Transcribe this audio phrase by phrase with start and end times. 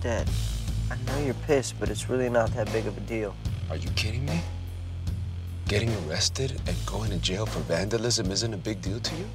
[0.00, 0.28] Dad,
[0.90, 3.34] I know you're pissed, but it's really not that big of a deal.
[3.70, 4.40] Are you kidding me?
[5.66, 9.26] Getting arrested and going to jail for vandalism isn't a big deal to you?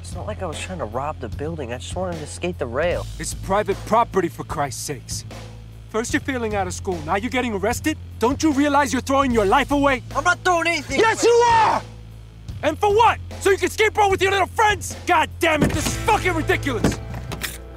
[0.00, 1.72] It's not like I was trying to rob the building.
[1.72, 3.06] I just wanted to skate the rail.
[3.18, 5.24] It's private property, for Christ's sakes.
[5.90, 7.96] First you're failing out of school, now you're getting arrested?
[8.18, 10.02] Don't you realize you're throwing your life away?
[10.16, 11.30] I'm not throwing anything Yes, away.
[11.30, 11.82] you are!
[12.64, 13.20] And for what?
[13.40, 14.96] So you can skateboard with your little friends?
[15.06, 16.96] God damn it, this is fucking ridiculous!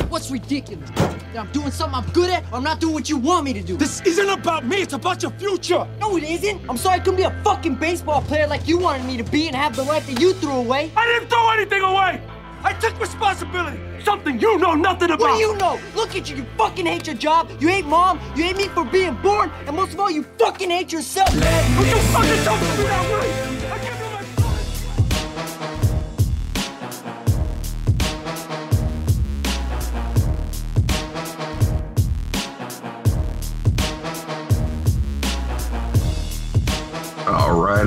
[0.09, 0.89] What's ridiculous?
[1.33, 3.53] That I'm doing something I'm good at, or I'm not doing what you want me
[3.53, 3.75] to do.
[3.75, 5.85] This isn't about me, it's about your future!
[5.99, 6.61] No, it isn't.
[6.69, 9.47] I'm sorry I couldn't be a fucking baseball player like you wanted me to be
[9.47, 10.91] and have the life that you threw away.
[10.95, 12.21] I didn't throw anything away!
[12.63, 13.79] I took responsibility!
[14.03, 15.19] Something you know nothing about!
[15.19, 15.79] What do you know?
[15.95, 16.37] Look at you.
[16.37, 17.51] You fucking hate your job.
[17.59, 18.19] You hate mom.
[18.35, 19.51] You hate me for being born.
[19.65, 21.29] And most of all, you fucking hate yourself.
[21.33, 23.46] Would you fucking talk to me that way?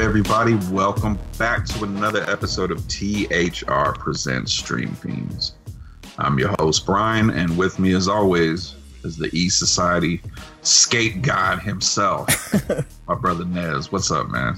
[0.00, 5.56] Right, everybody, welcome back to another episode of THR Presents Stream Fiends.
[6.16, 10.22] I'm your host, Brian, and with me, as always, is the E Society
[10.62, 12.26] skate god himself,
[13.08, 13.92] my brother Nez.
[13.92, 14.56] What's up, man?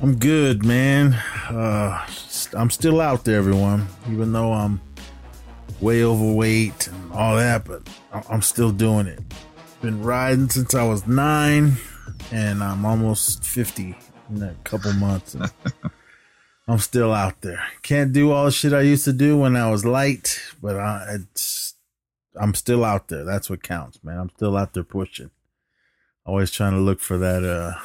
[0.00, 1.12] I'm good, man.
[1.50, 2.06] Uh,
[2.56, 3.86] I'm still out there, everyone.
[4.10, 4.80] Even though I'm
[5.82, 7.86] way overweight and all that, but
[8.30, 9.20] I'm still doing it.
[9.82, 11.74] Been riding since I was nine,
[12.32, 13.94] and I'm almost 50
[14.30, 15.36] in a couple months.
[16.68, 17.62] I'm still out there.
[17.82, 21.18] Can't do all the shit I used to do when I was light, but I,
[22.36, 23.24] I'm still out there.
[23.24, 24.18] That's what counts, man.
[24.18, 25.30] I'm still out there pushing.
[26.26, 27.80] Always trying to look for that, uh,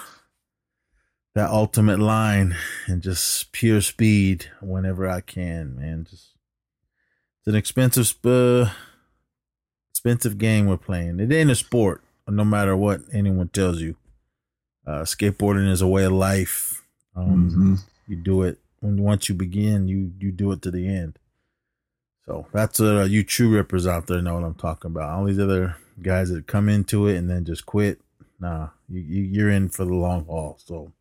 [1.34, 2.58] that ultimate line
[2.88, 6.06] and just pure speed whenever I can, man.
[6.10, 6.34] Just
[7.40, 8.70] it's an expensive, uh,
[9.92, 11.20] expensive game we're playing.
[11.20, 13.96] It ain't a sport, no matter what anyone tells you.
[14.86, 16.84] Uh, skateboarding is a way of life.
[17.16, 17.80] Um, Mhm.
[18.08, 21.18] You do it when once you begin, you you do it to the end.
[22.26, 25.10] So that's uh, you true rippers out there know what I'm talking about.
[25.10, 28.02] All these other guys that come into it and then just quit.
[28.40, 30.58] Nah, you, you you're in for the long haul.
[30.66, 30.92] So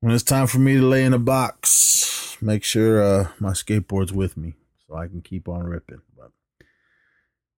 [0.00, 4.12] when it's time for me to lay in a box, make sure uh, my skateboard's
[4.12, 4.54] with me
[4.86, 6.02] so I can keep on ripping.
[6.16, 6.30] But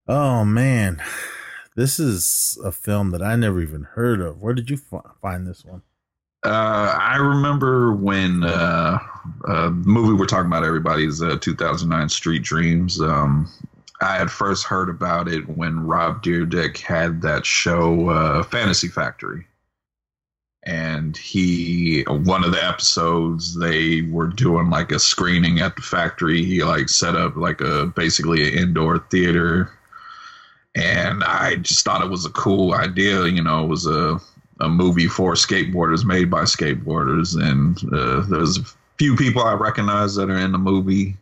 [0.06, 1.02] oh man,
[1.78, 4.42] this is a film that I never even heard of.
[4.42, 5.82] Where did you fi- find this one?
[6.44, 8.98] Uh, I remember when uh,
[9.46, 13.00] uh, movie we're talking about, everybody's uh, 2009 Street Dreams.
[13.00, 13.48] Um,
[14.00, 19.46] I had first heard about it when Rob Dyrdek had that show, uh, Fantasy Factory.
[20.64, 26.44] And he, one of the episodes, they were doing like a screening at the factory.
[26.44, 29.70] He like set up like a basically an indoor theater.
[30.78, 33.26] And I just thought it was a cool idea.
[33.26, 34.18] You know, it was a
[34.60, 37.40] a movie for skateboarders made by skateboarders.
[37.40, 38.64] And uh, there's a
[38.98, 41.16] few people i recognize that are in the movie.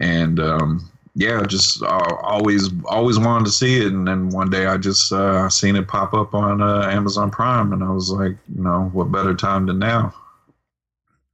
[0.00, 3.92] And um, yeah just uh, always always wanted to see it.
[3.92, 7.72] And then one day i just uh, seen it pop up on uh, amazon prime.
[7.72, 10.14] And i was like you know what better time than now?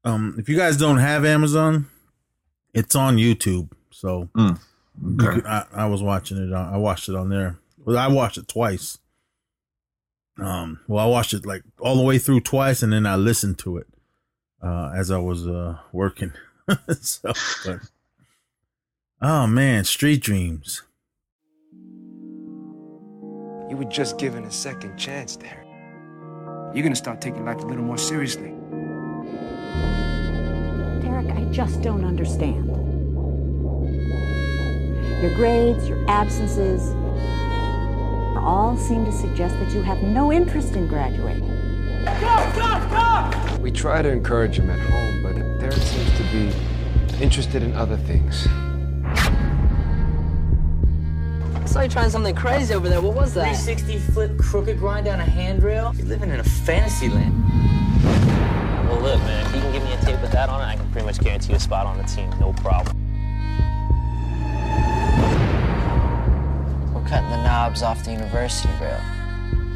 [0.05, 1.87] Um, if you guys don't have Amazon,
[2.73, 3.71] it's on YouTube.
[3.91, 4.57] So you
[5.05, 6.53] okay could- I, I was watching it.
[6.53, 7.59] On, I watched it on there.
[7.79, 8.99] Well, I watched it twice.
[10.39, 13.59] Um, well, I watched it like all the way through twice, and then I listened
[13.61, 13.87] to it
[14.63, 16.33] uh, as I was uh, working.
[17.01, 17.33] so,
[17.65, 17.81] but,
[19.21, 20.83] oh man, Street Dreams.
[23.69, 25.65] You were just given a second chance there.
[26.75, 28.53] You're gonna start taking life a little more seriously.
[31.03, 32.69] Derek, I just don't understand.
[35.21, 36.95] Your grades, your absences,
[38.39, 41.47] all seem to suggest that you have no interest in graduating.
[43.61, 46.51] We try to encourage him at home, but Derek seems to be
[47.23, 48.49] interested in other things.
[51.55, 53.03] I saw you trying something crazy over there.
[53.03, 53.55] What was that?
[53.57, 55.93] 360 flip crooked grind down a handrail.
[55.97, 57.35] You're living in a fantasy land.
[58.89, 60.77] Well, look, man, if you can give me a tape with that on it, I
[60.77, 62.31] can pretty much guarantee you a spot on the team.
[62.41, 63.00] No problem.
[67.11, 69.01] Cutting the knobs off the university rail.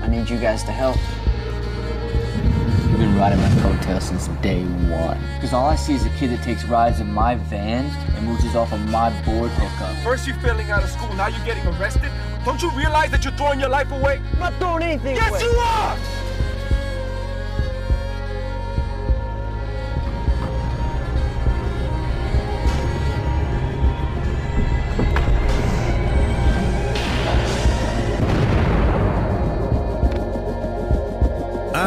[0.00, 0.96] I need you guys to help.
[2.88, 5.18] You've been riding my coattails since day one.
[5.34, 8.54] Because all I see is a kid that takes rides in my van and mooches
[8.54, 9.96] off of my board hookup.
[10.04, 12.08] First you're failing out of school, now you're getting arrested?
[12.44, 14.20] Don't you realize that you're throwing your life away?
[14.34, 15.40] I'm not throwing anything Yes, away.
[15.40, 15.96] you are!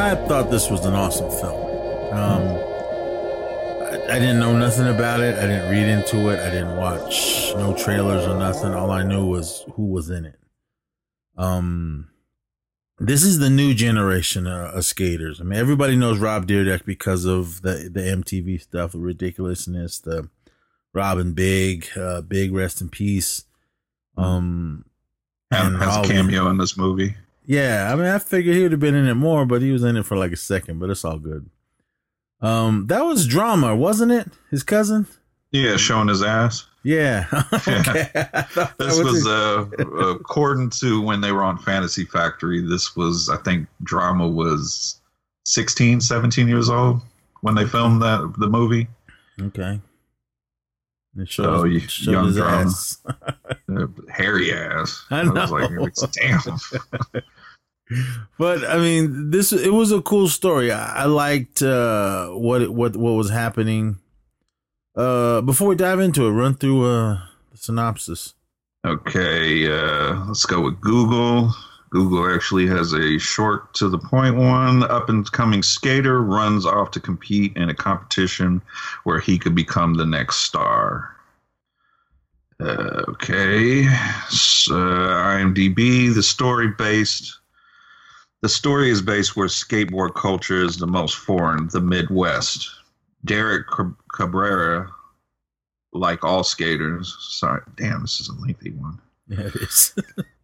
[0.08, 1.66] I thought this was an awesome film.
[2.14, 2.44] Um,
[3.84, 5.38] I, I didn't know nothing about it.
[5.38, 6.40] I didn't read into it.
[6.40, 8.74] I didn't watch no trailers or nothing.
[8.74, 10.40] All I knew was who was in it.
[11.36, 12.08] Um,
[13.00, 15.42] this is the new generation uh, of skaters.
[15.42, 20.30] I mean, everybody knows Rob Dyrdek because of the the MTV stuff, the ridiculousness, the
[20.94, 23.44] Rob & Big, uh, Big rest in peace.
[24.16, 24.86] Um,
[25.52, 27.18] And and has a cameo in this movie.
[27.48, 29.84] Yeah, I mean, I figured he would have been in it more, but he was
[29.84, 30.78] in it for like a second.
[30.80, 31.50] But it's all good.
[32.42, 34.28] Um, that was drama, wasn't it?
[34.52, 35.08] His cousin.
[35.52, 36.68] Yeah, showing his ass.
[36.84, 37.26] Yeah.
[37.54, 38.10] okay.
[38.14, 43.38] I This was, uh, according to when they were on Fantasy Factory, this was, I
[43.38, 45.00] think, drama was
[45.46, 47.02] 16, 17 years old
[47.42, 48.88] when they filmed that the movie.
[49.42, 49.80] okay.
[51.18, 52.62] It shows, So, y- showed young his drama.
[52.68, 52.98] ass.
[53.70, 55.06] Uh, hairy ass.
[55.12, 55.88] I was like, know.
[55.88, 57.24] it's- damn.
[58.38, 60.72] But I mean, this it was a cool story.
[60.72, 63.98] I, I liked uh, what what what was happening.
[64.96, 67.20] Uh, before we dive into it, run through uh,
[67.52, 68.34] the synopsis.
[68.86, 71.52] Okay, uh, let's go with Google.
[71.90, 74.84] Google actually has a short to the point one.
[74.84, 78.62] Up and coming skater runs off to compete in a competition
[79.04, 81.16] where he could become the next star.
[82.60, 83.84] Uh, okay,
[84.30, 86.14] so, IMDb.
[86.14, 87.40] The story based.
[88.48, 92.70] The story is based where skateboard culture is the most foreign, the Midwest.
[93.26, 93.68] Derek
[94.14, 94.90] Cabrera,
[95.92, 99.02] like all skaters, sorry, damn, this is a lengthy one.
[99.28, 99.94] Yeah, it is.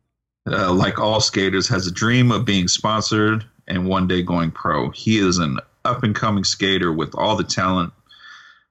[0.45, 4.89] Uh, like all skaters, has a dream of being sponsored and one day going pro.
[4.89, 7.93] He is an up and coming skater with all the talent,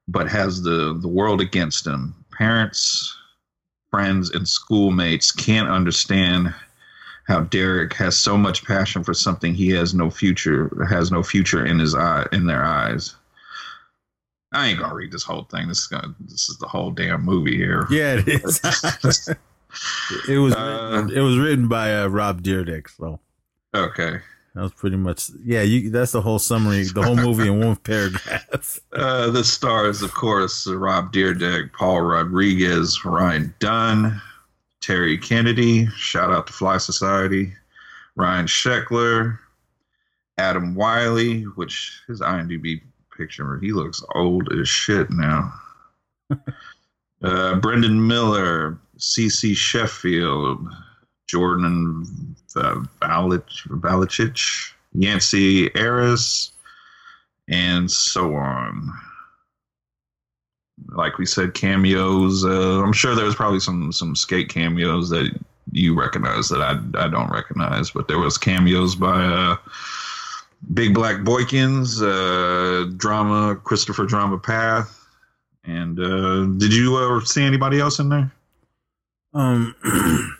[0.08, 2.14] but has the, the world against him.
[2.32, 3.16] Parents,
[3.90, 6.52] friends, and schoolmates can't understand
[7.26, 11.64] how Derek has so much passion for something he has no future has no future
[11.66, 13.14] in his eye in their eyes.
[14.52, 15.68] I ain't gonna read this whole thing.
[15.68, 17.86] This is gonna this is the whole damn movie here.
[17.90, 18.60] yeah, it is.
[20.28, 23.18] it was Uh, written, it was written by uh, Rob Dyrdek, so
[23.74, 24.18] Okay.
[24.54, 25.62] that was pretty much yeah.
[25.62, 28.80] You that's the whole summary, the whole movie in one paragraph.
[28.92, 34.20] Uh, the stars, of course, Rob Dyrdek, Paul Rodriguez, Ryan Dunn,
[34.82, 35.86] Terry Kennedy.
[35.96, 37.54] Shout out to Fly Society.
[38.16, 39.38] Ryan Sheckler,
[40.36, 42.82] Adam Wylie, which his IMDb
[43.16, 45.54] picture, he looks old as shit now.
[47.22, 50.68] uh, Brendan Miller, CC Sheffield,
[51.26, 56.52] Jordan uh, Valich, Valicic, Yancey Arias,
[57.48, 58.92] and so on.
[60.88, 62.44] Like we said, cameos.
[62.44, 65.30] Uh, I'm sure there was probably some some skate cameos that
[65.70, 66.72] you recognize that I
[67.04, 69.56] I don't recognize, but there was cameos by uh,
[70.74, 74.88] Big Black Boykins, uh, drama Christopher Drama Pfaff,
[75.64, 78.32] and uh, did you ever see anybody else in there?
[79.34, 79.74] Um,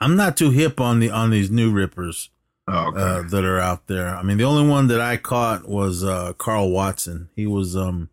[0.00, 2.30] I'm not too hip on the on these new rippers
[2.68, 3.00] Oh, okay.
[3.00, 4.08] uh, that are out there.
[4.08, 7.28] I mean, the only one that I caught was uh, Karl Watson.
[7.36, 8.10] He was um,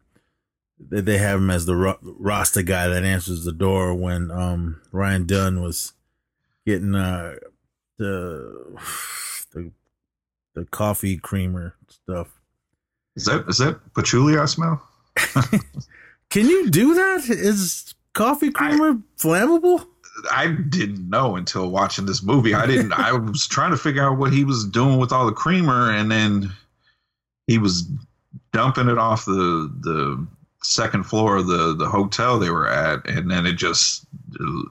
[0.89, 4.81] they, they have him as the Ra- Rasta guy that answers the door when um
[4.91, 5.93] Ryan Dunn was
[6.65, 7.35] getting uh
[7.97, 8.79] the
[9.53, 9.71] the
[10.55, 12.39] the coffee creamer stuff.
[13.15, 14.81] is that is that patchouli I smell?
[16.29, 17.29] Can you do that?
[17.29, 19.85] Is coffee creamer flammable?
[20.31, 22.53] I didn't know until watching this movie.
[22.53, 22.93] I didn't.
[22.93, 26.11] I was trying to figure out what he was doing with all the creamer, and
[26.11, 26.51] then
[27.47, 27.87] he was
[28.51, 30.27] dumping it off the the
[30.65, 34.05] second floor of the the hotel they were at, and then it just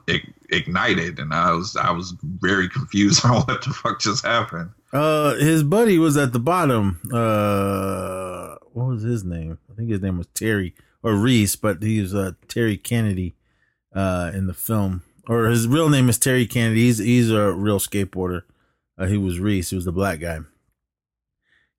[0.07, 4.71] it ignited, and I was I was very confused on what the fuck just happened.
[4.91, 6.99] Uh, his buddy was at the bottom.
[7.11, 9.57] Uh, what was his name?
[9.71, 13.35] I think his name was Terry or Reese, but he was uh, Terry Kennedy
[13.93, 15.03] uh, in the film.
[15.27, 16.81] Or his real name is Terry Kennedy.
[16.81, 18.43] He's he's a real skateboarder.
[18.97, 19.69] Uh, he was Reese.
[19.69, 20.39] He was the black guy.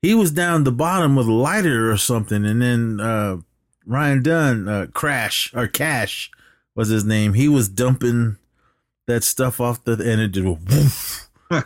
[0.03, 3.39] He was down the bottom with a lighter or something, and then uh,
[3.87, 6.31] Ryan Dunn, uh, Crash or Cash
[6.75, 7.35] was his name.
[7.35, 8.37] He was dumping
[9.07, 11.29] that stuff off the and it just woof.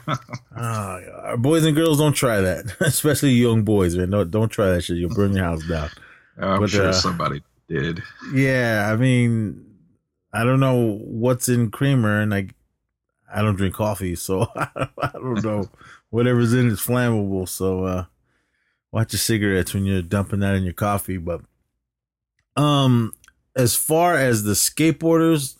[0.56, 4.10] Our boys and girls don't try that, especially young boys, man.
[4.10, 4.96] Don't don't try that shit.
[4.96, 5.90] You'll burn your house down.
[6.40, 8.02] I'm But, sure uh, somebody did.
[8.32, 9.64] Yeah, I mean,
[10.32, 12.48] I don't know what's in creamer, and I
[13.32, 15.68] I don't drink coffee, so I don't know.
[16.10, 17.48] Whatever's in it's flammable.
[17.48, 18.04] So uh,
[18.90, 21.18] watch your cigarettes when you're dumping that in your coffee.
[21.18, 21.42] But
[22.58, 23.12] um,
[23.54, 25.56] as far as the skateboarders,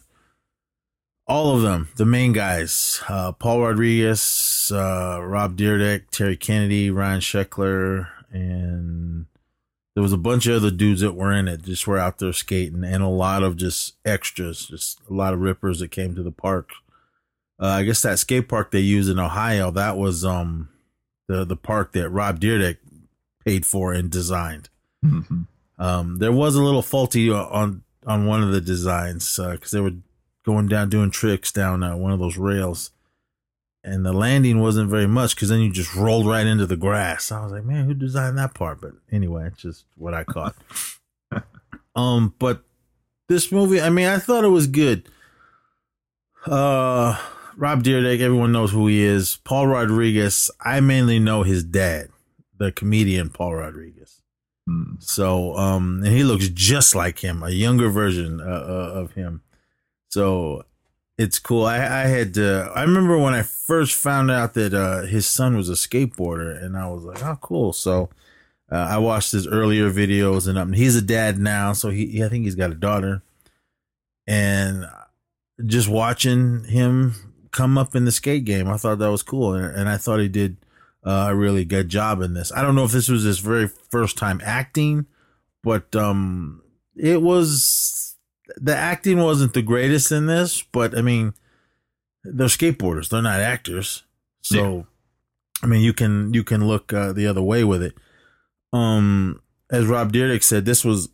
[1.29, 7.21] all of them, the main guys, uh, Paul Rodriguez, uh, Rob Dyrdek, Terry Kennedy, Ryan
[7.21, 9.27] Sheckler, and
[9.95, 11.63] there was a bunch of other dudes that were in it.
[11.63, 15.41] Just were out there skating, and a lot of just extras, just a lot of
[15.41, 16.71] rippers that came to the park.
[17.61, 20.69] Uh, I guess that skate park they use in Ohio, that was um
[21.29, 22.79] the the park that Rob Dyrdek
[23.45, 24.69] paid for and designed.
[25.05, 25.43] Mm-hmm.
[25.79, 29.93] Um, there was a little faulty on on one of the designs because they were
[30.45, 32.91] going down doing tricks down uh, one of those rails,
[33.85, 37.31] and the landing wasn't very much because then you just rolled right into the grass.
[37.31, 38.81] I was like, man, who designed that part?
[38.81, 40.57] But anyway, it's just what I caught.
[41.95, 42.63] um, but
[43.29, 45.09] this movie, I mean, I thought it was good.
[46.47, 47.19] Uh,
[47.57, 49.37] Rob Dyrdek, everyone knows who he is.
[49.45, 52.09] Paul Rodriguez, I mainly know his dad,
[52.57, 54.18] the comedian Paul Rodriguez.
[55.01, 59.43] So, um, and he looks just like him, a younger version uh, uh, of him.
[60.09, 60.65] So
[61.17, 61.65] it's cool.
[61.65, 65.57] I, I had, uh, I remember when I first found out that uh, his son
[65.57, 67.73] was a skateboarder, and I was like, oh, cool.
[67.73, 68.11] So
[68.71, 71.73] uh, I watched his earlier videos, and um, he's a dad now.
[71.73, 73.23] So he, I think he's got a daughter,
[74.27, 74.87] and
[75.67, 77.15] just watching him
[77.51, 80.21] come up in the skate game, I thought that was cool, and, and I thought
[80.21, 80.57] he did
[81.05, 82.53] uh, a really good job in this.
[82.53, 85.07] I don't know if this was his very first time acting,
[85.63, 86.63] but um,
[86.97, 88.17] it was
[88.57, 90.63] the acting wasn't the greatest in this.
[90.63, 91.35] But I mean,
[92.25, 94.05] they're skateboarders; they're not actors,
[94.43, 94.83] so Yeah.
[95.63, 97.95] I mean, you can you can look uh, the other way with it.
[98.73, 99.41] Um,
[99.71, 101.11] as Rob Dyrdek said, this was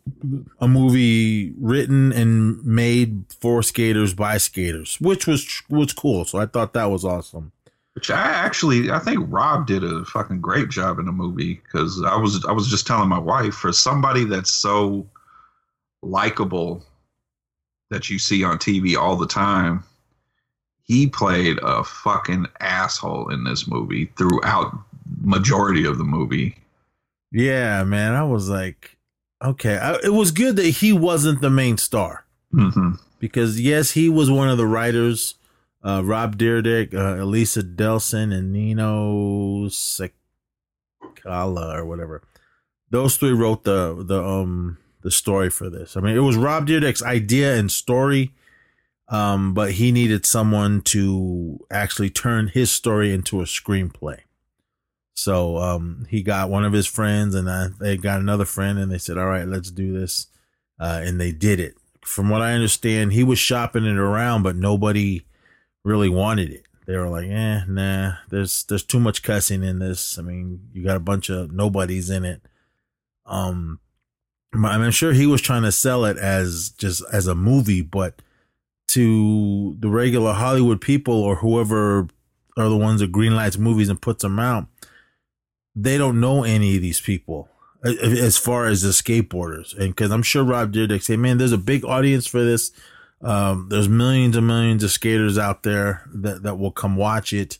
[0.60, 6.24] a movie written and made for skaters by skaters, which was was cool.
[6.24, 7.52] So I thought that was awesome.
[7.94, 12.02] Which I actually, I think Rob did a fucking great job in the movie because
[12.04, 15.06] I was, I was just telling my wife for somebody that's so
[16.02, 16.84] likable
[17.90, 19.84] that you see on TV all the time,
[20.82, 24.76] he played a fucking asshole in this movie throughout
[25.22, 26.56] majority of the movie.
[27.30, 28.96] Yeah, man, I was like,
[29.42, 32.92] okay, I, it was good that he wasn't the main star Mm-hmm.
[33.18, 35.34] because yes, he was one of the writers.
[35.84, 40.14] Uh, Rob Dyrdek, uh, Elisa Delson, and Nino Sekala
[41.26, 42.22] or whatever.
[42.90, 45.96] Those three wrote the the um the story for this.
[45.96, 48.32] I mean, it was Rob Dyrdek's idea and story,
[49.08, 54.20] um, but he needed someone to actually turn his story into a screenplay.
[55.14, 57.46] So um, he got one of his friends, and
[57.78, 60.28] they got another friend, and they said, "All right, let's do this,"
[60.80, 61.74] uh, and they did it.
[62.02, 65.24] From what I understand, he was shopping it around, but nobody
[65.84, 66.64] really wanted it.
[66.86, 68.14] They were like, "Eh, nah.
[68.30, 70.18] There's there's too much cussing in this.
[70.18, 72.42] I mean, you got a bunch of nobodies in it."
[73.26, 73.80] Um,
[74.52, 78.22] I'm sure he was trying to sell it as just as a movie, but
[78.88, 82.08] to the regular Hollywood people or whoever
[82.56, 84.66] are the ones that greenlights movies and puts them out,
[85.74, 87.48] they don't know any of these people
[87.84, 89.76] as far as the skateboarders.
[89.76, 92.70] And because I'm sure Rob Dyrdek say, man, there's a big audience for this.
[93.24, 97.58] Um, there's millions and millions of skaters out there that, that will come watch it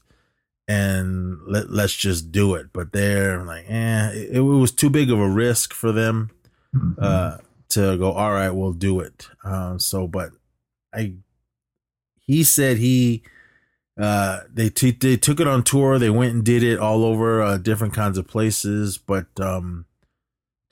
[0.69, 2.67] and let, let's just do it.
[2.73, 6.31] But they're like, eh, it, it was too big of a risk for them
[6.99, 7.39] uh,
[7.71, 9.29] to go, all right, we'll do it.
[9.43, 10.31] Um, so, but
[10.95, 11.15] I,
[12.19, 13.23] he said he,
[13.99, 15.99] uh, they t- they took it on tour.
[15.99, 19.87] They went and did it all over uh, different kinds of places, but um,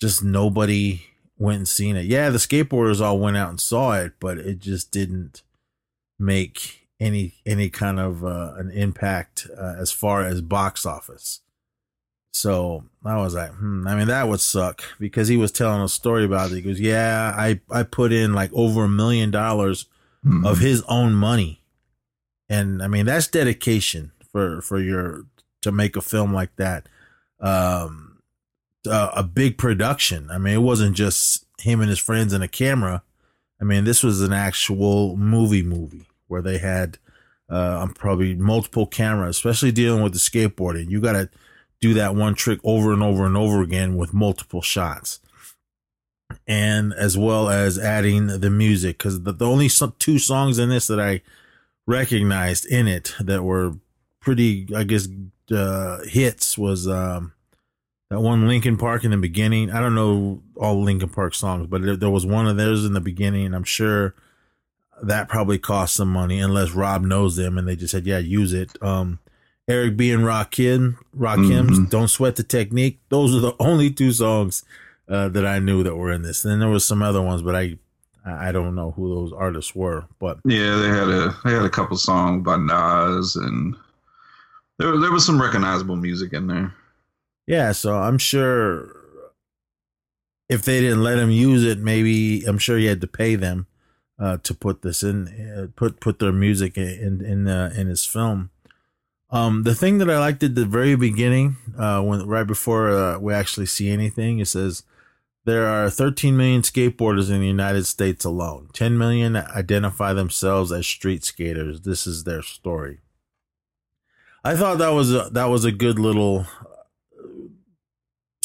[0.01, 1.03] just nobody
[1.43, 2.07] went and seen it.
[2.07, 5.43] Yeah, the skateboarders all went out and saw it, but it just didn't
[6.19, 11.41] make any any kind of uh, an impact uh, as far as box office.
[12.33, 15.89] So I was like, hmm, I mean, that would suck because he was telling a
[15.89, 16.57] story about it.
[16.57, 19.87] He goes, Yeah, I, I put in like over a million dollars
[20.45, 21.61] of his own money.
[22.49, 25.25] And I mean, that's dedication for, for your,
[25.63, 26.89] to make a film like that.
[27.41, 28.12] Um,
[28.89, 30.31] uh, a big production.
[30.31, 33.03] I mean, it wasn't just him and his friends and a camera.
[33.61, 36.99] I mean, this was an actual movie movie where they had,
[37.49, 40.91] uh, probably multiple cameras, especially dealing with the skateboarding.
[40.91, 41.29] You got to
[41.81, 45.21] do that one trick over and over and over again with multiple shots.
[46.47, 50.87] And as well as adding the music, because the, the only two songs in this
[50.87, 51.21] that I
[51.87, 53.75] recognized in it that were
[54.21, 55.09] pretty, I guess,
[55.51, 57.33] uh, hits was um,
[58.13, 59.71] that one Linkin Park in the beginning.
[59.71, 62.93] I don't know all Linkin Park songs, but there, there was one of theirs in
[62.93, 63.55] the beginning.
[63.55, 64.15] I'm sure
[65.03, 68.53] that probably cost some money, unless Rob knows them and they just said, "Yeah, use
[68.53, 69.19] it." Um,
[69.67, 71.89] Eric B and Rakim, Rakim's Mhm.
[71.91, 74.63] "Don't Sweat the Technique." Those are the only two songs
[75.09, 76.45] uh, that I knew that were in this.
[76.45, 77.79] And Then there was some other ones, but I
[78.27, 80.05] I don't know who those artists were.
[80.21, 83.75] But Yeah, they had a they had a couple songs by Nas and
[84.79, 86.75] There, there was some recognizable music in there.
[87.47, 88.97] Yeah, so I'm sure
[90.49, 93.67] if they didn't let him use it, maybe I'm sure he had to pay them
[94.19, 98.05] uh, to put this in, uh, put put their music in in uh, in his
[98.05, 98.51] film.
[99.31, 103.19] Um, the thing that I liked at the very beginning, uh, when right before uh,
[103.19, 104.83] we actually see anything, it says
[105.45, 108.69] there are 13 million skateboarders in the United States alone.
[108.75, 111.81] 10 million identify themselves as street skaters.
[111.81, 112.99] This is their story.
[114.45, 116.47] I thought that was a, that was a good little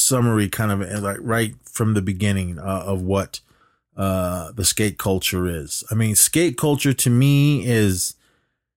[0.07, 3.39] summary, kind of like right from the beginning uh, of what
[3.95, 5.83] uh, the skate culture is.
[5.91, 8.15] I mean, skate culture to me is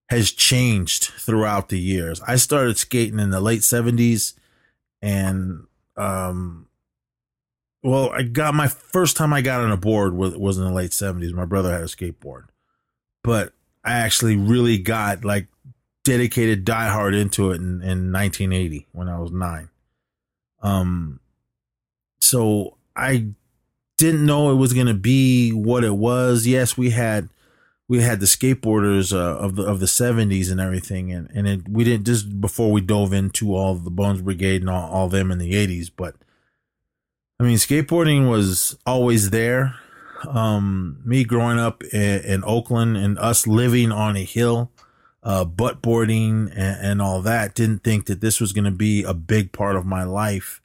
[0.09, 2.21] has changed throughout the years.
[2.27, 4.35] I started skating in the late seventies,
[5.01, 6.67] and um,
[7.83, 10.73] well, I got my first time I got on a board was was in the
[10.73, 11.33] late seventies.
[11.33, 12.45] My brother had a skateboard,
[13.23, 13.53] but
[13.85, 15.47] I actually really got like
[16.05, 19.69] dedicated diehard into it in, in 1980 when I was nine.
[20.63, 21.21] Um,
[22.21, 23.29] so I
[23.99, 26.47] didn't know it was going to be what it was.
[26.47, 27.29] Yes, we had
[27.89, 31.69] we had the skateboarders uh, of the of the 70s and everything and and it,
[31.69, 35.31] we didn't just before we dove into all the Bones Brigade and all, all them
[35.31, 36.15] in the 80s, but
[37.39, 39.75] I mean skateboarding was always there.
[40.29, 44.71] Um, me growing up in, in Oakland and us living on a hill,
[45.23, 49.03] uh, butt boarding and, and all that, didn't think that this was going to be
[49.03, 50.61] a big part of my life,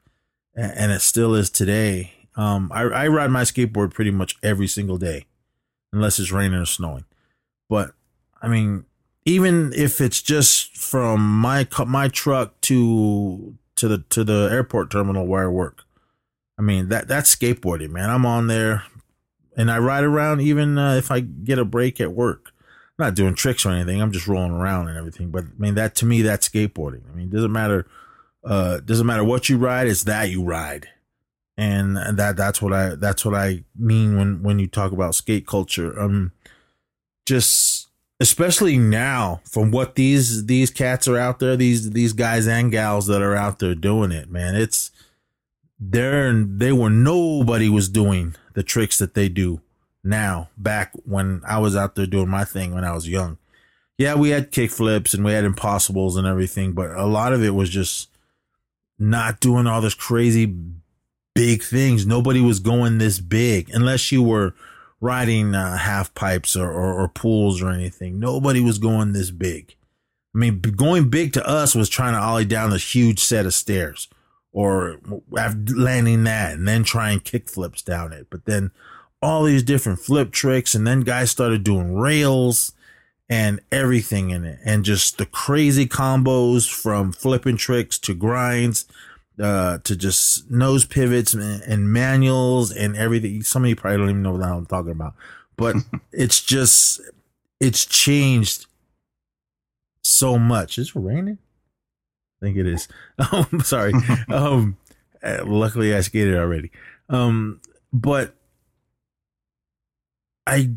[0.55, 2.13] and, and it still is today.
[2.35, 5.25] Um, I, I ride my skateboard pretty much every single day,
[5.93, 7.05] unless it's raining or snowing.
[7.69, 7.91] But
[8.41, 8.85] I mean,
[9.25, 15.25] even if it's just from my my truck to to the to the airport terminal
[15.25, 15.83] where I work,
[16.57, 18.09] I mean that that's skateboarding, man.
[18.09, 18.83] I'm on there,
[19.57, 22.51] and I ride around even uh, if I get a break at work.
[22.97, 24.01] I'm not doing tricks or anything.
[24.01, 25.29] I'm just rolling around and everything.
[25.31, 27.01] But I mean that to me that's skateboarding.
[27.11, 27.87] I mean, it doesn't matter.
[28.43, 29.87] Uh, doesn't matter what you ride.
[29.87, 30.87] It's that you ride
[31.57, 35.47] and that that's what I that's what I mean when when you talk about skate
[35.47, 35.97] culture.
[35.99, 36.31] Um,
[37.25, 37.87] just
[38.19, 43.07] especially now, from what these these cats are out there, these these guys and gals
[43.07, 44.91] that are out there doing it, man, it's
[45.79, 46.33] there.
[46.33, 49.61] They were nobody was doing the tricks that they do
[50.05, 50.49] now.
[50.57, 53.37] Back when I was out there doing my thing when I was young,
[53.97, 57.43] yeah, we had kick flips and we had impossibles and everything, but a lot of
[57.43, 58.09] it was just
[58.99, 60.53] not doing all this crazy
[61.33, 62.05] big things.
[62.05, 64.53] Nobody was going this big unless you were
[65.01, 68.19] riding uh, half pipes or, or, or, pools or anything.
[68.19, 69.75] Nobody was going this big.
[70.33, 73.53] I mean, going big to us was trying to ollie down this huge set of
[73.53, 74.07] stairs
[74.51, 74.99] or
[75.31, 78.27] landing that and then trying kick flips down it.
[78.29, 78.71] But then
[79.25, 82.73] all these different flip tricks and then guys started doing rails
[83.27, 88.85] and everything in it and just the crazy combos from flipping tricks to grinds
[89.41, 93.41] uh, to just nose pivots and, and, manuals and everything.
[93.41, 95.15] Some of you probably don't even know what I'm talking about,
[95.57, 95.75] but
[96.11, 97.01] it's just,
[97.59, 98.67] it's changed
[100.03, 100.77] so much.
[100.77, 101.39] Is it raining?
[102.41, 102.87] I think it is.
[103.31, 103.93] Um, sorry.
[104.29, 104.77] um,
[105.23, 106.69] uh, luckily I skated already.
[107.09, 107.59] Um,
[107.91, 108.35] but
[110.47, 110.71] I,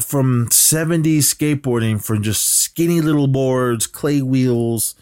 [0.00, 4.94] from 70s skateboarding, from just skinny little boards, clay wheels,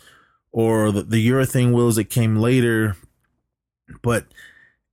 [0.52, 2.96] or the, the urethane wheels that came later.
[4.02, 4.26] But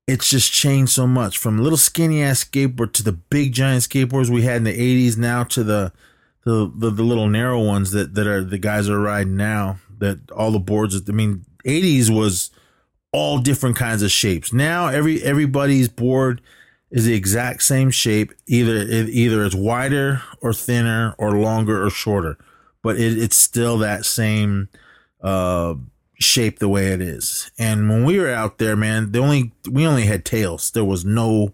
[0.07, 4.29] it's just changed so much from little skinny ass skateboard to the big giant skateboards
[4.29, 5.91] we had in the 80s now to the
[6.45, 10.31] the, the, the little narrow ones that, that are the guys are riding now that
[10.31, 12.51] all the boards I mean 80s was
[13.11, 14.53] all different kinds of shapes.
[14.53, 16.41] Now every everybody's board
[16.91, 18.33] is the exact same shape.
[18.47, 22.37] Either it either it's wider or thinner or longer or shorter,
[22.81, 24.69] but it, it's still that same
[25.21, 25.75] uh,
[26.19, 27.51] shape the way it is.
[27.57, 30.71] And when we were out there, man, the only we only had tails.
[30.71, 31.53] There was no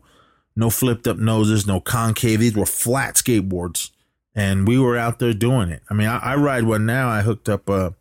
[0.56, 2.40] no flipped up noses, no concave.
[2.40, 3.90] These were flat skateboards,
[4.36, 5.82] and we were out there doing it.
[5.90, 7.10] I mean, I, I ride one now.
[7.10, 7.96] I hooked up a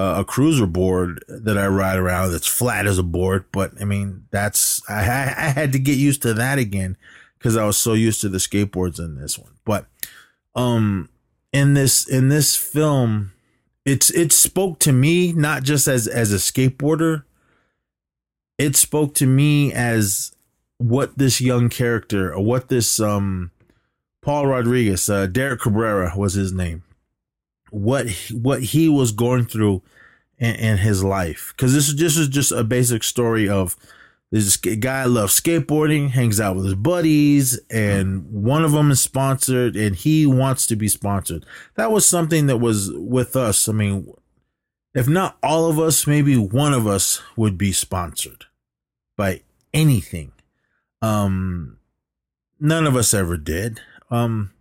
[0.00, 4.26] a cruiser board that I ride around that's flat as a board, but I mean,
[4.30, 6.96] that's I, I had to get used to that again
[7.38, 9.52] because I was so used to the skateboards in this one.
[9.64, 9.86] But
[10.54, 11.08] um,
[11.52, 13.32] in this in this film
[13.84, 17.24] it's it spoke to me not just as as a skateboarder
[18.58, 20.32] it spoke to me as
[20.78, 23.50] what this young character or what this um
[24.20, 26.82] paul rodriguez uh derek cabrera was his name
[27.70, 29.82] what what he was going through
[30.38, 33.76] in, in his life because this is this is just a basic story of
[34.30, 39.74] this guy loves skateboarding, hangs out with his buddies, and one of them is sponsored,
[39.74, 41.46] and he wants to be sponsored.
[41.76, 43.70] That was something that was with us.
[43.70, 44.12] I mean,
[44.94, 48.44] if not all of us, maybe one of us would be sponsored
[49.16, 49.40] by
[49.72, 50.32] anything.
[51.00, 51.78] Um,
[52.60, 53.80] none of us ever did.
[54.10, 54.52] Um,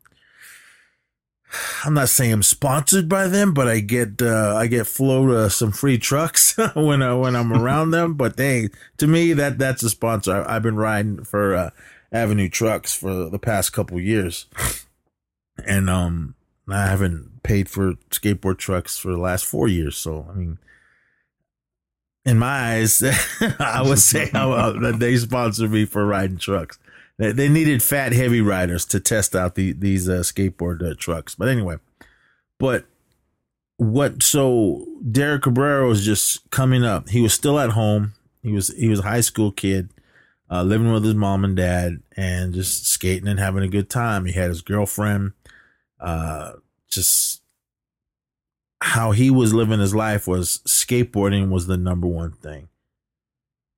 [1.83, 5.49] I'm not saying I'm sponsored by them, but I get uh, I get flow uh,
[5.49, 8.15] some free trucks when I, when I'm around them.
[8.15, 10.45] But they to me that that's a sponsor.
[10.47, 11.69] I, have been riding for uh,
[12.11, 14.47] Avenue Trucks for the past couple years,
[15.65, 16.35] and um
[16.69, 19.97] I haven't paid for skateboard trucks for the last four years.
[19.97, 20.57] So I mean,
[22.25, 23.01] in my eyes,
[23.59, 26.77] I would say that they sponsor me for riding trucks.
[27.17, 31.33] They needed fat, heavy riders to test out the, these uh, skateboard uh, trucks.
[31.33, 31.77] But anyway,
[32.59, 32.85] but
[33.77, 34.21] what?
[34.21, 37.09] So Derek Cabrera was just coming up.
[37.09, 38.13] He was still at home.
[38.43, 39.89] He was he was a high school kid,
[40.51, 44.25] uh, living with his mom and dad, and just skating and having a good time.
[44.25, 45.31] He had his girlfriend.
[45.99, 46.53] Uh,
[46.87, 47.41] just
[48.79, 52.69] how he was living his life was skateboarding was the number one thing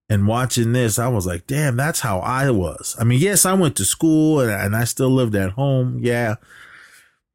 [0.09, 2.95] and watching this, I was like, damn, that's how I was.
[2.99, 5.99] I mean, yes, I went to school and, and I still lived at home.
[6.01, 6.35] Yeah.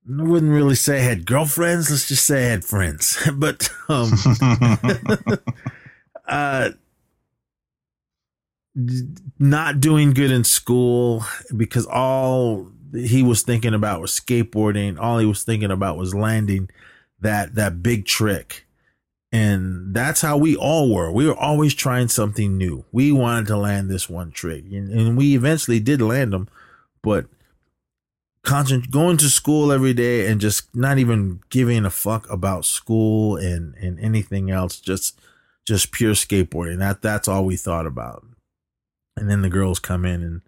[0.07, 1.89] I wouldn't really say I had girlfriends.
[1.89, 3.17] Let's just say I had friends.
[3.35, 4.11] but, um,
[6.29, 6.71] uh,
[9.39, 11.25] not doing good in school
[11.57, 14.99] because all he was thinking about was skateboarding.
[14.99, 16.69] All he was thinking about was landing
[17.21, 18.67] that, that big trick
[19.35, 21.11] and that's how we all were.
[21.11, 22.85] We were always trying something new.
[22.93, 26.49] We wanted to land this one trick, and, and we eventually did land them.
[27.03, 27.27] But
[28.45, 33.37] constant going to school every day and just not even giving a fuck about school
[33.37, 35.21] and and anything else, just
[35.67, 36.79] just pure skateboarding.
[36.79, 38.25] That that's all we thought about.
[39.17, 40.43] And then the girls come in and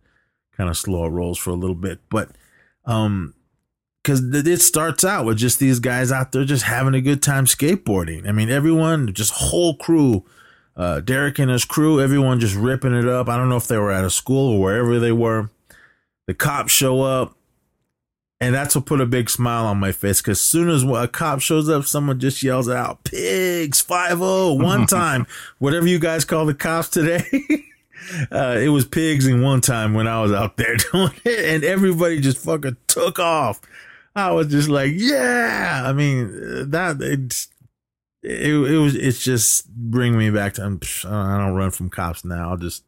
[0.56, 2.30] kind of slow our rolls for a little bit, but
[2.84, 3.34] um
[4.06, 7.44] because it starts out with just these guys out there just having a good time
[7.44, 8.28] skateboarding.
[8.28, 10.24] I mean, everyone, just whole crew,
[10.76, 13.28] uh, Derek and his crew, everyone just ripping it up.
[13.28, 15.50] I don't know if they were at a school or wherever they were.
[16.28, 17.34] The cops show up,
[18.40, 20.22] and that's what put a big smile on my face.
[20.22, 25.26] Because as soon as a cop shows up, someone just yells out "Pigs 5-0 time,"
[25.58, 27.24] whatever you guys call the cops today.
[28.30, 31.64] Uh, it was pigs in one time when I was out there doing it, and
[31.64, 33.60] everybody just fucking took off.
[34.16, 35.82] I was just like, yeah.
[35.84, 37.48] I mean, that it's
[38.22, 42.50] it, it was it's just bring me back to I don't run from cops now.
[42.50, 42.84] I'll just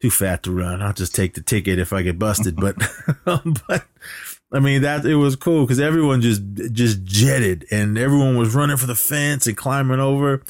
[0.00, 0.82] too fat to run.
[0.82, 2.56] I'll just take the ticket if I get busted.
[2.56, 2.76] But
[3.24, 3.86] but
[4.52, 8.76] I mean that it was cool because everyone just just jetted and everyone was running
[8.76, 10.42] for the fence and climbing over.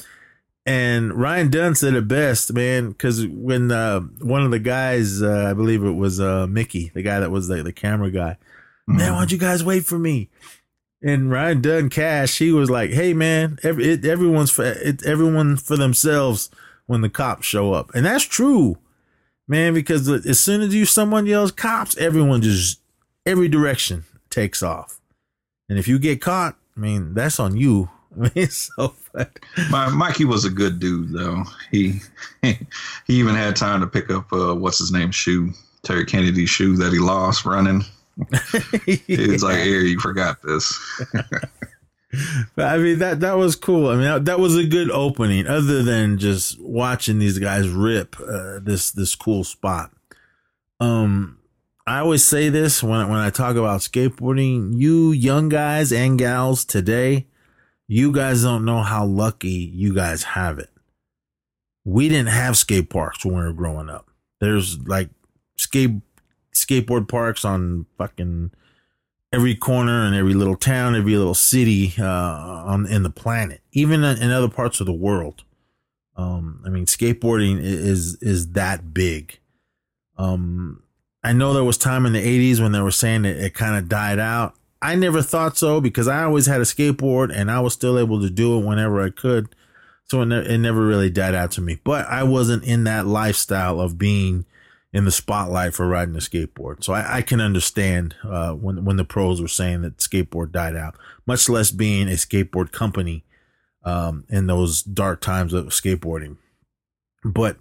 [0.65, 5.47] And Ryan Dunn said it best, man, because when uh, one of the guys, uh,
[5.49, 8.37] I believe it was uh, Mickey, the guy that was the, the camera guy,
[8.89, 10.29] man, why don't you guys wait for me?
[11.01, 15.55] And Ryan Dunn Cash, he was like, hey man, every, it, everyone's for it, everyone
[15.55, 16.49] for themselves
[16.87, 18.77] when the cops show up, and that's true,
[19.47, 19.73] man.
[19.73, 22.81] Because as soon as you someone yells cops, everyone just
[23.25, 24.99] every direction takes off,
[25.69, 27.89] and if you get caught, I mean that's on you.
[28.19, 29.39] I mean, so but.
[29.69, 31.43] My, Mikey was a good dude though.
[31.71, 32.01] He
[32.41, 32.57] he
[33.07, 35.51] even had time to pick up uh, what's his name shoe,
[35.83, 37.83] Terry Kennedy's shoe that he lost running.
[38.31, 40.77] It's like, here, you forgot this.
[42.55, 43.89] but I mean that that was cool.
[43.89, 45.47] I mean that, that was a good opening.
[45.47, 49.91] Other than just watching these guys rip uh, this this cool spot.
[50.79, 51.39] Um,
[51.85, 54.79] I always say this when when I talk about skateboarding.
[54.79, 57.27] You young guys and gals today,
[57.87, 60.69] you guys don't know how lucky you guys have it.
[61.85, 64.07] We didn't have skate parks when we were growing up.
[64.39, 65.09] There's like
[65.57, 65.91] skate
[66.65, 68.51] skateboard parks on fucking
[69.31, 74.03] every corner and every little town, every little city uh, on in the planet, even
[74.03, 75.43] in other parts of the world.
[76.15, 79.39] Um, I mean, skateboarding is is that big.
[80.17, 80.83] Um,
[81.23, 83.77] I know there was time in the '80s when they were saying that it kind
[83.77, 84.55] of died out.
[84.81, 88.21] I never thought so because I always had a skateboard and I was still able
[88.21, 89.53] to do it whenever I could.
[90.05, 91.79] So it, ne- it never really died out to me.
[91.83, 94.45] But I wasn't in that lifestyle of being
[94.91, 96.83] in the spotlight for riding a skateboard.
[96.83, 100.75] So I, I can understand uh, when when the pros were saying that skateboard died
[100.75, 103.23] out, much less being a skateboard company
[103.83, 106.37] um, in those dark times of skateboarding.
[107.23, 107.57] But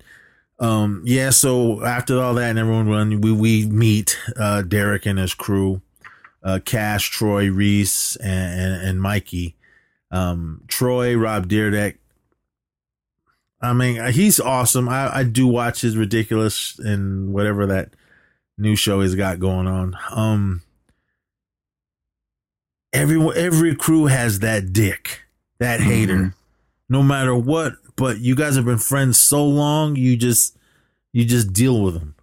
[0.58, 5.18] um, yeah, so after all that and everyone run, we we meet uh, Derek and
[5.18, 5.82] his crew,
[6.42, 9.54] uh, Cash, Troy, Reese, and, and, and Mikey.
[10.10, 11.98] Um, Troy, Rob Dyrdek,
[13.60, 14.88] I mean, he's awesome.
[14.88, 17.90] I, I do watch his ridiculous and whatever that
[18.56, 19.96] new show he's got going on.
[20.10, 20.62] Um,
[22.92, 25.22] everyone, every crew has that dick,
[25.58, 25.90] that mm-hmm.
[25.90, 26.34] hater
[26.88, 27.74] no matter what.
[27.96, 30.56] But you guys have been friends so long, you just
[31.12, 32.14] you just deal with them.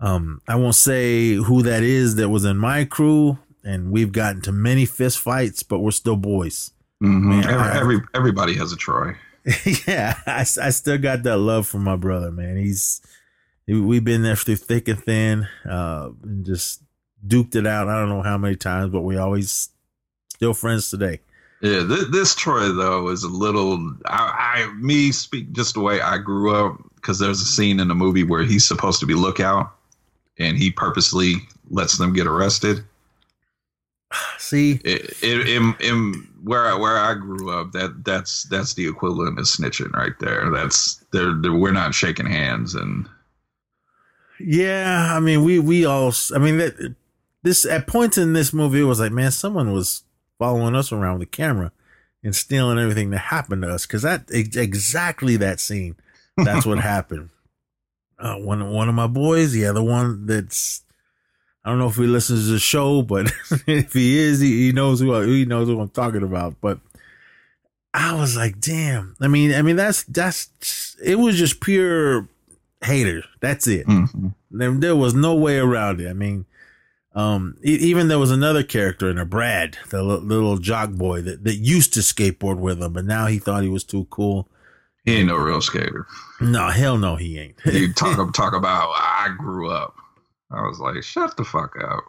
[0.00, 4.42] Um, I won't say who that is that was in my crew, and we've gotten
[4.42, 6.72] to many fist fights, but we're still boys.
[7.02, 7.22] Mhm.
[7.22, 9.14] Man, every, I- every everybody has a Troy.
[9.86, 12.56] yeah, I, I still got that love for my brother, man.
[12.56, 13.00] He's
[13.66, 16.82] we've been there through thick and thin, uh, and just
[17.26, 17.88] duked it out.
[17.88, 19.70] I don't know how many times, but we always
[20.28, 21.20] still friends today.
[21.60, 23.94] Yeah, this, this Troy though is a little.
[24.06, 27.88] I, I me speak just the way I grew up because there's a scene in
[27.88, 29.72] the movie where he's supposed to be lookout,
[30.38, 31.34] and he purposely
[31.70, 32.84] lets them get arrested.
[34.38, 38.86] See, it, it, in, in where I, where I grew up, that that's that's the
[38.86, 40.50] equivalent of snitching right there.
[40.50, 43.08] That's they're, they're we're not shaking hands and
[44.40, 46.12] Yeah, I mean, we we all.
[46.34, 46.94] I mean, that
[47.42, 50.04] this at points in this movie, it was like, man, someone was
[50.38, 51.72] following us around with a camera
[52.24, 55.96] and stealing everything that happened to us because that exactly that scene.
[56.36, 57.30] That's what happened.
[58.18, 60.81] Uh, one one of my boys, yeah, the one that's.
[61.64, 63.30] I don't know if he listens to the show, but
[63.66, 66.56] if he is, he, he knows who I, he knows who I'm talking about.
[66.60, 66.80] But
[67.94, 69.16] I was like, damn.
[69.20, 72.28] I mean, I mean, that's that's it was just pure
[72.82, 73.24] haters.
[73.40, 73.86] That's it.
[74.50, 76.08] There, there was no way around it.
[76.08, 76.46] I mean,
[77.14, 81.44] um, even there was another character in there, Brad, the li- little jock boy that,
[81.44, 84.48] that used to skateboard with him, but now he thought he was too cool.
[85.04, 86.06] he ain't no real skater.
[86.40, 87.56] No, hell no, he ain't.
[87.66, 89.94] You talk talk about how I grew up.
[90.52, 92.04] I was like, shut the fuck up.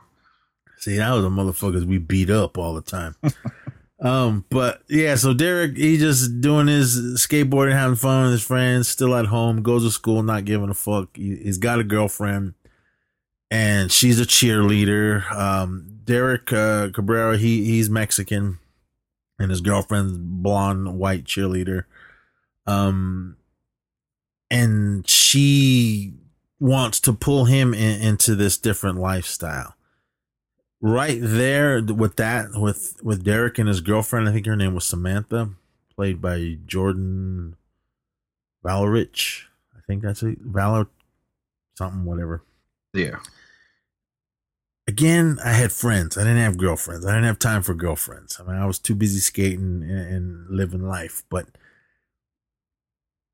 [0.78, 3.16] See, that was the motherfuckers we beat up all the time.
[4.02, 8.88] um, but yeah, so Derek, he just doing his skateboarding, having fun with his friends,
[8.88, 11.16] still at home, goes to school, not giving a fuck.
[11.16, 12.56] He, he's got a girlfriend,
[13.50, 15.32] and she's a cheerleader.
[15.32, 18.60] Um, Derek uh, Cabrera, he he's Mexican,
[19.40, 21.86] and his girlfriend's blonde white cheerleader.
[22.66, 23.38] Um,
[24.50, 26.14] and she
[26.64, 29.76] wants to pull him in, into this different lifestyle
[30.84, 34.30] right there with that with with Derek and his girlfriend.
[34.30, 35.50] I think her name was Samantha,
[35.96, 37.56] played by Jordan
[38.64, 39.44] Valerich.
[39.76, 40.40] I think that's it.
[40.42, 40.88] Valor
[41.78, 42.44] something, whatever.
[42.94, 43.18] Yeah.
[44.86, 46.18] Again, I had friends.
[46.18, 47.06] I didn't have girlfriends.
[47.06, 48.40] I didn't have time for girlfriends.
[48.40, 51.24] I mean, I was too busy skating and, and living life.
[51.30, 51.48] But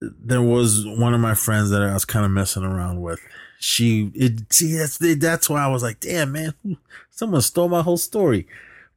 [0.01, 3.19] there was one of my friends that I was kind of messing around with.
[3.59, 6.53] She, it, see, that's that's why I was like, damn, man,
[7.09, 8.47] someone stole my whole story.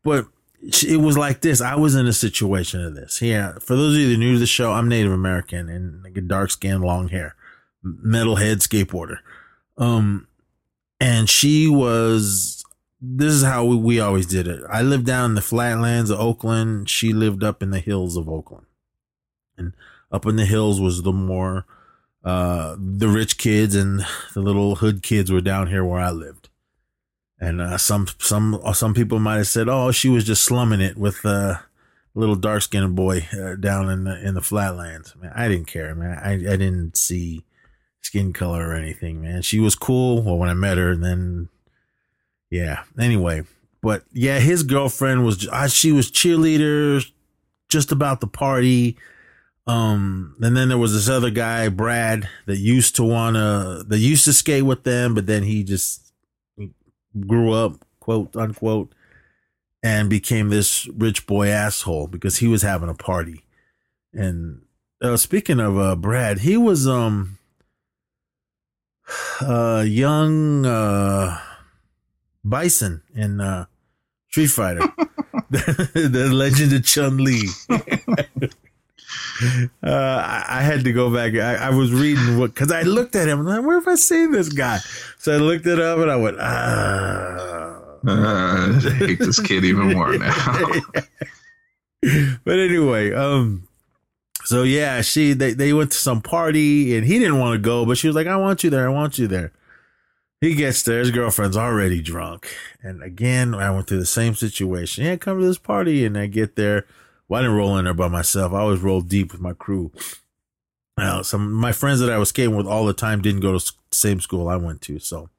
[0.04, 0.26] But
[0.62, 1.60] it was like this.
[1.60, 3.20] I was in a situation of this.
[3.20, 3.54] Yeah.
[3.60, 6.52] For those of you that new to the show, I'm Native American and like dark
[6.52, 7.34] skin, long hair,
[7.84, 9.18] metalhead skateboarder.
[9.76, 10.28] Um,
[11.00, 12.64] and she was,
[13.00, 14.62] this is how we, we always did it.
[14.70, 16.88] I lived down in the flatlands of Oakland.
[16.88, 18.66] She lived up in the hills of Oakland.
[19.58, 19.72] And
[20.12, 21.66] up in the hills was the more,
[22.24, 26.48] uh, the rich kids and the little hood kids were down here where I lived.
[27.40, 30.96] And uh, some some some people might have said, "Oh, she was just slumming it
[30.96, 31.64] with uh, a
[32.14, 35.92] little dark skinned boy uh, down in the in the flatlands." Man, I didn't care,
[35.96, 36.16] man.
[36.18, 37.44] I I didn't see
[38.00, 39.42] skin color or anything, man.
[39.42, 40.22] She was cool.
[40.22, 41.48] Well, when I met her, and then
[42.48, 42.84] yeah.
[42.96, 43.42] Anyway,
[43.80, 47.04] but yeah, his girlfriend was uh, she was cheerleader,
[47.68, 48.96] just about the party.
[49.66, 54.24] Um, and then there was this other guy, Brad, that used to wanna that used
[54.24, 56.12] to skate with them, but then he just
[57.26, 58.92] grew up, quote unquote,
[59.82, 63.44] and became this rich boy asshole because he was having a party.
[64.12, 64.62] And
[65.00, 67.38] uh, speaking of uh, Brad, he was um
[69.40, 71.38] uh young uh
[72.44, 73.66] Bison in uh
[74.28, 74.92] Street Fighter.
[75.50, 77.42] the, the legend of Chun Li.
[79.82, 81.34] uh, I, I had to go back.
[81.34, 83.88] I, I was reading what because I looked at him and I'm like, where have
[83.88, 84.78] I seen this guy?
[85.18, 87.78] So I looked it up and I went, ah.
[88.06, 90.66] Uh, I hate this kid even more now.
[92.44, 93.68] but anyway, um,
[94.44, 97.86] so yeah, she they they went to some party and he didn't want to go,
[97.86, 99.52] but she was like, I want you there, I want you there.
[100.40, 102.48] He gets there, his girlfriend's already drunk,
[102.82, 105.04] and again, I went through the same situation.
[105.04, 106.86] Yeah, come to this party, and I get there.
[107.32, 108.52] Well, I didn't roll in there by myself.
[108.52, 109.90] I always rolled deep with my crew.
[110.98, 113.64] Now, some my friends that I was skating with all the time didn't go to
[113.64, 115.30] the same school I went to, so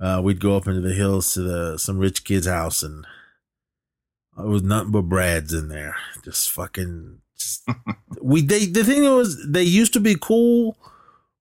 [0.00, 3.04] uh, we'd go up into the hills to the some rich kid's house, and
[4.38, 7.18] it was nothing but Brads in there, just fucking.
[7.36, 7.68] Just,
[8.22, 10.76] we they the thing was they used to be cool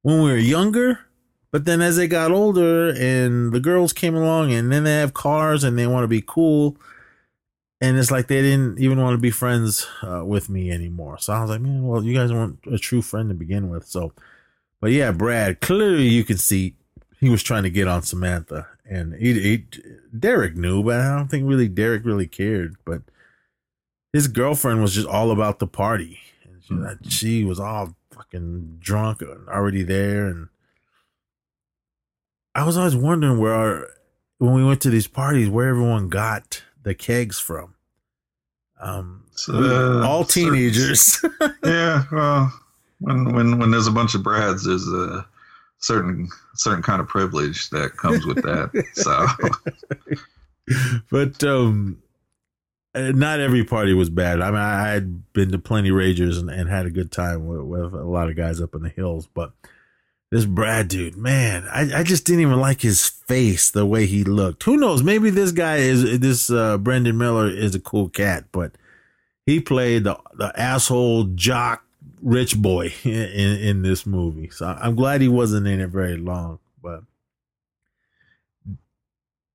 [0.02, 1.02] when we were younger,
[1.52, 5.14] but then as they got older and the girls came along, and then they have
[5.14, 6.78] cars and they want to be cool,
[7.82, 11.18] and it's like they didn't even want to be friends uh, with me anymore.
[11.20, 13.86] So I was like, man, well, you guys weren't a true friend to begin with.
[13.86, 14.14] So,
[14.82, 16.76] but yeah, Brad, clearly you can see
[17.20, 19.66] he was trying to get on Samantha, and he, he
[20.18, 22.76] Derek knew, but I don't think really Derek really cared.
[22.86, 23.02] But
[24.14, 26.20] his girlfriend was just all about the party.
[26.46, 27.10] And she, Mm-hmm.
[27.10, 30.50] she was all fucking drunk and already there, and
[32.56, 33.88] I was always wondering where our,
[34.40, 37.76] when we went to these parties, where everyone got the kegs from.
[38.80, 41.24] Um, Uh, all certain- teenagers.
[41.64, 42.54] yeah, well,
[43.00, 45.26] when when when there's a bunch of Brads, there's a
[45.80, 48.72] certain certain kind of privilege that comes with that.
[48.94, 49.28] so
[51.12, 52.02] but um
[52.96, 54.42] uh, not every party was bad.
[54.42, 57.62] I mean, I had been to plenty ragers and, and had a good time with,
[57.62, 59.28] with a lot of guys up in the hills.
[59.32, 59.52] But
[60.32, 64.24] this Brad dude, man, I, I just didn't even like his face, the way he
[64.24, 64.64] looked.
[64.64, 65.02] Who knows?
[65.02, 68.74] Maybe this guy is this uh, Brendan Miller is a cool cat, but
[69.46, 71.84] he played the the asshole jock
[72.22, 74.50] rich boy in, in, in this movie.
[74.50, 76.60] So I'm glad he wasn't in it very long.
[76.82, 77.04] But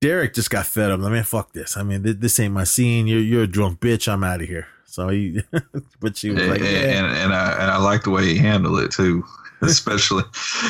[0.01, 1.01] Derek just got fed up.
[1.01, 1.77] I mean, fuck this.
[1.77, 3.07] I mean, this, this ain't my scene.
[3.07, 4.11] You're you're a drunk bitch.
[4.11, 4.69] I'm out of here.
[4.87, 5.43] So he,
[6.01, 6.67] but she was and, like, yeah.
[6.67, 9.25] and and I and I like the way he handled it too,
[9.71, 10.25] especially.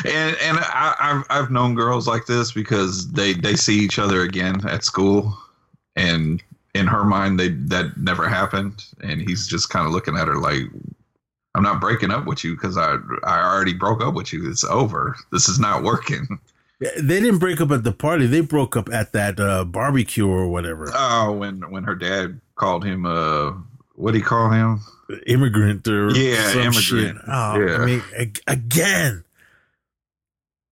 [0.05, 4.23] and and I, I've I've known girls like this because they they see each other
[4.23, 5.37] again at school,
[5.97, 6.43] and
[6.75, 10.37] in her mind they that never happened, and he's just kind of looking at her
[10.37, 10.63] like.
[11.55, 14.51] I'm not breaking up with you because I I already broke up with you.
[14.51, 15.17] It's over.
[15.33, 16.27] This is not working.
[16.81, 18.27] they didn't break up at the party.
[18.27, 20.91] They broke up at that uh, barbecue or whatever.
[20.95, 23.53] Oh, when when her dad called him uh
[23.97, 24.81] what do you call him?
[25.27, 26.83] Immigrant or Yeah, some immigrant.
[26.83, 27.17] shit.
[27.27, 27.77] Oh, Yeah.
[27.77, 28.03] I mean,
[28.47, 29.25] again,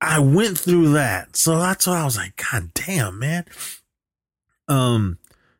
[0.00, 3.44] I went through that, so that's why I was like, God damn, man.
[4.68, 5.18] Um,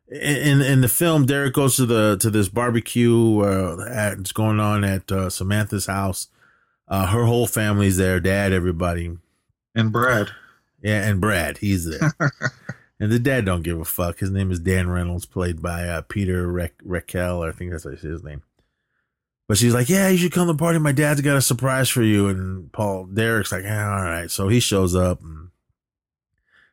[0.09, 3.39] in in the film, Derek goes to the to this barbecue.
[3.41, 6.27] Uh, at, it's going on at uh, Samantha's house.
[6.87, 9.15] Uh, her whole family's there, dad, everybody,
[9.75, 10.31] And Brad.
[10.81, 12.11] yeah, and Brad, he's there.
[12.99, 14.19] and the dad don't give a fuck.
[14.19, 17.43] His name is Dan Reynolds, played by uh, Peter Rec- Raquel.
[17.43, 18.41] I think that's his name.
[19.51, 20.79] But she's like, "Yeah, you should come to the party.
[20.79, 24.47] My dad's got a surprise for you." And Paul Derek's like, yeah, "All right." So
[24.47, 25.49] he shows up and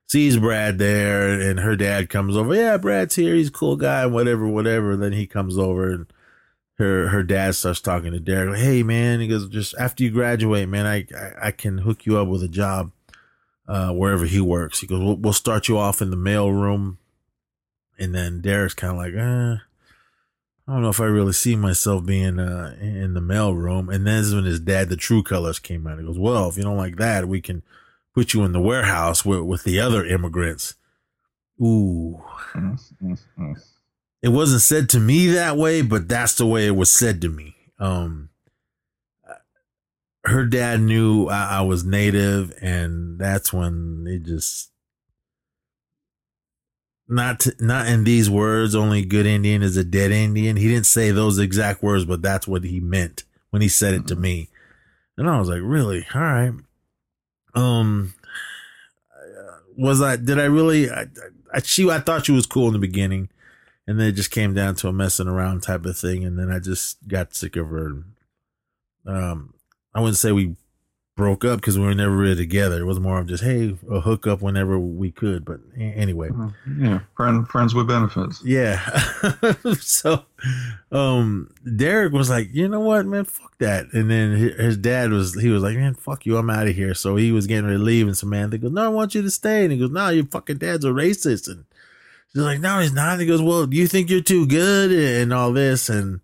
[0.06, 2.54] sees Brad there, and her dad comes over.
[2.54, 3.34] Yeah, Brad's here.
[3.34, 4.96] He's a cool guy, whatever, whatever.
[4.96, 6.06] then he comes over and
[6.74, 8.50] her her dad starts talking to Derek.
[8.50, 12.06] Like, hey man, he goes, just after you graduate, man, I I, I can hook
[12.06, 12.92] you up with a job
[13.66, 14.78] uh, wherever he works.
[14.78, 16.98] He goes, we'll, we'll start you off in the mail room,
[17.98, 19.64] and then Derek's kind of like, eh,
[20.68, 23.88] I don't know if I really see myself being uh, in the mail room.
[23.88, 25.98] And then when his dad, the True Colors, came out.
[25.98, 27.62] He goes, well, if you don't like that, we can
[28.14, 30.74] put you in the warehouse with with the other immigrants.
[31.58, 32.22] Ooh.
[34.20, 37.30] It wasn't said to me that way, but that's the way it was said to
[37.30, 37.56] me.
[37.78, 38.28] Um,
[40.24, 44.70] her dad knew I, I was native, and that's when it just
[47.08, 48.74] not to, not in these words.
[48.74, 50.56] Only good Indian is a dead Indian.
[50.56, 54.06] He didn't say those exact words, but that's what he meant when he said it
[54.08, 54.48] to me.
[55.16, 56.06] And I was like, really?
[56.14, 56.52] All right.
[57.54, 58.14] Um,
[59.76, 60.16] was I?
[60.16, 60.90] Did I really?
[60.90, 61.06] I,
[61.52, 63.30] I, she, I thought she was cool in the beginning,
[63.86, 66.50] and then it just came down to a messing around type of thing, and then
[66.50, 68.02] I just got sick of her.
[69.06, 69.54] Um,
[69.94, 70.56] I wouldn't say we
[71.18, 72.78] broke up because we were never really together.
[72.80, 75.44] It was more of just hey, a hookup whenever we could.
[75.44, 76.30] But anyway,
[76.78, 78.40] Yeah, friend friends with benefits.
[78.44, 78.78] yeah.
[79.80, 80.22] so,
[80.92, 83.92] um, Derek was like, you know what, man, fuck that.
[83.92, 86.94] And then his dad was, he was like, man, fuck you, I'm out of here.
[86.94, 89.30] So he was getting ready to leave, and Samantha goes, no, I want you to
[89.30, 89.64] stay.
[89.64, 91.48] And he goes, no, your fucking dad's a racist.
[91.48, 91.64] And
[92.32, 93.12] she's like, no, he's not.
[93.14, 95.88] And he goes, well, do you think you're too good and all this?
[95.88, 96.20] And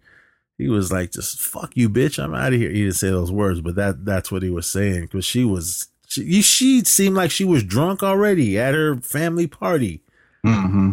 [0.58, 2.70] he was like, just fuck you, bitch, I'm out of here.
[2.70, 5.88] He didn't say those words, but that that's what he was saying because she was,
[6.08, 10.02] she, she seemed like she was drunk already at her family party.
[10.46, 10.90] Mm-hmm.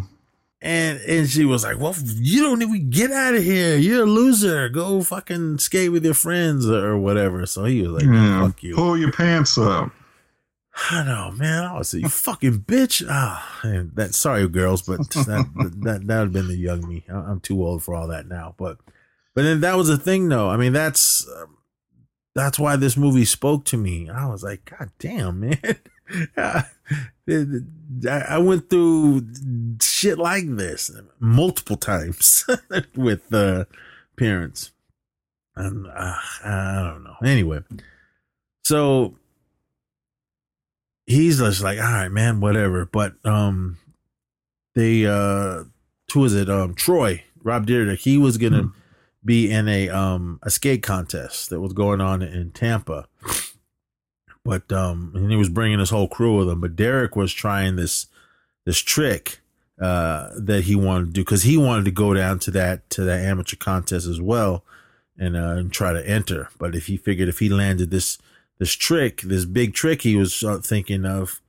[0.64, 3.78] And and she was like, "Well, you don't even get out of here.
[3.78, 4.70] You're a loser.
[4.70, 8.76] Go fucking skate with your friends or whatever." So he was like, Yeah, "Fuck you."
[8.76, 9.92] Pull your pants up.
[10.92, 11.64] I know, man.
[11.64, 13.60] I was like, "You fucking bitch." Ah,
[13.96, 15.50] that sorry, girls, but that
[15.82, 17.04] that that would have been the young me.
[17.10, 18.54] I- I'm too old for all that now.
[18.56, 18.78] But
[19.34, 20.50] but then that was the thing, though.
[20.50, 21.58] I mean, that's um,
[22.36, 24.10] that's why this movie spoke to me.
[24.10, 25.60] I was like, God damn, man.
[28.08, 29.28] I went through
[29.82, 32.46] shit like this multiple times
[32.96, 33.66] with uh,
[34.18, 34.72] parents.
[35.56, 37.16] And uh, I don't know.
[37.24, 37.60] Anyway,
[38.64, 39.16] so
[41.06, 42.86] he's just like, all right, man, whatever.
[42.86, 43.78] But um,
[44.76, 45.66] they uh,
[46.14, 46.50] who is it?
[46.50, 47.24] Um, Troy.
[47.44, 48.72] Rob Dyrdek, he was gonna
[49.24, 53.08] be in a um a skate contest that was going on in Tampa,
[54.44, 56.62] but um and he was bringing his whole crew with him.
[56.62, 58.08] But Derek was trying this
[58.66, 59.40] this trick
[59.80, 63.04] uh that he wanted to do because he wanted to go down to that to
[63.04, 64.64] that amateur contest as well
[65.18, 66.50] and uh and try to enter.
[66.58, 68.18] But if he figured if he landed this
[68.60, 71.42] this trick, this big trick, he was uh, thinking of.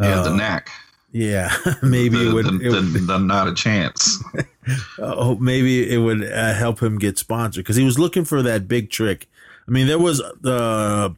[0.00, 0.70] Yeah, the uh, knack.
[1.10, 1.52] Yeah,
[1.82, 2.46] maybe the, it would.
[2.46, 4.22] the, it would- the- the not a chance.
[4.98, 8.68] oh, maybe it would uh, help him get sponsored because he was looking for that
[8.68, 9.28] big trick.
[9.66, 11.14] I mean, there was the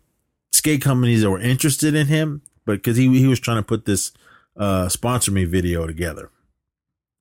[0.53, 3.84] skate companies that were interested in him, but because he he was trying to put
[3.84, 4.12] this
[4.57, 6.30] uh, sponsor me video together.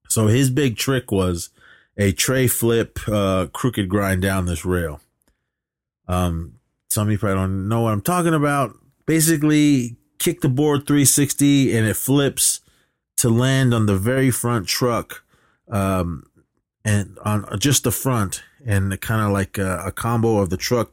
[0.09, 1.49] So his big trick was
[1.97, 5.01] a tray flip, uh, crooked grind down this rail.
[6.07, 6.59] Um,
[6.89, 8.75] some of you probably don't know what I'm talking about.
[9.05, 12.61] Basically, kick the board 360 and it flips
[13.17, 15.23] to land on the very front truck,
[15.69, 16.27] um,
[16.85, 20.91] and on just the front, and kind of like a, a combo of the truck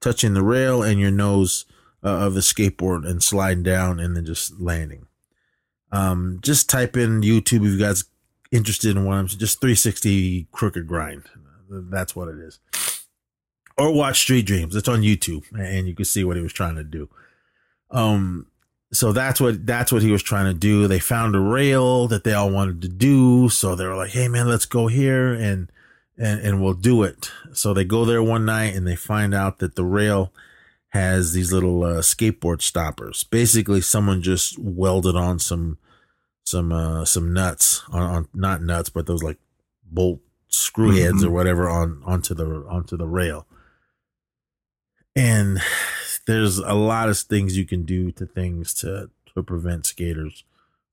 [0.00, 1.66] touching the rail and your nose
[2.02, 5.06] uh, of the skateboard and sliding down and then just landing.
[5.92, 8.04] Um, just type in YouTube if you guys
[8.52, 11.24] interested in I'm just 360 crooked grind.
[11.68, 12.58] That's what it is.
[13.76, 14.74] Or watch Street Dreams.
[14.74, 17.08] It's on YouTube and you can see what he was trying to do.
[17.90, 18.46] Um,
[18.92, 20.86] so that's what that's what he was trying to do.
[20.88, 24.28] They found a rail that they all wanted to do, so they were like, "Hey
[24.28, 25.70] man, let's go here and
[26.18, 29.58] and and we'll do it." So they go there one night and they find out
[29.58, 30.32] that the rail
[30.90, 33.22] has these little uh, skateboard stoppers.
[33.24, 35.78] Basically, someone just welded on some
[36.44, 39.38] some uh some nuts on, on not nuts, but those like
[39.84, 41.32] bolt screw heads or Mhm.
[41.32, 43.46] whatever on onto the onto the rail.
[45.14, 45.60] And
[46.26, 50.44] there's a lot of things you can do to things to to prevent skaters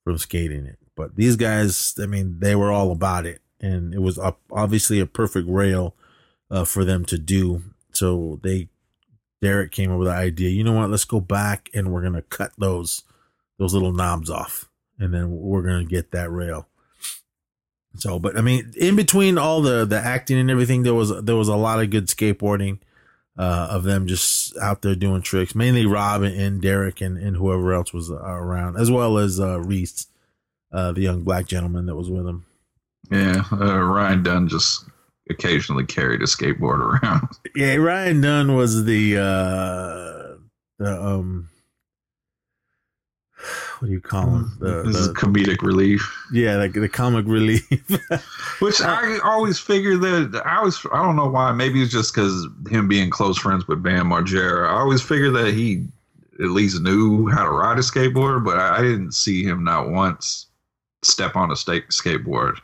[0.04, 0.78] from skating it.
[0.96, 4.20] But these guys, I mean, they were all about it, and it was
[4.52, 5.96] obviously a perfect rail
[6.50, 7.64] uh, for them to do.
[7.92, 8.70] So they,
[9.42, 10.50] Derek came up with the idea.
[10.50, 10.90] You know what?
[10.90, 13.04] Let's go back and we're gonna cut those
[13.60, 14.70] those little knobs off,
[15.00, 16.68] and then we're gonna get that rail.
[17.96, 21.36] So, but I mean, in between all the the acting and everything, there was there
[21.36, 22.80] was a lot of good skateboarding
[23.38, 25.56] uh, of them just out there doing tricks.
[25.56, 29.60] Mainly Rob and, Derek and, and whoever else was uh, around, as well as uh,
[29.60, 30.08] Reese,
[30.72, 32.46] uh, the young black gentleman that was with him.
[33.12, 34.86] Yeah, uh, Ryan Dunn just
[35.30, 37.28] occasionally carried a skateboard around.
[37.56, 40.38] Yeah, Ryan Dunn was the uh,
[40.80, 41.50] the um,
[43.80, 44.58] what do you call him?
[44.60, 46.02] The, this is the comedic relief.
[46.32, 47.68] yeah, like the comic relief.
[48.60, 52.48] Which I always figured that I was I don't know why maybe it's just because
[52.70, 54.68] him being close friends with Bam Margera.
[54.68, 55.86] I always figured that he
[56.40, 59.90] at least knew how to ride a skateboard, but I, I didn't see him not
[59.90, 60.48] once
[61.04, 62.58] step on a sta- skateboard.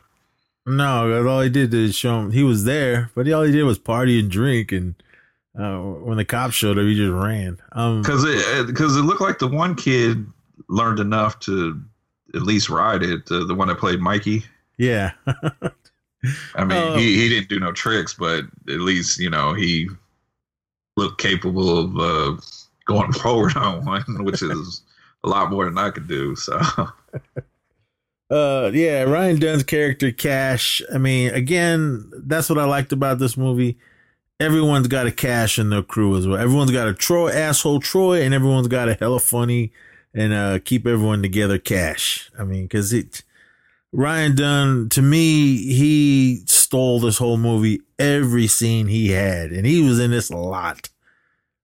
[0.66, 3.64] No, all he did is show him he was there, but he, all he did
[3.64, 4.72] was party and drink.
[4.72, 4.94] And
[5.58, 7.58] uh, when the cops showed up, he just ran.
[7.72, 10.26] Um, Because it because it looked like the one kid
[10.74, 11.80] learned enough to
[12.34, 13.30] at least ride it.
[13.30, 14.44] Uh, the one that played Mikey.
[14.78, 16.96] yeah, I mean, Oh.
[16.96, 19.88] he, he didn't do no tricks, but at least you know he
[20.96, 22.40] looked capable of uh,
[22.86, 24.82] going forward on one, which is
[25.24, 26.34] a lot more than I could do.
[26.36, 26.58] So
[28.30, 30.82] uh, yeah, Ryan Dunn's character Cash.
[30.92, 33.78] I mean, again, that's what I liked about this movie.
[34.40, 36.36] Everyone's got a Cash in their crew as well.
[36.38, 39.72] Everyone's got a Troy asshole Troy, and everyone's got a hella funny
[40.14, 42.30] and uh, keep everyone together Cash.
[42.38, 43.22] I mean, because it.
[43.92, 47.80] Ryan Dunn, to me, he stole this whole movie.
[47.98, 50.90] Every scene he had, and he was in this a lot.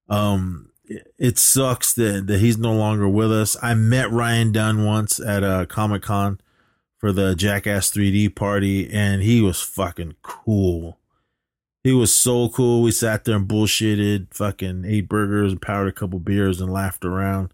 [0.09, 0.70] Um,
[1.18, 3.57] it- sucks that that he's no longer with us.
[3.62, 6.40] I met Ryan Dunn once at a Comic Con
[6.98, 10.98] for the Jackass 3D party, and he was fucking cool.
[11.82, 12.82] He was so cool.
[12.82, 17.05] We sat there and bullshitted, fucking ate burgers and powered a couple beers and laughed
[17.05, 17.53] around.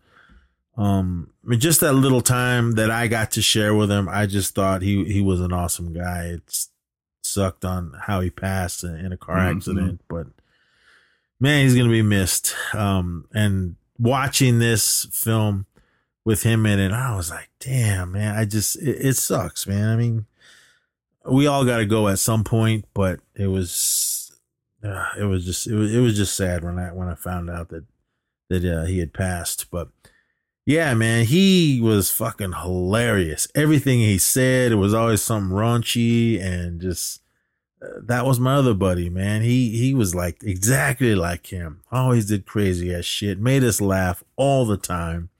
[0.76, 4.26] Um, I mean, just that little time that I got to share with him, I
[4.26, 6.24] just thought he he was an awesome guy.
[6.34, 6.66] It
[7.22, 9.56] sucked on how he passed in, a car Mhm.
[9.56, 10.26] accident, but
[11.40, 12.54] man, he's gonna be missed.
[12.74, 15.66] Um, and watching this film
[16.24, 19.88] with him in it, I was like, damn, man, I just it, it sucks, man.
[19.88, 20.26] I mean,
[21.24, 24.38] we all got to go at some point, but it was
[24.84, 27.48] uh, it was just it was it was just sad when I when I found
[27.48, 27.84] out that
[28.50, 29.88] that uh, he had passed, but.
[30.66, 33.46] Yeah, man, he was fucking hilarious.
[33.54, 37.22] Everything he said, it was always something raunchy and just
[37.80, 39.42] uh, that was my other buddy, man.
[39.42, 41.82] He he was like exactly like him.
[41.92, 43.38] Always did crazy ass shit.
[43.38, 45.30] Made us laugh all the time.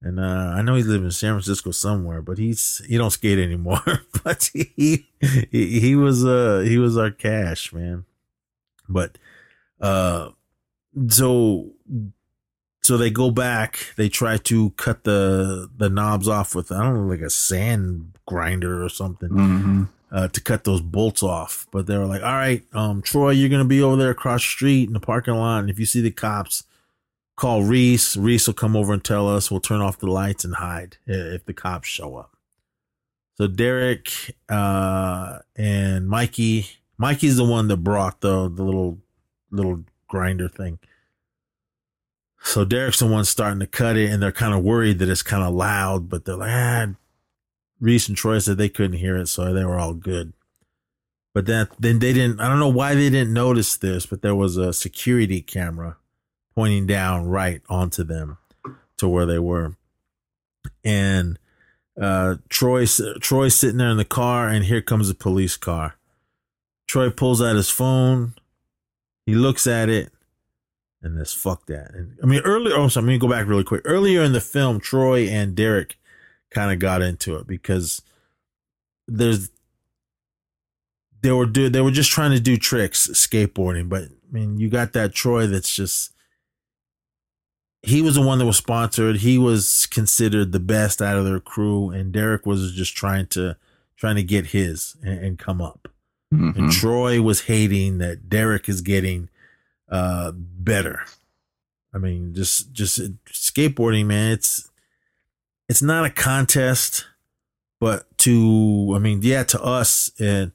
[0.00, 3.38] And uh, I know he lives in San Francisco somewhere, but he's he don't skate
[3.38, 3.82] anymore.
[4.24, 5.06] but he,
[5.50, 8.06] he he was uh he was our cash man.
[8.88, 9.18] But
[9.80, 10.30] uh,
[11.08, 11.72] so
[12.86, 13.92] so they go back.
[13.96, 18.12] They try to cut the the knobs off with I don't know like a sand
[18.26, 19.82] grinder or something Mm-hmm.
[20.12, 21.66] uh, to cut those bolts off.
[21.72, 24.48] But they were like, "All right, um, Troy, you're gonna be over there across the
[24.48, 26.64] street in the parking lot, and if you see the cops,
[27.36, 28.16] call Reese.
[28.16, 29.50] Reese will come over and tell us.
[29.50, 32.36] We'll turn off the lights and hide if the cops show up."
[33.38, 36.66] So Derek uh, and Mikey,
[36.98, 38.98] Mikey's the one that brought the the little
[39.50, 40.78] little grinder thing.
[42.46, 45.22] So Derek's the one starting to cut it, and they're kind of worried that it's
[45.22, 46.86] kind of loud, but they're like, ah,
[47.80, 50.32] Reese and Troy said they couldn't hear it, so they were all good.
[51.34, 52.40] But then, then they didn't.
[52.40, 55.96] I don't know why they didn't notice this, but there was a security camera
[56.54, 58.38] pointing down right onto them
[58.98, 59.74] to where they were,
[60.84, 61.40] and
[62.00, 62.86] uh, Troy
[63.20, 65.96] Troy's sitting there in the car, and here comes a police car.
[66.86, 68.34] Troy pulls out his phone.
[69.26, 70.12] He looks at it,
[71.06, 71.94] and this fuck that.
[71.94, 72.74] And I mean, earlier.
[72.76, 73.82] Oh, so let me go back really quick.
[73.84, 75.98] Earlier in the film, Troy and Derek
[76.50, 78.02] kind of got into it because
[79.08, 79.50] there's
[81.22, 84.68] they were do they were just trying to do tricks skateboarding, but I mean, you
[84.68, 86.12] got that Troy that's just
[87.82, 89.18] he was the one that was sponsored.
[89.18, 93.56] He was considered the best out of their crew, and Derek was just trying to
[93.96, 95.88] trying to get his and, and come up.
[96.34, 96.58] Mm-hmm.
[96.58, 99.28] And Troy was hating that Derek is getting
[99.88, 101.04] uh better.
[101.94, 104.32] I mean, just just skateboarding, man.
[104.32, 104.70] It's
[105.68, 107.06] it's not a contest,
[107.80, 110.52] but to I mean, yeah, to us, and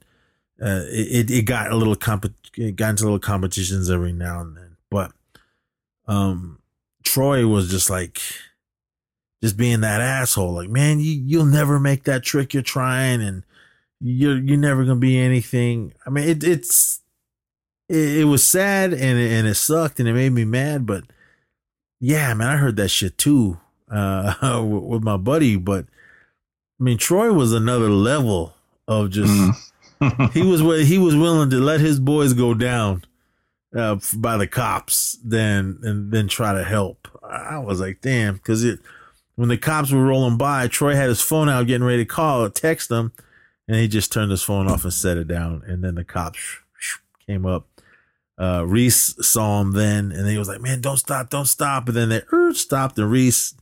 [0.61, 2.25] uh, it it got a little comp
[2.57, 5.11] it got into little competitions every now and then, but
[6.07, 6.59] um,
[7.03, 8.21] Troy was just like
[9.41, 13.43] just being that asshole, like man, you you'll never make that trick you're trying, and
[13.99, 15.93] you're you're never gonna be anything.
[16.05, 17.00] I mean, it, it's
[17.91, 21.03] it, it was sad and it, and it sucked and it made me mad, but
[21.99, 25.57] yeah, man, I heard that shit too uh, with, with my buddy.
[25.57, 25.85] But
[26.79, 28.55] I mean, Troy was another level
[28.87, 29.31] of just
[30.33, 33.03] he was he was willing to let his boys go down
[33.75, 37.07] uh, by the cops than and then try to help.
[37.23, 38.79] I was like, damn, because it
[39.35, 42.43] when the cops were rolling by, Troy had his phone out, getting ready to call,
[42.43, 43.13] or text them,
[43.67, 45.63] and he just turned his phone off and set it down.
[45.65, 46.57] And then the cops
[47.25, 47.67] came up.
[48.41, 51.95] Uh, Reese saw him then, and he was like, "Man, don't stop, don't stop!" And
[51.95, 53.53] then they er, stopped, and Reese,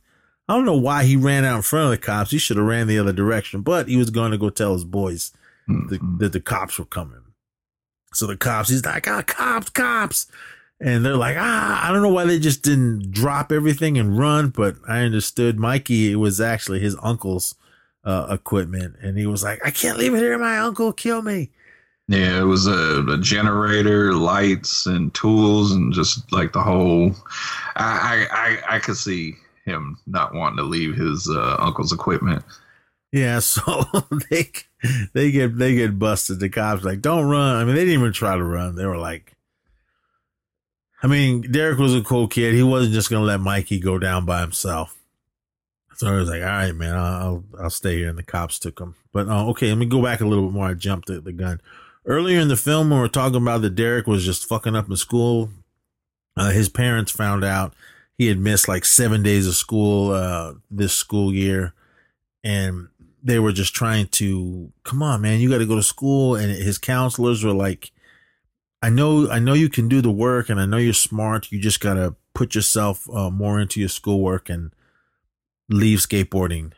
[0.48, 2.30] I don't know why he ran out in front of the cops.
[2.30, 4.84] He should have ran the other direction, but he was going to go tell his
[4.84, 5.32] boys
[5.68, 7.20] the, that the cops were coming.
[8.14, 10.26] So the cops, he's like, "Ah, cops, cops!"
[10.80, 14.48] And they're like, "Ah, I don't know why they just didn't drop everything and run."
[14.48, 16.10] But I understood Mikey.
[16.10, 17.54] It was actually his uncle's
[18.02, 20.38] uh, equipment, and he was like, "I can't leave it here.
[20.38, 21.50] My uncle will kill me."
[22.10, 27.14] Yeah, it was a, a generator, lights, and tools, and just like the whole.
[27.76, 32.42] I I I, I could see him not wanting to leave his uh, uncle's equipment.
[33.12, 33.84] Yeah, so
[34.28, 34.50] they
[35.12, 36.40] they get they get busted.
[36.40, 37.54] The cops like, don't run.
[37.54, 38.74] I mean, they didn't even try to run.
[38.74, 39.36] They were like,
[41.04, 42.54] I mean, Derek was a cool kid.
[42.54, 44.96] He wasn't just gonna let Mikey go down by himself.
[45.94, 48.08] So I was like, all right, man, I'll I'll stay here.
[48.08, 48.96] And the cops took him.
[49.12, 50.66] But uh, okay, let me go back a little bit more.
[50.66, 51.60] I jumped the, the gun
[52.10, 54.96] earlier in the film when we're talking about that Derek was just fucking up in
[54.96, 55.48] school.
[56.36, 57.72] Uh, his parents found out
[58.18, 61.72] he had missed like seven days of school uh, this school year,
[62.42, 62.88] and
[63.22, 66.34] they were just trying to come on, man, you got to go to school.
[66.34, 67.92] And his counselors were like,
[68.82, 71.52] I know, I know you can do the work, and I know you're smart.
[71.52, 74.72] You just got to put yourself uh, more into your schoolwork and
[75.68, 76.72] leave skateboarding,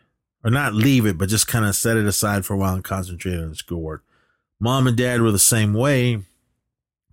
[0.44, 2.84] or not leave it, but just kind of set it aside for a while and
[2.84, 4.04] concentrate on the schoolwork.
[4.62, 6.22] Mom and dad were the same way.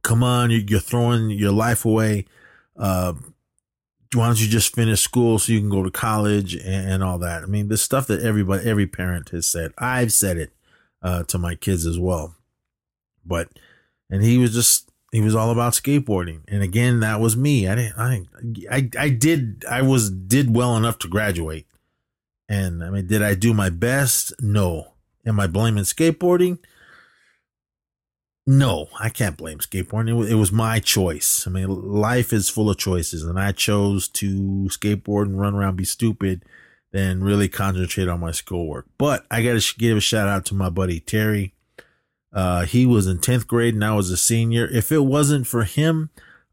[0.04, 2.26] Come on, you're throwing your life away.
[2.78, 3.14] Uh,
[4.14, 7.18] why don't you just finish school so you can go to college and, and all
[7.18, 7.41] that?
[7.41, 9.72] I mean, the stuff that everybody, every parent has said.
[9.80, 10.54] I've said it
[11.02, 12.36] uh, to my kids as well.
[13.26, 13.50] But,
[14.12, 16.41] and he was just, he was all about skateboarding.
[16.47, 17.68] And again, that was me.
[17.68, 18.26] I didn't, I,
[18.70, 21.66] I, I did, I was, did well enough to graduate.
[22.47, 24.39] And I mean, did I do my best?
[24.39, 24.93] No.
[25.26, 26.60] Am I blaming skateboarding?
[28.52, 30.28] No, I can't blame skateboarding.
[30.28, 31.45] It was, my choice.
[31.45, 35.76] I mean, life is full of choices, and I chose to skateboard and run around,
[35.76, 36.43] be stupid,
[36.91, 38.88] than really concentrate on my schoolwork.
[38.97, 41.54] But I got to give a shout out to my buddy Terry.
[42.34, 44.66] Uh, he was in 10th grade and I was a senior.
[44.66, 46.10] If it wasn't for him,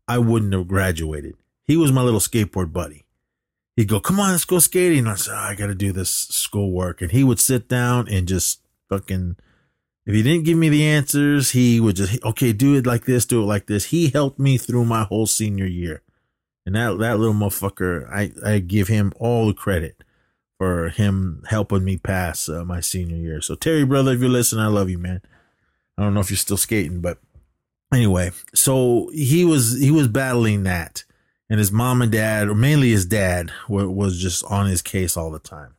[0.07, 1.34] I wouldn't have graduated.
[1.64, 3.07] He was my little skateboard buddy.
[3.74, 5.92] he'd go, "Come on, let's go skating." And I said, oh, "I got to do
[5.92, 9.36] this schoolwork," and he would sit down and just fucking.
[10.07, 13.26] If he didn't give me the answers, he would just okay, do it like this,
[13.26, 13.86] do it like this.
[13.86, 16.02] He helped me through my whole senior year,
[16.64, 20.04] and that that little motherfucker, I I give him all the credit
[20.59, 23.40] for him helping me pass uh, my senior year.
[23.40, 25.22] So Terry, brother, if you're listening, I love you, man.
[25.98, 27.18] I don't know if you're still skating, but
[27.92, 31.02] anyway, so he was he was battling that,
[31.50, 35.30] and his mom and dad, or mainly his dad, was just on his case all
[35.32, 35.74] the time.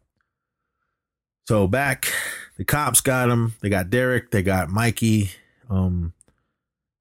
[1.47, 2.11] So back,
[2.58, 3.53] the cops got him.
[3.62, 4.32] They got Derek.
[4.32, 5.32] They got Mikey.
[5.70, 6.14] Um,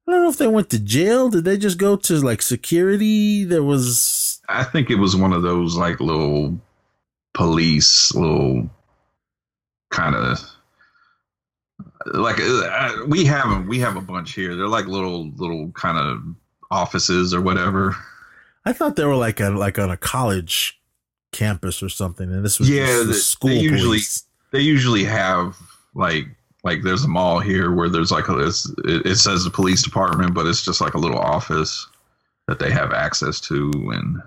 [0.07, 1.29] I don't know if they went to jail.
[1.29, 3.43] Did they just go to like security?
[3.43, 4.41] There was.
[4.47, 6.57] I think it was one of those like little
[7.33, 8.69] police, little
[9.89, 10.39] kind of
[12.13, 13.67] like uh, we have them.
[13.67, 14.55] We have a bunch here.
[14.55, 16.35] They're like little little kind of
[16.71, 17.95] offices or whatever.
[18.65, 20.79] I thought they were like a like on a college
[21.31, 23.03] campus or something, and this was yeah.
[23.05, 24.26] the school they usually police.
[24.51, 25.57] They usually have
[25.93, 26.25] like
[26.63, 30.33] like there's a mall here where there's like a it, it says the police department,
[30.33, 31.87] but it's just like a little office
[32.47, 34.21] that they have access to, and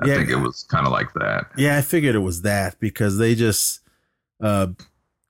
[0.00, 1.50] I yeah, think it was kind of like that.
[1.56, 3.80] Yeah, I figured it was that because they just
[4.42, 4.68] uh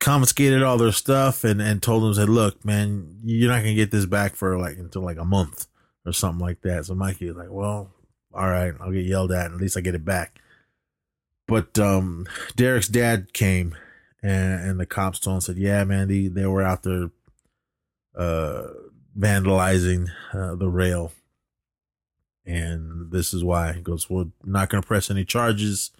[0.00, 3.90] confiscated all their stuff and and told them said, "Look, man, you're not gonna get
[3.90, 5.66] this back for like until like a month
[6.04, 7.90] or something like that." So Mikey was like, "Well,
[8.34, 9.52] all right, I'll get yelled at.
[9.52, 10.41] At least I get it back."
[11.52, 12.26] But um,
[12.56, 13.76] Derek's dad came
[14.22, 17.10] and and the cops told him said, "Yeah, man, they they were out there
[18.16, 18.68] uh
[19.18, 21.12] vandalizing uh, the rail."
[22.46, 25.90] And this is why he goes, We're not going to press any charges.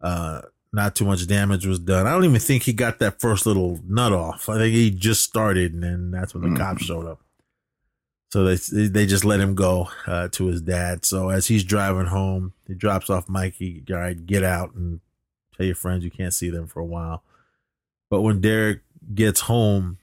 [0.00, 0.40] Uh,
[0.72, 2.06] not too much damage was done.
[2.06, 4.48] I don't even think he got that first little nut off.
[4.48, 6.56] I think he just started, and then that's when the mm.
[6.56, 7.20] cops showed up.
[8.36, 11.06] So they they just let him go uh, to his dad.
[11.06, 13.82] So as he's driving home, he drops off Mikey.
[13.88, 15.00] All right, get out and
[15.56, 17.22] tell your friends you can't see them for a while.
[18.10, 18.82] But when Derek
[19.14, 19.96] gets home,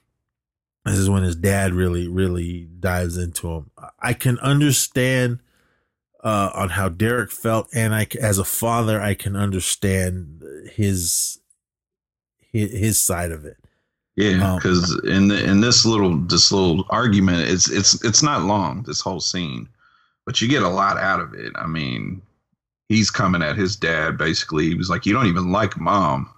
[0.83, 3.69] this is when his dad really really dives into him.
[3.99, 5.37] I can understand
[6.23, 11.37] uh, on how Derek felt, and I, as a father, I can understand his
[12.39, 13.62] his, his side of it.
[14.15, 18.43] Yeah, because um, in the, in this little this little argument, it's it's it's not
[18.43, 19.67] long this whole scene,
[20.25, 21.51] but you get a lot out of it.
[21.55, 22.21] I mean,
[22.89, 24.65] he's coming at his dad basically.
[24.65, 26.29] He was like, "You don't even like mom."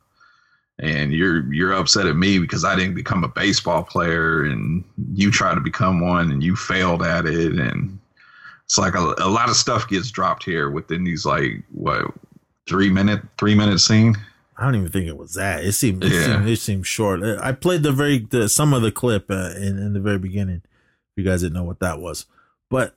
[0.79, 5.31] and you're you're upset at me because I didn't become a baseball player and you
[5.31, 7.97] try to become one and you failed at it and
[8.65, 12.11] it's like a, a lot of stuff gets dropped here within these like what
[12.67, 14.15] three minute three minute scene.
[14.57, 15.63] I don't even think it was that.
[15.63, 16.25] It seemed it, yeah.
[16.25, 17.21] seemed, it seemed short.
[17.23, 20.61] I played the very the, some of the clip uh, in in the very beginning.
[20.65, 22.25] If you guys didn't know what that was,
[22.69, 22.95] but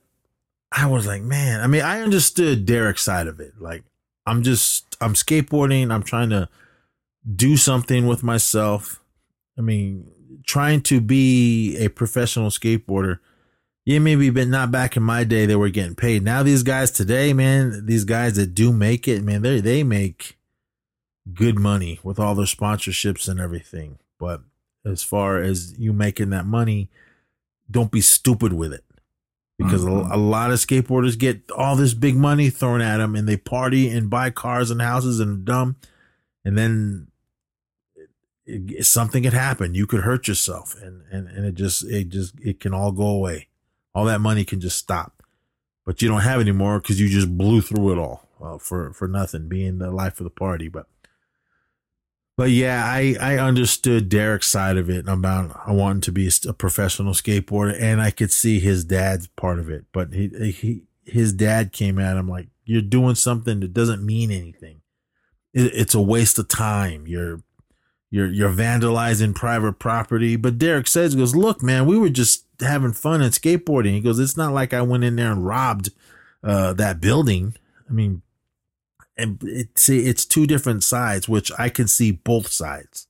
[0.71, 1.61] I was like, man.
[1.61, 3.53] I mean, I understood Derek's side of it.
[3.59, 3.83] Like,
[4.25, 5.91] I'm just I'm skateboarding.
[5.91, 6.49] I'm trying to
[7.35, 9.01] do something with myself.
[9.57, 10.09] I mean,
[10.45, 13.19] trying to be a professional skateboarder
[13.89, 15.47] yeah, maybe, but not back in my day.
[15.47, 16.23] They were getting paid.
[16.23, 20.37] Now these guys today, man, these guys that do make it, man, they they make
[21.33, 23.99] good money with all their sponsorships and everything.
[24.19, 24.41] But
[24.85, 26.89] as far as you making that money,
[27.69, 28.83] don't be stupid with it
[29.57, 30.11] because mm-hmm.
[30.11, 33.37] a, a, lot of skateboarders get all this big money thrown at them and they
[33.37, 35.75] party and buy cars and houses and dumb
[36.43, 37.07] and then
[38.45, 42.09] it, it, something could happen you could hurt yourself and, and and it just it
[42.09, 43.49] just it can all go away
[43.93, 45.23] all that money can just stop.
[45.85, 48.93] But you don't have any more because you just blew through it all uh, for
[48.93, 50.67] for nothing, being the life of the party.
[50.67, 50.87] But
[52.39, 57.11] but yeah, I I understood Derek's side of it about wanted to be a professional
[57.11, 59.87] skateboarder, and I could see his dad's part of it.
[59.91, 64.31] But he he his dad came at him like, "You're doing something that doesn't mean
[64.31, 64.79] anything.
[65.53, 67.07] It, it's a waste of time.
[67.07, 67.41] You're
[68.09, 72.93] you're you're vandalizing private property." But Derek says, "Goes look, man, we were just having
[72.93, 73.95] fun and skateboarding.
[73.95, 75.89] He goes, it's not like I went in there and robbed
[76.41, 77.55] uh, that building.
[77.89, 78.21] I mean,
[79.19, 83.07] and it, see, it's two different sides, which I can see both sides.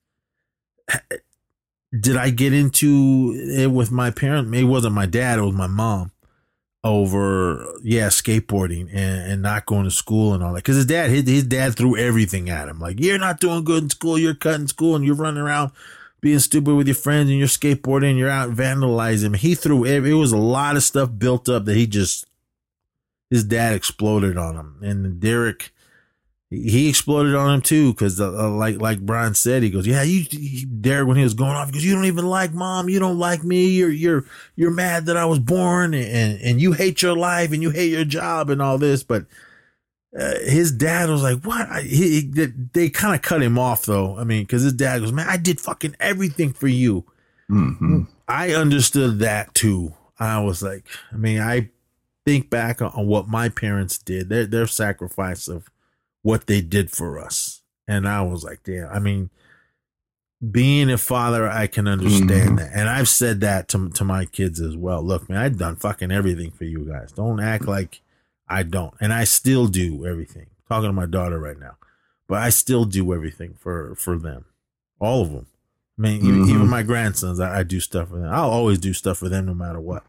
[1.98, 4.54] Did I get into it with my parent?
[4.54, 6.12] It wasn't my dad; it was my mom.
[6.82, 10.60] Over, yeah, skateboarding and, and not going to school and all that.
[10.60, 12.80] Because his dad, his, his dad threw everything at him.
[12.80, 14.18] Like, you're not doing good in school.
[14.18, 15.74] You're cutting school, and you're running around
[16.22, 19.36] being stupid with your friends and you're skateboarding, and you're out vandalizing.
[19.36, 20.06] He threw it.
[20.06, 22.26] It was a lot of stuff built up that he just,
[23.30, 24.78] his dad exploded on him.
[24.82, 25.74] And Derek,
[26.50, 27.94] he exploded on him too.
[27.94, 31.24] Cause uh, uh, like, like Brian said, he goes, yeah, you, he, Derek, when he
[31.24, 32.90] was going off, because you don't even like mom.
[32.90, 33.68] You don't like me.
[33.68, 34.26] You're, you're,
[34.56, 37.92] you're mad that I was born and, and you hate your life and you hate
[37.92, 39.04] your job and all this.
[39.04, 39.26] But
[40.18, 43.86] uh, his dad was like, "What?" I, he, he they kind of cut him off
[43.86, 44.18] though.
[44.18, 47.06] I mean, because his dad goes, "Man, I did fucking everything for you."
[47.50, 48.04] Mm-hmm.
[48.28, 49.94] I understood that too.
[50.20, 51.70] I was like, I mean, I
[52.26, 55.70] think back on what my parents did, their their sacrifice of
[56.22, 58.90] what they did for us, and I was like, damn.
[58.90, 59.30] I mean,
[60.52, 62.58] being a father, I can understand Mhm.
[62.58, 65.04] that, and I've said that to to my kids as well.
[65.04, 67.12] Look, man, I've done fucking everything for you guys.
[67.12, 68.02] Don't act like
[68.48, 70.48] I don't, and I still do everything.
[70.70, 71.78] talking to my daughter right now,
[72.28, 74.46] but I still do everything for for them,
[75.00, 75.48] all of them.
[75.98, 76.50] I mean, even, Mhm.
[76.50, 78.32] even my grandsons, I, I do stuff for them.
[78.32, 80.04] I'll always do stuff for them no matter what.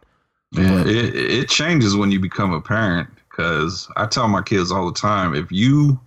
[0.52, 3.08] Yeah, it, it changes when you become a parent
[3.40, 5.98] because I tell my kids all the time if you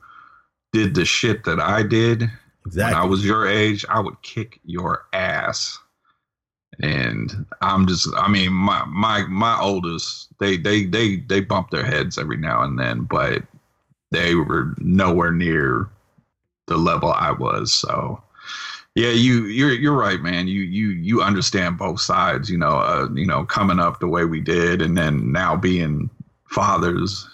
[0.72, 2.30] did the shit that I did
[2.66, 2.94] exactly.
[2.94, 5.80] when I was your age, I would kick your ass.
[6.82, 11.86] And I'm just, I mean, my my my oldest, they they they they bump their
[11.86, 13.44] heads every now and then, but
[14.12, 15.90] they were nowhere near
[16.68, 17.74] the level I was.
[17.74, 18.22] So,
[18.96, 20.48] yeah, you you're you're right, man.
[20.48, 22.50] You you you understand both sides.
[22.50, 26.10] You know, uh, you know, coming up the way we did, and then now being
[26.54, 27.28] fathers,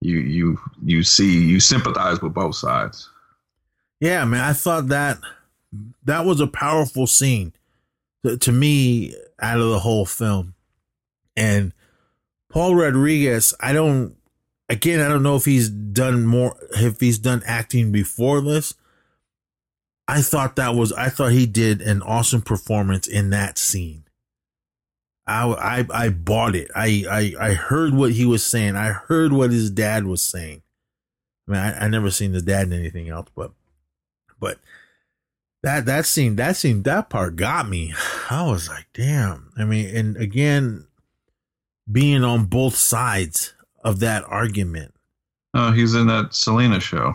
[0.00, 3.08] you you you see you sympathize with both sides.
[4.00, 5.18] Yeah, man, I thought that
[6.04, 7.52] that was a powerful scene
[8.24, 10.54] to, to me out of the whole film.
[11.36, 11.72] And
[12.48, 14.16] Paul Rodriguez, I don't
[14.68, 18.74] again, I don't know if he's done more if he's done acting before this.
[20.08, 24.04] I thought that was I thought he did an awesome performance in that scene.
[25.30, 26.70] I I, I bought it.
[26.74, 27.04] I,
[27.38, 28.76] I I heard what he was saying.
[28.76, 30.62] I heard what his dad was saying.
[31.48, 33.52] I mean, I, I never seen the dad in anything else, but
[34.38, 34.58] but
[35.62, 37.92] that that scene that scene that part got me
[38.30, 40.86] i was like damn i mean and again
[41.92, 43.52] being on both sides
[43.84, 44.94] of that argument
[45.52, 47.12] Oh, he's in that Selena show.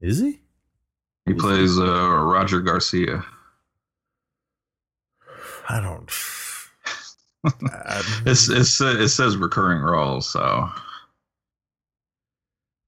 [0.00, 0.38] is he
[1.26, 1.82] He plays uh,
[2.22, 3.24] Roger Garcia.
[5.68, 6.08] i don't
[8.26, 10.68] It's it's it says recurring role, so.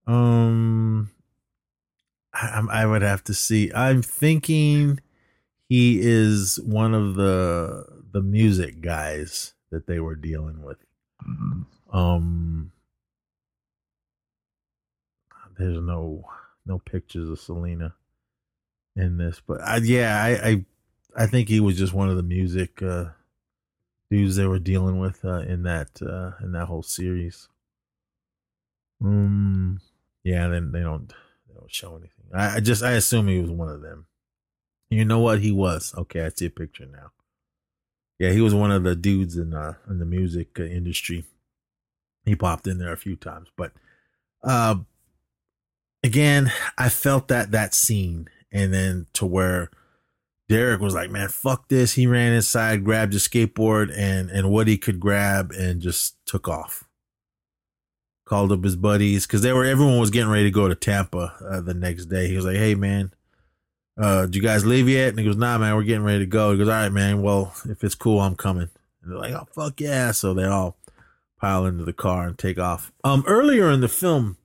[0.06, 1.10] Um
[2.32, 3.72] I, I would have to see.
[3.74, 5.00] I'm thinking
[5.68, 10.78] he is one of the the music guys that they were dealing with.
[11.92, 12.72] Um
[15.58, 16.24] there's no
[16.66, 17.94] no pictures of Selena
[18.94, 20.64] in this, but I, yeah, I, I
[21.24, 23.06] I think he was just one of the music uh,
[24.10, 27.48] dudes they were dealing with uh, in that uh, in that whole series.
[29.02, 29.80] Um,
[30.24, 32.26] yeah, then they don't they don't show anything.
[32.34, 34.06] I, I just I assume he was one of them.
[34.90, 35.94] You know what he was?
[35.96, 37.10] Okay, I see a picture now.
[38.18, 41.24] Yeah, he was one of the dudes in uh in the music uh, industry.
[42.24, 43.72] He popped in there a few times, but
[44.42, 44.76] uh
[46.02, 49.70] again, I felt that that scene and then to where
[50.48, 54.68] Derek was like, "Man, fuck this." He ran inside, grabbed his skateboard and and what
[54.68, 56.84] he could grab and just took off.
[58.24, 61.34] Called up his buddies cuz they were everyone was getting ready to go to Tampa
[61.48, 62.28] uh, the next day.
[62.28, 63.12] He was like, "Hey man,
[63.98, 66.26] uh, did you guys leave yet?" And he goes, "Nah, man, we're getting ready to
[66.26, 67.22] go." He goes, "All right, man.
[67.22, 68.70] Well, if it's cool, I'm coming."
[69.02, 70.76] And they're like, "Oh fuck yeah!" So they all
[71.40, 72.92] pile into the car and take off.
[73.04, 74.36] Um, earlier in the film,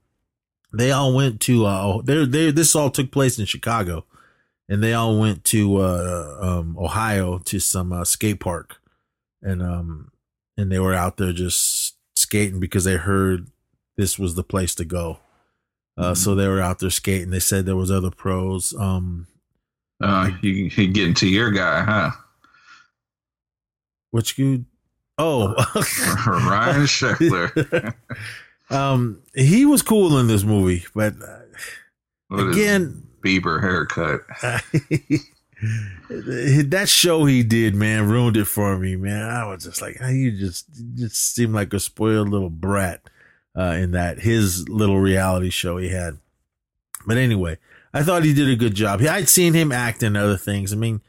[0.74, 4.06] they all went to uh, they they this all took place in Chicago,
[4.72, 8.78] and they all went to uh, um, Ohio to some uh, skate park,
[9.42, 10.12] and um,
[10.56, 13.48] and they were out there just skating because they heard
[13.98, 15.20] this was the place to go.
[15.98, 17.32] Uh, so they were out there skating.
[17.32, 18.74] They said there was other pros.
[18.74, 19.28] Um,
[20.02, 22.12] uh, you he getting to your guy, huh?
[24.12, 24.64] Which you?
[25.18, 25.48] Oh,
[26.26, 27.94] Ryan Sheckler.
[28.70, 34.22] um, he was cool in this movie, but uh, again, Bieber haircut.
[36.10, 39.30] that show he did, man, ruined it for me, man.
[39.30, 43.02] I was just like, you just just seemed like a spoiled little brat
[43.58, 46.18] uh, in that his little reality show he had.
[47.06, 47.58] But anyway,
[47.94, 49.02] I thought he did a good job.
[49.02, 50.74] I'd seen him act in other things.
[50.74, 51.02] I mean,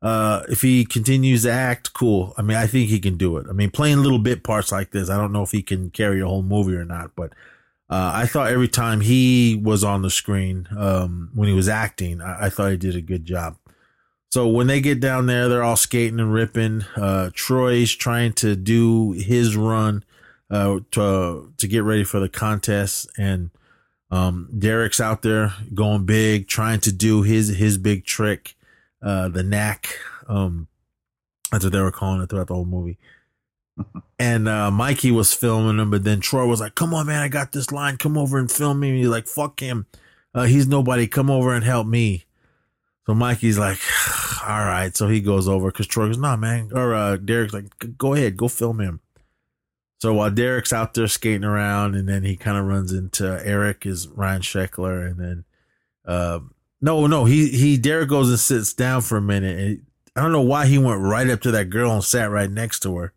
[0.00, 2.34] uh, if he continues to act, cool.
[2.36, 3.46] I mean, I think he can do it.
[3.48, 6.20] I mean, playing little bit parts like this, I don't know if he can carry
[6.20, 7.32] a whole movie or not, but
[7.92, 12.22] uh, I thought every time he was on the screen, um, when he was acting,
[12.22, 13.58] I, I thought he did a good job.
[14.30, 16.86] So when they get down there, they're all skating and ripping.
[16.96, 20.04] Uh, Troy's trying to do his run
[20.50, 23.50] uh, to to get ready for the contest, and
[24.10, 28.56] um, Derek's out there going big, trying to do his his big trick,
[29.02, 29.98] uh, the knack.
[30.28, 30.66] Um,
[31.50, 32.96] that's what they were calling it throughout the whole movie.
[34.18, 37.28] And uh, Mikey was filming him, but then Troy was like, "Come on, man, I
[37.28, 37.96] got this line.
[37.96, 39.86] Come over and film me." And he's like, "Fuck him.
[40.34, 41.06] Uh, he's nobody.
[41.06, 42.24] Come over and help me."
[43.06, 43.78] So Mikey's like,
[44.46, 47.66] "All right." So he goes over because Troy goes, "Nah, man." Or uh, Derek's like,
[47.98, 49.00] "Go ahead, go film him."
[49.98, 53.86] So while Derek's out there skating around, and then he kind of runs into Eric,
[53.86, 55.44] is Ryan Sheckler, and then
[56.04, 56.40] uh,
[56.80, 60.32] no, no, he he Derek goes and sits down for a minute, and I don't
[60.32, 63.12] know why he went right up to that girl and sat right next to her.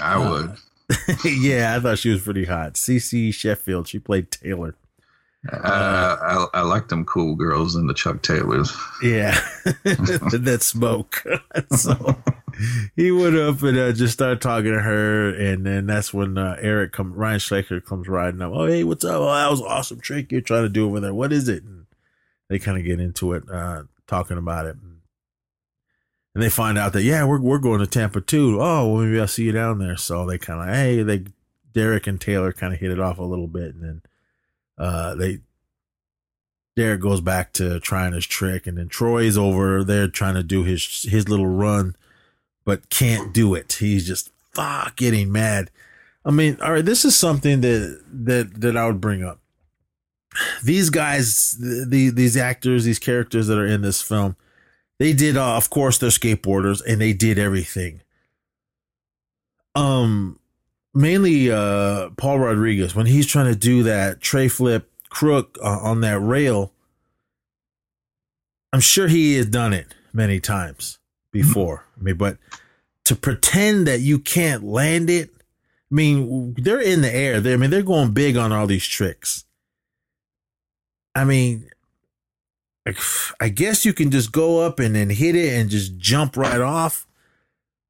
[0.00, 0.56] I Uh, would.
[1.24, 2.74] yeah, I thought she was pretty hot.
[2.74, 4.74] Cece Sheffield, she played Taylor.
[5.52, 8.74] Uh, I, I like them cool girls in the Chuck Taylors.
[9.02, 9.38] Yeah,
[9.84, 11.22] that smoke.
[11.76, 12.16] so
[12.96, 16.56] he went up and uh, just started talking to her, and then that's when uh,
[16.60, 18.52] Eric come Ryan Sheckler comes riding up.
[18.54, 19.20] Oh, hey, what's up?
[19.20, 21.12] Oh, that was an awesome trick you're trying to do over there.
[21.12, 21.62] What is it?
[21.62, 21.84] And
[22.48, 24.76] they kind of get into it, uh, talking about it,
[26.34, 28.60] and they find out that yeah, we're we're going to Tampa too.
[28.60, 29.96] Oh, well, maybe I'll see you down there.
[29.96, 31.24] So they kind of hey, they
[31.72, 34.02] Derek and Taylor kind of hit it off a little bit, and then
[34.78, 35.40] uh, they
[36.76, 40.64] Derek goes back to trying his trick, and then Troy's over there trying to do
[40.64, 41.94] his his little run,
[42.64, 43.74] but can't do it.
[43.74, 45.70] He's just fuck getting mad.
[46.24, 49.38] I mean, all right, this is something that that that I would bring up.
[50.64, 54.34] These guys, the these actors, these characters that are in this film,
[54.98, 58.00] they did, uh, of course, they're skateboarders, and they did everything.
[59.74, 60.38] Um,
[60.94, 66.00] mainly uh Paul Rodriguez when he's trying to do that tray flip crook uh, on
[66.00, 66.72] that rail.
[68.72, 70.98] I'm sure he has done it many times
[71.30, 71.84] before.
[71.98, 72.38] I mean, but
[73.04, 77.40] to pretend that you can't land it, I mean, they're in the air.
[77.40, 79.44] They, I mean, they're going big on all these tricks.
[81.14, 81.70] I mean,
[82.86, 82.98] like,
[83.40, 86.60] I guess you can just go up and then hit it and just jump right
[86.60, 87.06] off.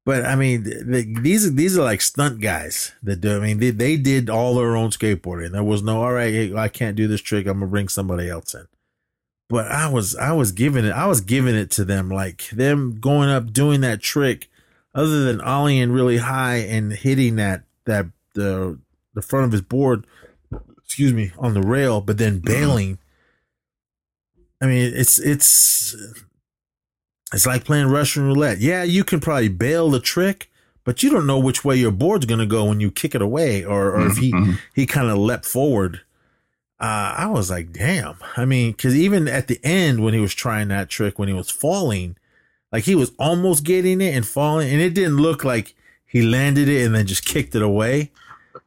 [0.05, 3.37] But I mean, the, these are these are like stunt guys that do.
[3.37, 5.51] I mean, they, they did all their own skateboarding.
[5.51, 7.47] There was no, all right, I can't do this trick.
[7.47, 8.67] I'm gonna bring somebody else in.
[9.49, 12.99] But I was I was giving it I was giving it to them like them
[12.99, 14.49] going up doing that trick,
[14.93, 18.79] other than ollieing really high and hitting that that the
[19.15, 20.05] the front of his board,
[20.83, 22.47] excuse me, on the rail, but then mm-hmm.
[22.47, 22.99] bailing.
[24.61, 25.95] I mean, it's it's
[27.33, 28.59] it's like playing Russian roulette.
[28.59, 30.49] Yeah, you can probably bail the trick,
[30.83, 33.63] but you don't know which way your board's gonna go when you kick it away,
[33.63, 34.33] or or if he
[34.73, 36.01] he kind of leapt forward.
[36.79, 38.17] Uh, I was like, damn.
[38.35, 41.33] I mean, because even at the end when he was trying that trick, when he
[41.33, 42.17] was falling,
[42.71, 45.73] like he was almost getting it and falling, and it didn't look like
[46.05, 48.11] he landed it and then just kicked it away.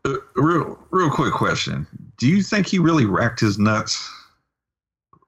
[0.05, 1.87] Uh, real, real quick question:
[2.19, 4.11] Do you think he really racked his nuts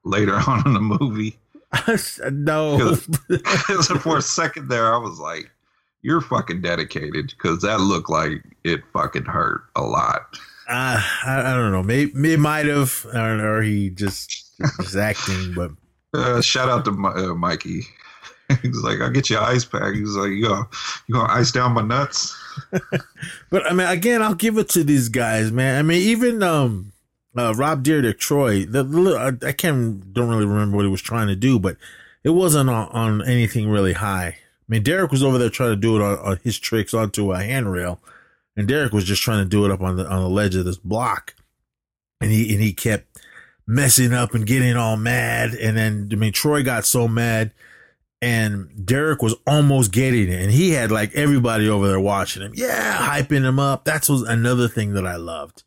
[0.05, 1.39] later on in the movie?
[2.33, 2.97] no.
[3.29, 5.51] Because for a second there, I was like,
[6.03, 10.37] "You're fucking dedicated," because that looked like it fucking hurt a lot.
[10.69, 11.83] Uh, I, I don't know.
[11.83, 15.55] Maybe it might have, I don't or he just just acting.
[15.55, 15.71] But
[16.13, 17.83] Uh, shout out to uh, Mikey.
[18.63, 20.67] He's like, "I'll get you an ice pack." He's like, "You gonna,
[21.07, 22.37] you gonna ice down my nuts?"
[23.51, 25.79] but I mean, again, I'll give it to these guys, man.
[25.79, 26.93] I mean, even um,
[27.37, 28.65] uh, Rob Dyrdek, Troy.
[28.65, 31.77] The, the I, can't don't really remember what he was trying to do, but
[32.25, 34.27] it wasn't on, on anything really high.
[34.27, 34.37] I
[34.69, 37.43] mean, Derek was over there trying to do it on, on his tricks onto a
[37.43, 38.01] handrail,
[38.57, 40.65] and Derek was just trying to do it up on the on the ledge of
[40.65, 41.35] this block,
[42.21, 43.07] and he and he kept
[43.67, 47.53] messing up and getting all mad, and then I mean, Troy got so mad.
[48.23, 52.53] And Derek was almost getting it, and he had like everybody over there watching him.
[52.55, 53.87] Yeah, hyping him up.
[53.87, 55.63] That's was another thing that I loved.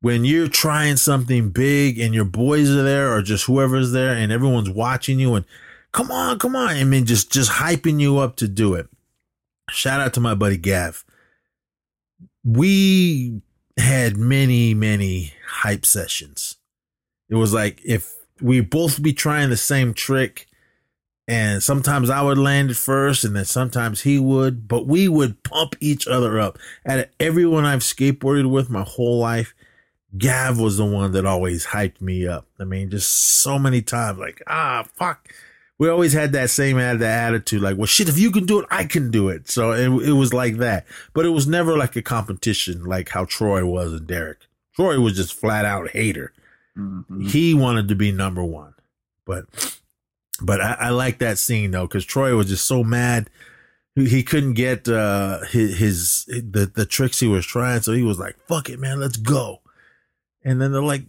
[0.00, 4.32] When you're trying something big and your boys are there, or just whoever's there, and
[4.32, 5.44] everyone's watching you, and
[5.92, 8.88] come on, come on, I mean, just just hyping you up to do it.
[9.70, 11.04] Shout out to my buddy Gav.
[12.42, 13.42] We
[13.76, 16.56] had many, many hype sessions.
[17.28, 20.46] It was like if we both be trying the same trick
[21.30, 25.44] and sometimes I would land it first, and then sometimes he would, but we would
[25.44, 26.58] pump each other up.
[26.84, 29.54] At everyone I've skateboarded with my whole life,
[30.16, 32.46] Gav was the one that always hyped me up.
[32.58, 35.28] I mean, just so many times, like, ah, fuck.
[35.78, 38.66] We always had that same that attitude, like, well, shit, if you can do it,
[38.70, 39.48] I can do it.
[39.48, 43.24] So it, it was like that, but it was never like a competition, like how
[43.24, 44.40] Troy was and Derek.
[44.74, 46.32] Troy was just flat out hater.
[47.28, 48.74] He wanted to be number one,
[49.26, 49.46] but
[50.40, 53.28] but I, I like that scene though because Troy was just so mad
[53.94, 58.02] he, he couldn't get uh his, his the the tricks he was trying, so he
[58.02, 59.60] was like, "Fuck it, man, let's go."
[60.44, 61.04] And then they're like,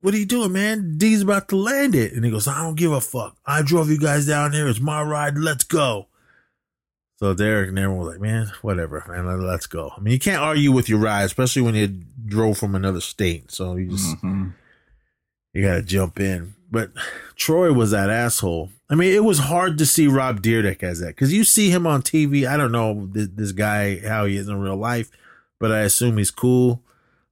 [0.00, 0.96] "What are you doing, man?
[0.98, 3.36] D's about to land it," and he goes, "I don't give a fuck.
[3.46, 4.66] I drove you guys down here.
[4.68, 5.36] It's my ride.
[5.36, 6.08] Let's go."
[7.18, 9.92] So Derek and everyone was like, man, whatever, man, let- let's go.
[9.96, 11.86] I mean, you can't argue with your ride, especially when you
[12.26, 13.52] drove from another state.
[13.52, 14.54] So you just Mhm.
[15.54, 16.54] you got to jump in.
[16.68, 16.90] But
[17.36, 18.70] Troy was that asshole.
[18.90, 21.86] I mean, it was hard to see Rob Dyrdek as that because you see him
[21.86, 22.44] on TV.
[22.44, 25.08] I don't know this, this guy how he is in real life,
[25.60, 26.82] but I assume he's cool.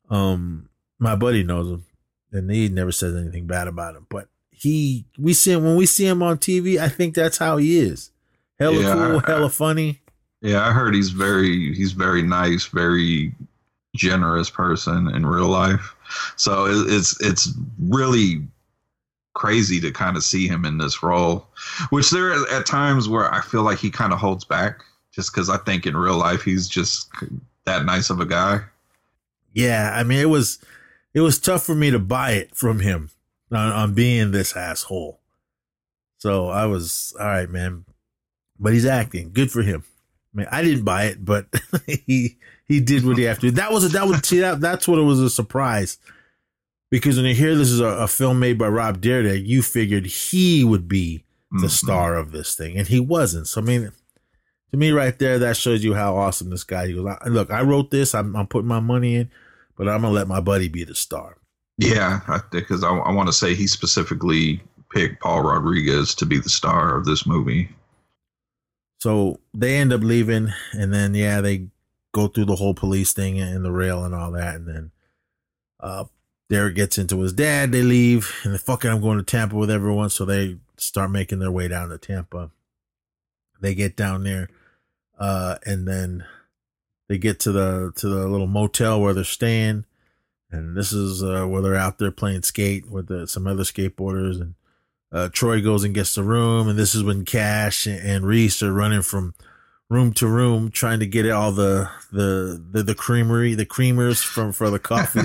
[0.08, 0.68] Um,
[1.00, 1.84] my buddy knows him,
[2.30, 4.06] and he never says anything bad about him.
[4.08, 6.78] But he, we see him when we see him on TV.
[6.78, 8.10] I think that's how he is.
[8.60, 10.00] Hella Yeah, cool, I- hella funny.
[10.42, 13.34] Yeah, I heard he's very he's very nice, very
[13.94, 15.94] generous person in real life.
[16.36, 18.46] So it, it's it's really
[19.34, 21.46] crazy to kind of see him in this role,
[21.90, 24.80] which there are at times where I feel like he kind of holds back,
[25.12, 27.10] just because I think in real life he's just
[27.66, 28.60] that nice of a guy.
[29.52, 30.58] Yeah, I mean it was
[31.14, 33.10] it was tough for me to buy it from him
[33.50, 35.20] on, on being this asshole.
[36.18, 37.84] So I was all right, man.
[38.58, 39.84] But he's acting good for him.
[40.34, 41.46] I mean, I didn't buy it, but
[41.86, 42.36] he
[42.68, 43.40] he did what he had to.
[43.42, 43.50] do.
[43.52, 45.98] That was a, that was see that that's what it was a surprise
[46.90, 50.06] because when you hear this is a, a film made by Rob Dyrdek, you figured
[50.06, 51.70] he would be the Mhm.
[51.70, 53.48] star of this thing, and he wasn't.
[53.48, 53.90] So I mean,
[54.70, 56.86] to me, right there, that shows you how awesome this guy.
[56.86, 58.14] He goes, "I- "Look, I wrote this.
[58.14, 59.30] I'm, I'm putting my money in,
[59.80, 61.38] but I'm gonna let my buddy be the star."
[61.78, 62.20] Yeah,
[62.52, 66.94] because I, I want to say he specifically picked Paul Rodriguez to be the star
[66.94, 67.70] of this movie.
[68.98, 71.68] So they end up leaving, and then yeah, they
[72.12, 74.90] go through the whole police thing and the rail and all that, and then
[75.80, 76.04] uh
[76.50, 77.72] Derek gets into his dad.
[77.72, 81.38] They leave, and the fucking I'm going to Tampa with everyone, so they start making
[81.38, 82.50] their way down to Tampa.
[83.62, 84.50] They get down there,
[85.18, 86.26] uh, and then
[87.10, 89.84] they get to the to the little motel where they're staying,
[90.52, 94.40] and this is uh, where they're out there playing skate with the, some other skateboarders,
[94.40, 94.54] and
[95.10, 98.62] uh, Troy goes and gets the room, and this is when Cash and, and Reese
[98.62, 99.34] are running from
[99.88, 104.52] room to room trying to get all the the the, the creamery, the creamers from
[104.52, 105.18] for the coffee.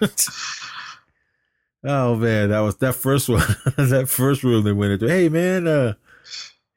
[1.84, 3.46] oh man, that was that first one.
[3.76, 5.06] that first room they went into.
[5.08, 5.94] Hey man, uh,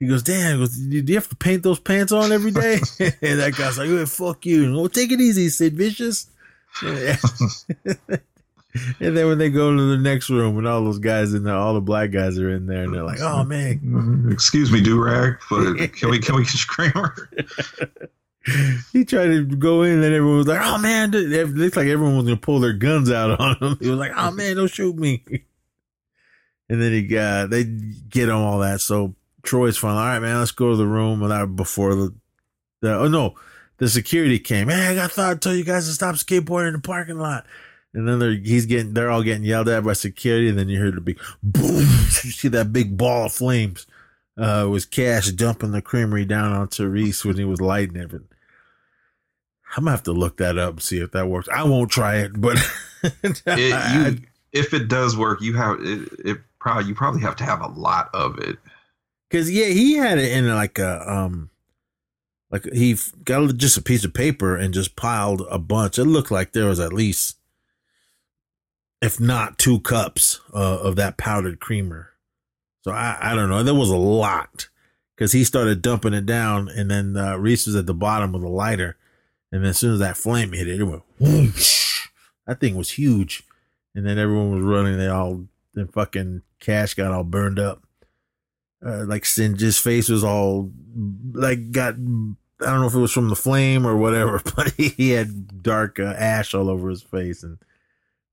[0.02, 0.54] he goes, damn.
[0.54, 2.80] He goes, do you have to paint those pants on every day?
[3.00, 4.74] and that guy's like, oh, fuck you.
[4.74, 6.26] Well, take it easy, Sid Vicious.
[6.82, 7.18] Yeah.
[9.00, 11.54] and then when they go to the next room and all those guys in there,
[11.54, 15.38] all the black guys are in there, and they're like, "Oh man, Excuse me, Durag,
[15.52, 17.30] but can we can we get Kramer?
[18.94, 22.16] he tried to go in, and everyone was like, "Oh man!" It looks like everyone
[22.16, 23.78] was gonna pull their guns out on him.
[23.82, 25.26] He was like, "Oh man, don't shoot me!"
[26.70, 28.80] And then he got they get him all that.
[28.80, 29.98] So Troy's fine.
[29.98, 32.14] All right, man, let's go to the room without before the,
[32.82, 33.36] the oh no,
[33.78, 34.70] the security came.
[34.70, 37.46] Hey, I thought I told you guys to stop skateboarding in the parking lot.
[37.94, 40.78] And then they're he's getting they're all getting yelled at by security, and then you
[40.78, 41.86] hear the big boom.
[42.24, 43.88] You see that big ball of flames.
[44.38, 48.12] Uh, it was Cash dumping the creamery down onto Reese when he was lighting it.
[48.12, 48.22] But
[49.76, 51.50] I'm gonna have to look that up and see if that works.
[51.54, 52.58] I won't try it, but
[53.04, 56.38] It, you, if it does work, you have it, it.
[56.60, 58.58] Probably you probably have to have a lot of it.
[59.32, 61.50] Cause yeah, he had it in like a um,
[62.50, 65.98] like he got just a piece of paper and just piled a bunch.
[65.98, 67.38] It looked like there was at least,
[69.02, 72.10] if not two cups uh, of that powdered creamer.
[72.82, 73.64] So I I don't know.
[73.64, 74.68] There was a lot
[75.16, 78.44] because he started dumping it down, and then uh, Reese was at the bottom with
[78.44, 78.98] a lighter,
[79.50, 82.10] and then as soon as that flame hit it, it went whoosh.
[82.48, 83.44] That thing was huge,
[83.96, 84.98] and then everyone was running.
[84.98, 87.82] They all then fucking Cash got all burned up
[88.86, 90.72] uh, like Singe's face was all
[91.34, 95.10] like got I don't know if it was from the flame or whatever, but he,
[95.12, 97.58] had dark uh, ash all over his face, and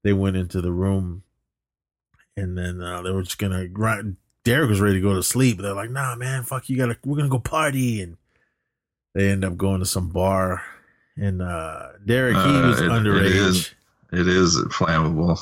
[0.04, 1.22] they went into the room,
[2.36, 3.66] and then uh, they were just gonna.
[4.44, 5.58] Derek was ready to go to sleep.
[5.58, 8.16] They're like, "Nah, man, fuck you, gotta we're gonna go party," and
[9.14, 10.62] they end up going to some bar,
[11.16, 13.26] and uh Derek he Uh, was it- underage.
[13.26, 13.74] It is,
[14.12, 15.38] it is flammable.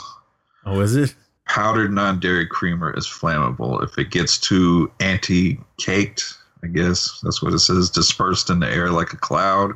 [0.65, 1.15] Oh, is it?
[1.47, 6.35] Powdered non-dairy creamer is flammable if it gets too anti-caked.
[6.63, 7.91] I guess that's what it says.
[7.91, 9.73] Dispersed in the air like a cloud,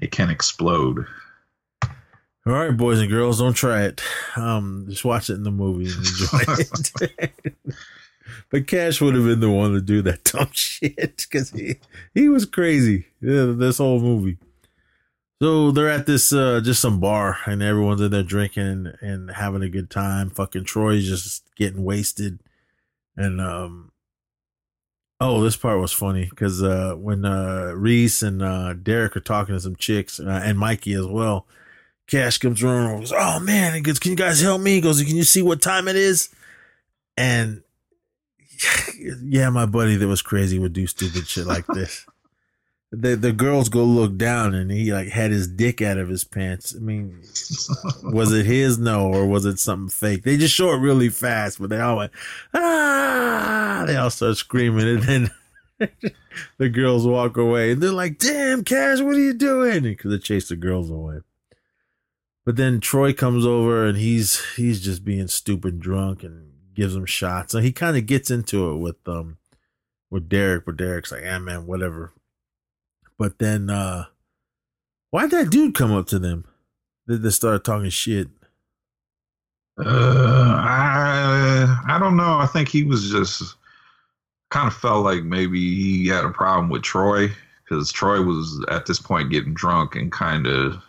[0.00, 1.06] it can explode.
[2.46, 4.02] All right, boys and girls, don't try it.
[4.36, 7.54] Um, just watch it in the movie and enjoy it.
[8.50, 11.76] but Cash would have been the one to do that dumb shit because he
[12.12, 13.06] he was crazy.
[13.22, 14.36] Yeah, this whole movie.
[15.42, 19.62] So they're at this uh just some bar and everyone's in there drinking and, having
[19.62, 20.30] a good time.
[20.30, 22.40] Fucking Troy's just getting wasted.
[23.16, 23.92] And um
[25.20, 29.54] oh, this part was funny because uh when uh Reese and uh Derek are talking
[29.54, 31.46] to some chicks uh, and Mikey as well,
[32.06, 34.74] Cash comes around and goes, Oh man, he goes, Can you guys help me?
[34.76, 36.28] He goes, Can you see what time it is?
[37.16, 37.62] And
[39.22, 42.06] yeah, my buddy that was crazy would do stupid shit like this.
[42.94, 46.24] The the girls go look down and he like had his dick out of his
[46.24, 46.74] pants.
[46.76, 47.20] I mean,
[48.02, 48.78] was it his?
[48.78, 50.22] No, or was it something fake?
[50.22, 52.12] They just show it really fast, but they all went
[52.52, 53.84] ah.
[53.86, 55.30] They all start screaming, and then
[56.58, 60.18] the girls walk away, and they're like, "Damn, Cash, what are you doing?" Because they
[60.18, 61.20] chase the girls away.
[62.44, 67.06] But then Troy comes over, and he's he's just being stupid drunk and gives him
[67.06, 67.52] shots.
[67.52, 69.38] So he kind of gets into it with um
[70.10, 72.12] with Derek, but Derek's like, "Yeah, man, whatever."
[73.18, 74.06] But then, uh,
[75.10, 76.44] why'd that dude come up to them?
[77.06, 78.28] They, they started talking shit.
[79.78, 82.38] Uh, I I don't know.
[82.38, 83.56] I think he was just
[84.50, 87.28] kind of felt like maybe he had a problem with Troy
[87.64, 90.80] because Troy was at this point getting drunk and kind of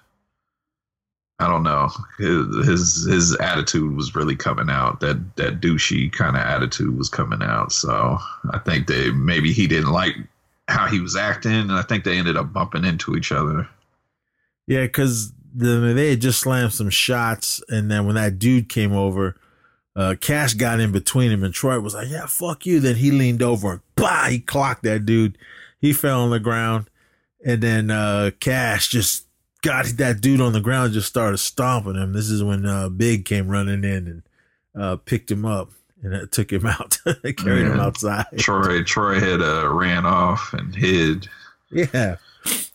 [1.39, 4.99] I don't know his his his attitude was really coming out.
[4.99, 7.71] That that douchey kind of attitude was coming out.
[7.71, 8.19] So
[8.51, 10.15] I think they maybe he didn't like
[10.85, 13.67] how he was acting, and I think they ended up bumping into each other.
[14.67, 18.93] Yeah, because the, they had just slammed some shots, and then when that dude came
[18.93, 19.35] over,
[19.95, 23.11] uh, Cash got in between him, and Troy was like, "Yeah, fuck you." Then he
[23.11, 25.37] leaned over and bah, he clocked that dude.
[25.79, 26.89] He fell on the ground,
[27.45, 29.27] and then uh, Cash just
[29.61, 32.13] got that dude on the ground, just started stomping him.
[32.13, 34.23] This is when uh, Big came running in and
[34.79, 35.71] uh, picked him up
[36.05, 36.99] and it took him out.
[37.05, 37.73] carried yeah.
[37.73, 38.25] him outside.
[38.37, 41.27] Troy Troy had uh, ran off and hid.
[41.71, 42.17] Yeah,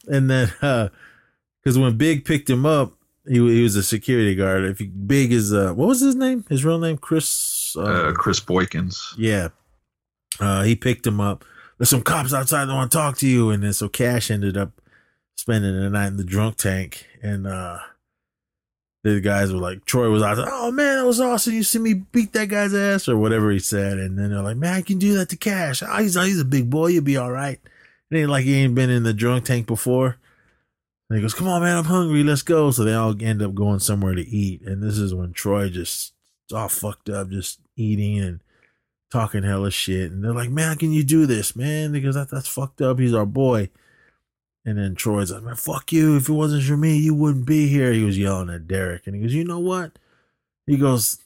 [0.08, 2.92] and then because uh, when Big picked him up,
[3.26, 4.64] he he was a security guard.
[4.64, 6.44] If he, Big is uh, what was his name?
[6.48, 7.74] His real name, Chris.
[7.78, 9.14] Uh, Chris Boykins.
[9.16, 9.48] Yeah,
[10.40, 11.44] uh, he picked him up.
[11.78, 14.56] There's some cops outside that want to talk to you, and then so Cash ended
[14.56, 14.72] up
[15.36, 17.78] spending the night in the drunk tank, and uh
[19.02, 21.54] the guys were like, Troy was out there, oh man, that was awesome.
[21.54, 23.98] You see me beat that guy's ass or whatever he said.
[23.98, 25.82] And then they're like, man, I can do that to Cash.
[25.82, 26.88] Oh, he's, he's a big boy.
[26.88, 27.58] You'll be all right.
[28.10, 30.18] It ain't like he ain't been in the drunk tank before.
[31.08, 32.22] And he goes, come on, man, I'm hungry.
[32.22, 32.70] Let's go.
[32.70, 34.62] So they all end up going somewhere to eat.
[34.62, 36.12] And this is when Troy just
[36.52, 38.40] all fucked up, just eating and
[39.10, 40.10] talking hella shit.
[40.10, 41.92] And they're like, man, can you do this, man?
[41.92, 42.98] Because that, that's fucked up.
[42.98, 43.70] He's our boy.
[44.70, 46.16] And then Troy's like, man, fuck you.
[46.16, 47.92] If it wasn't for me, you wouldn't be here.
[47.92, 49.04] He was yelling at Derek.
[49.04, 49.98] And he goes, you know what?
[50.64, 51.18] He goes,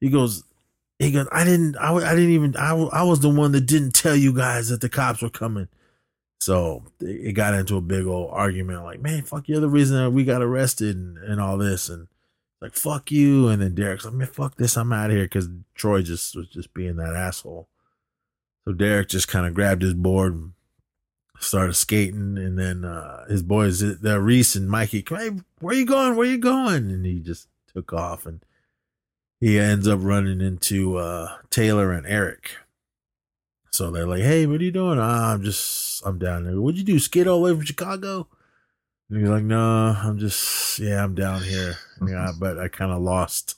[0.00, 0.44] he goes,
[0.98, 3.92] he goes, I didn't, I, I didn't even, I, I was the one that didn't
[3.92, 5.68] tell you guys that the cops were coming.
[6.40, 10.10] So it got into a big old argument like, man, fuck, you're the reason that
[10.10, 11.88] we got arrested and, and all this.
[11.88, 12.06] And
[12.60, 13.48] like, fuck you.
[13.48, 14.76] And then Derek's like, man, fuck this.
[14.76, 15.26] I'm out of here.
[15.26, 17.66] Cause Troy just was just being that asshole.
[18.66, 20.52] So Derek just kind of grabbed his board
[21.40, 26.16] started skating, and then uh, his boys, uh, Reese and Mikey, hey, where you going?
[26.16, 26.90] Where you going?
[26.90, 28.44] And he just took off, and
[29.40, 32.52] he ends up running into uh, Taylor and Eric.
[33.70, 36.60] So they're like, "Hey, what are you doing?" Oh, I'm just, I'm down there.
[36.60, 36.98] What'd you do?
[36.98, 38.28] Skate all the way from Chicago?
[39.08, 41.76] And he's like, "No, I'm just, yeah, I'm down here.
[42.06, 43.56] Yeah, but I kind of lost."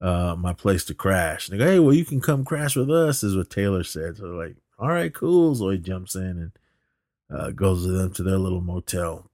[0.00, 1.48] Uh, my place to crash.
[1.48, 4.18] And they go, hey, well, you can come crash with us, is what Taylor said.
[4.18, 5.54] So like, all right, cool.
[5.54, 6.52] So he jumps in and
[7.34, 9.30] uh, goes with them to their little motel.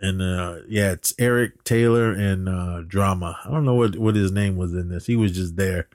[0.00, 3.38] And uh, yeah, it's Eric Taylor and uh, Drama.
[3.44, 5.06] I don't know what, what his name was in this.
[5.06, 5.88] He was just there.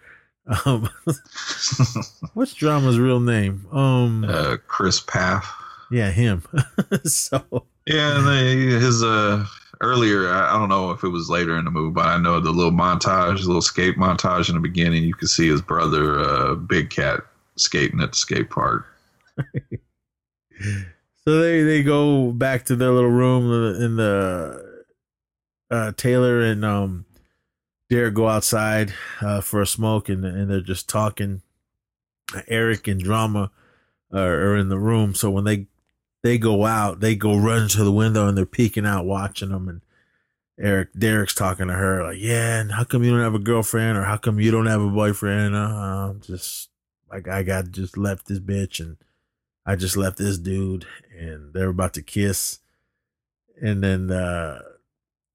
[0.66, 0.90] Um,
[2.34, 3.66] what's Drama's real name?
[3.72, 5.46] Um, uh, Chris Pfaff.
[5.90, 6.44] Yeah, him.
[7.06, 9.46] so yeah, they, his uh
[9.82, 10.30] earlier.
[10.30, 12.52] I, I don't know if it was later in the movie, but I know the
[12.52, 15.04] little montage, little skate montage in the beginning.
[15.04, 17.22] You can see his brother, uh, Big Cat,
[17.56, 18.86] skating at the skate park.
[21.28, 24.84] So they they go back to their little room in the
[25.72, 27.06] uh, Taylor and um
[27.90, 31.42] Derek go outside uh, for a smoke and and they're just talking.
[32.48, 33.52] Eric and Drama
[34.12, 35.68] are, are in the room, so when they
[36.24, 39.70] they go out, they go run to the window and they're peeking out, watching them.
[39.70, 39.82] And
[40.60, 43.98] Eric Derek's talking to her like, "Yeah, and how come you don't have a girlfriend,
[43.98, 45.56] or how come you don't have a boyfriend?
[45.56, 46.70] Uh, I'm just
[47.12, 48.98] like I got just left this bitch and."
[49.66, 50.86] I just left this dude
[51.18, 52.60] and they're about to kiss.
[53.62, 54.62] And then uh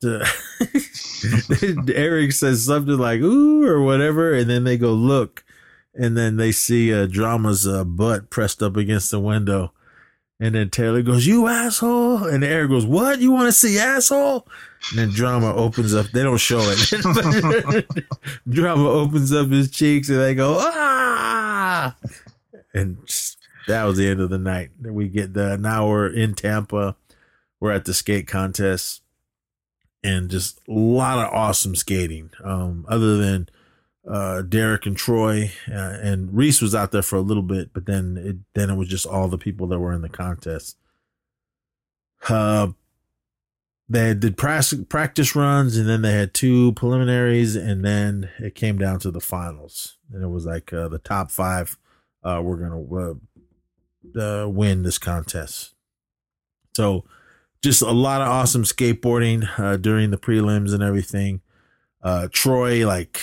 [0.00, 5.44] the, Eric says something like ooh or whatever, and then they go look,
[5.94, 9.72] and then they see uh, Drama's uh, butt pressed up against the window.
[10.42, 13.18] And then Taylor goes, "You asshole!" And Eric goes, "What?
[13.20, 14.48] You want to see asshole?"
[14.90, 16.06] And then Drama opens up.
[16.06, 17.86] They don't show it.
[18.48, 21.94] Drama opens up his cheeks, and they go, "Ah!"
[22.72, 22.96] And
[23.70, 24.70] that was the end of the night.
[24.80, 26.96] We get the now we're in Tampa.
[27.58, 29.02] We're at the skate contest,
[30.02, 32.30] and just a lot of awesome skating.
[32.42, 33.48] Um, other than
[34.08, 37.86] uh, Derek and Troy, uh, and Reese was out there for a little bit, but
[37.86, 40.76] then it then it was just all the people that were in the contest.
[42.28, 42.68] Uh,
[43.90, 49.00] they did practice runs and then they had two preliminaries and then it came down
[49.00, 51.76] to the finals and it was like uh, the top five
[52.22, 53.14] uh, were gonna uh,
[54.18, 55.74] uh, win this contest
[56.74, 57.04] so
[57.62, 61.40] just a lot of awesome skateboarding uh, during the prelims and everything
[62.02, 63.20] uh, troy like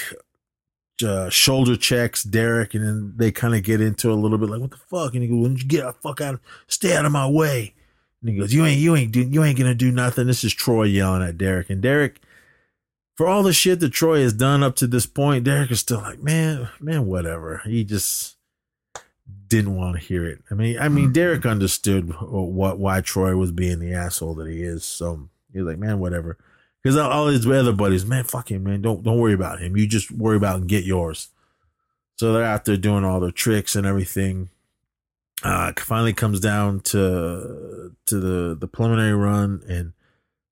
[1.04, 4.62] uh, shoulder checks derek and then they kind of get into a little bit like
[4.62, 7.06] what the fuck and he goes when you get the fuck out Of, stay out
[7.06, 7.74] of my way
[8.22, 10.54] and he goes, "You ain't, you ain't, do, you ain't gonna do nothing." This is
[10.54, 12.20] Troy yelling at Derek, and Derek,
[13.16, 16.00] for all the shit that Troy has done up to this point, Derek is still
[16.00, 18.37] like, "Man, man, whatever." He just
[19.48, 20.40] didn't want to hear it.
[20.52, 24.62] I mean, I mean, Derek understood what why Troy was being the asshole that he
[24.62, 24.84] is.
[24.84, 26.38] So he's like, "Man, whatever."
[26.82, 28.82] Because all his other buddies, man, fuck him, man.
[28.82, 29.76] Don't don't worry about him.
[29.76, 31.30] You just worry about and get yours.
[32.16, 34.50] So they're out there doing all their tricks and everything
[35.44, 39.94] uh, finally comes down to to the the preliminary run, and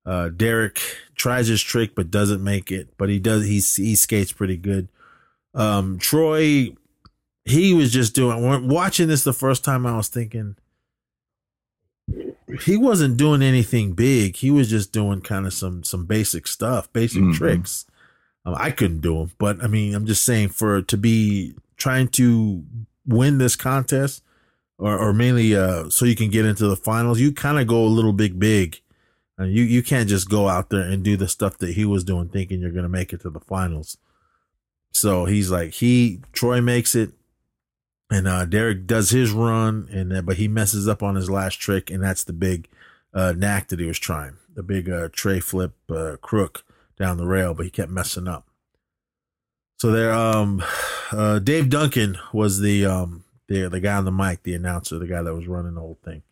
[0.04, 0.80] uh, Derek
[1.14, 2.96] tries his trick but doesn't make it.
[2.96, 4.88] But he does he he skates pretty good.
[5.54, 6.74] Um, Troy,
[7.46, 9.86] he was just doing watching this the first time.
[9.86, 10.56] I was thinking
[12.64, 14.36] he wasn't doing anything big.
[14.36, 17.32] He was just doing kind of some some basic stuff, basic mm-hmm.
[17.32, 17.86] tricks.
[18.44, 22.08] Um, I couldn't do them, but I mean, I'm just saying for to be trying
[22.08, 22.64] to
[23.06, 24.22] win this contest
[24.78, 27.84] or, or mainly uh, so you can get into the finals, you kind of go
[27.84, 28.80] a little big, big.
[29.38, 32.04] And you you can't just go out there and do the stuff that he was
[32.04, 33.98] doing, thinking you're gonna make it to the finals.
[34.92, 37.12] So he's like he Troy makes it,
[38.10, 41.56] and uh, Derek does his run, and uh, but he messes up on his last
[41.56, 42.68] trick, and that's the big
[43.12, 46.64] uh, knack that he was trying, the big uh, tray flip uh, crook
[46.98, 48.46] down the rail, but he kept messing up.
[49.78, 50.62] So there, um,
[51.12, 55.06] uh, Dave Duncan was the um, the the guy on the mic, the announcer, the
[55.06, 56.22] guy that was running the whole thing.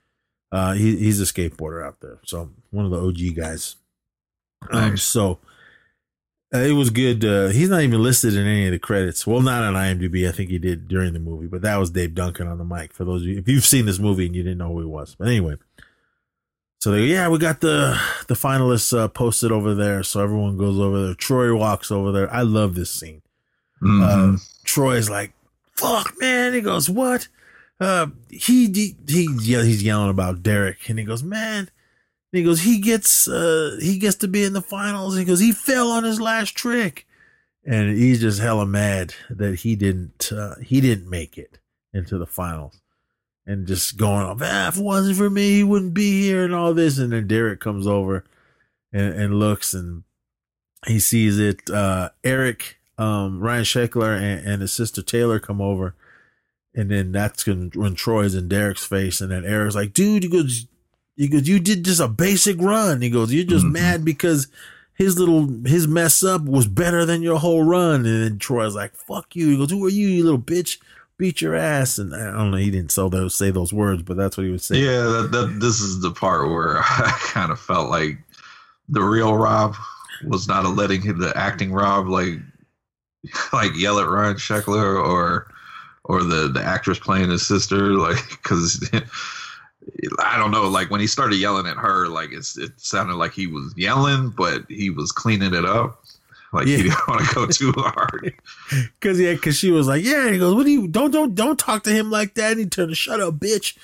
[0.53, 3.77] Uh, he he's a skateboarder out there, so one of the OG guys.
[4.71, 5.41] Um, so
[6.55, 7.25] uh, it was good.
[7.25, 9.27] Uh, he's not even listed in any of the credits.
[9.27, 10.29] Well, not on IMDb.
[10.29, 12.93] I think he did during the movie, but that was Dave Duncan on the mic.
[12.93, 14.87] For those of you, if you've seen this movie and you didn't know who he
[14.87, 15.57] was, but anyway.
[16.79, 17.99] So they, yeah, we got the
[18.29, 20.03] the finalists uh, posted over there.
[20.03, 21.15] So everyone goes over there.
[21.15, 22.33] Troy walks over there.
[22.33, 23.23] I love this scene.
[23.83, 24.35] Mm-hmm.
[24.35, 25.33] Uh, Troy's like,
[25.73, 26.55] fuck, man.
[26.55, 27.29] He goes, what?
[27.81, 31.71] Uh, he, he, he yeah, he's yelling about Derek and he goes, man,
[32.37, 35.17] he goes, he gets, uh, he gets to be in the finals.
[35.17, 37.07] He goes, he fell on his last trick.
[37.67, 41.59] And he's just hella mad that he didn't, uh, he didn't make it
[41.93, 42.81] into the finals
[43.47, 46.55] and just going off, ah, if it wasn't for me, he wouldn't be here and
[46.55, 46.99] all this.
[46.99, 48.25] And then Derek comes over
[48.93, 50.05] and, and looks and
[50.87, 51.71] he sees it.
[51.71, 55.95] Uh, Eric um, Ryan Sheckler and, and his sister Taylor come over,
[56.75, 60.67] and then that's when, Troy's in Derek's face, and then Eric's like, "Dude," you goes,
[61.17, 63.73] "He goes, you did just a basic run." He goes, "You're just mm-hmm.
[63.73, 64.49] mad because."
[64.97, 68.95] His little his mess up was better than your whole run, and then Troy's like,
[68.95, 70.79] "Fuck you." He goes, "Who are you, you little bitch?"
[71.17, 71.99] beat your ass.
[71.99, 74.53] And I don't know, he didn't say those say those words, but that's what he
[74.53, 74.85] was saying.
[74.85, 78.19] Yeah, that, that this is the part where I kind of felt like
[78.89, 79.75] the real Rob
[80.27, 82.39] was not letting him the acting Rob like
[83.53, 85.51] like yell at Ryan Sheckler or
[86.05, 88.89] or the the actress playing his sister, like because
[90.19, 93.33] I don't know, like when he started yelling at her, like it's it sounded like
[93.33, 96.03] he was yelling, but he was cleaning it up.
[96.53, 96.77] Like yeah.
[96.77, 98.35] he didn't want to go too hard.
[99.01, 100.31] Cause yeah, cause she was like, yeah.
[100.31, 102.53] he goes, what do you don't don't don't talk to him like that.
[102.53, 103.77] And he turned to shut up, bitch.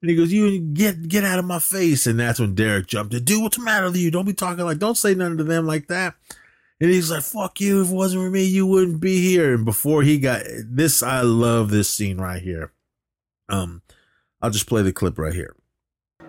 [0.00, 2.06] And he goes, you get get out of my face.
[2.06, 3.24] And that's when Derek jumped in.
[3.24, 4.10] Dude, what's the matter with you?
[4.10, 6.14] Don't be talking like, don't say nothing to them like that.
[6.80, 7.82] And he's like, fuck you.
[7.82, 9.54] If it wasn't for me, you wouldn't be here.
[9.54, 12.72] And before he got this, I love this scene right here.
[13.48, 13.82] Um,
[14.40, 15.56] I'll just play the clip right here.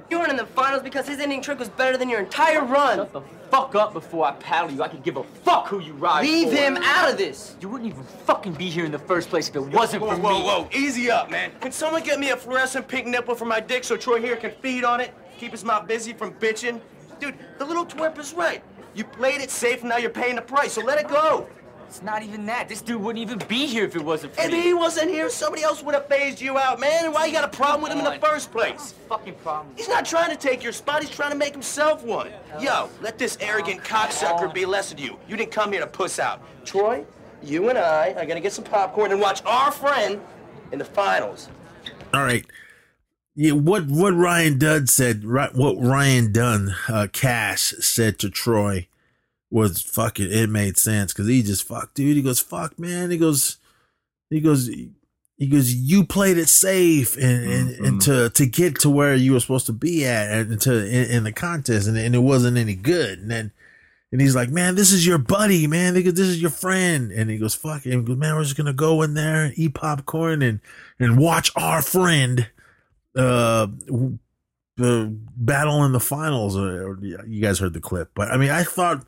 [0.09, 2.97] You weren't in the finals because his ending trick was better than your entire run.
[2.97, 3.21] Shut the
[3.51, 4.81] fuck up before I paddle you.
[4.81, 6.55] I could give a fuck who you ride Leave for.
[6.55, 7.55] him out of this.
[7.61, 10.21] You wouldn't even fucking be here in the first place if it wasn't whoa, for
[10.21, 10.43] whoa, me.
[10.43, 11.51] Whoa, whoa, easy up, man.
[11.61, 14.51] Can someone get me a fluorescent pink nipple for my dick so Troy here can
[14.59, 15.13] feed on it?
[15.37, 16.81] Keep his mouth busy from bitching?
[17.19, 18.63] Dude, the little twerp is right.
[18.95, 21.47] You played it safe, and now you're paying the price, so let it go.
[21.89, 22.69] It's not even that.
[22.69, 24.61] This dude wouldn't even be here if it wasn't for If me.
[24.61, 27.05] he wasn't here, somebody else would have phased you out, man.
[27.05, 28.93] And why you got a problem with him in the first place?
[29.09, 29.73] Fucking problem.
[29.75, 31.01] He's not trying to take your spot.
[31.01, 32.29] He's trying to make himself one.
[32.59, 35.17] Yo, let this arrogant cocksucker be less of you.
[35.27, 36.43] You didn't come here to puss out.
[36.63, 37.05] Troy,
[37.41, 40.21] you and I are gonna get some popcorn and watch our friend
[40.71, 41.49] in the finals.
[42.13, 42.45] All right
[43.41, 48.88] yeah, what what Ryan Dunn said, what Ryan Dunn, uh, Cash said to Troy
[49.51, 50.31] was fucking.
[50.31, 52.15] It made sense because he just fuck, dude.
[52.15, 53.11] He goes, fuck, man.
[53.11, 53.57] He goes,
[54.29, 54.67] he goes.
[54.67, 57.85] he goes, you played it safe and, and, Mm-hmm.
[57.85, 61.09] and to, to get to where you were supposed to be at and to, in,
[61.09, 63.19] in the contest and, and it wasn't any good.
[63.19, 63.51] And then,
[64.11, 65.93] and he's like, man, this is your buddy, man.
[65.93, 67.11] Go, this is your friend.
[67.11, 69.57] And he goes, fuck he goes, man, we're just going to go in there and
[69.57, 70.59] eat popcorn and,
[70.99, 72.49] and watch our friend,
[73.15, 73.67] uh,
[74.77, 76.57] the battle in the finals.
[76.57, 79.05] Or, or you guys heard the clip, but I mean, I thought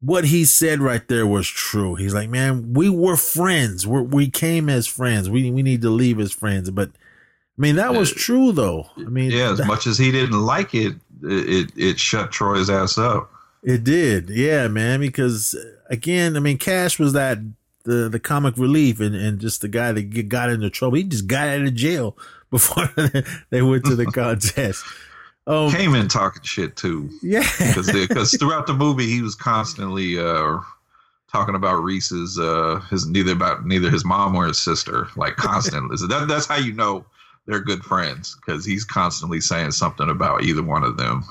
[0.00, 1.94] what he said right there was true.
[1.96, 3.86] He's like, man, we were friends.
[3.86, 5.28] we we came as friends.
[5.28, 6.70] We we need to leave as friends.
[6.70, 8.88] But I mean, that was uh, true though.
[8.96, 12.70] I mean, Yeah, as that- much as he didn't like it, it it shut Troy's
[12.70, 13.30] ass up.
[13.64, 15.00] It did, yeah, man.
[15.00, 17.38] Because uh, again, I mean, Cash was that
[17.84, 20.96] the the comic relief and and just the guy that got into trouble.
[20.98, 22.16] He just got out of jail
[22.50, 22.88] before
[23.50, 24.84] they went to the contest.
[25.48, 27.08] Um, Came in talking shit too.
[27.22, 30.58] Yeah, because throughout the movie he was constantly uh
[31.32, 35.96] talking about Reese's uh his neither about neither his mom or his sister like constantly.
[35.96, 37.06] so that that's how you know
[37.46, 41.24] they're good friends because he's constantly saying something about either one of them.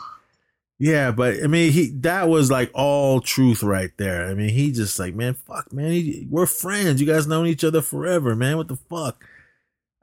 [0.79, 4.27] Yeah, but I mean, he that was like all truth right there.
[4.27, 6.99] I mean, he just like, man, fuck, man, he, we're friends.
[6.99, 8.57] You guys known each other forever, man.
[8.57, 9.23] What the fuck?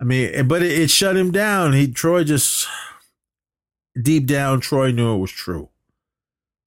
[0.00, 1.72] I mean, but it, it shut him down.
[1.72, 2.68] He Troy just
[4.00, 5.68] deep down, Troy knew it was true.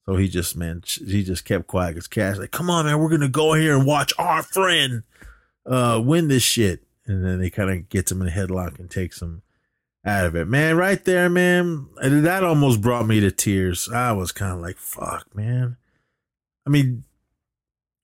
[0.06, 1.96] So he just, man, he just kept quiet.
[1.96, 5.04] Cause Cash like, come on, man, we're gonna go here and watch our friend
[5.66, 6.84] uh win this shit.
[7.06, 9.42] And then he kind of gets him in a headlock and takes him
[10.06, 10.48] out of it.
[10.48, 11.88] Man, right there, man.
[12.02, 13.90] That almost brought me to tears.
[13.90, 15.78] I was kind of like, fuck, man.
[16.66, 17.04] I mean,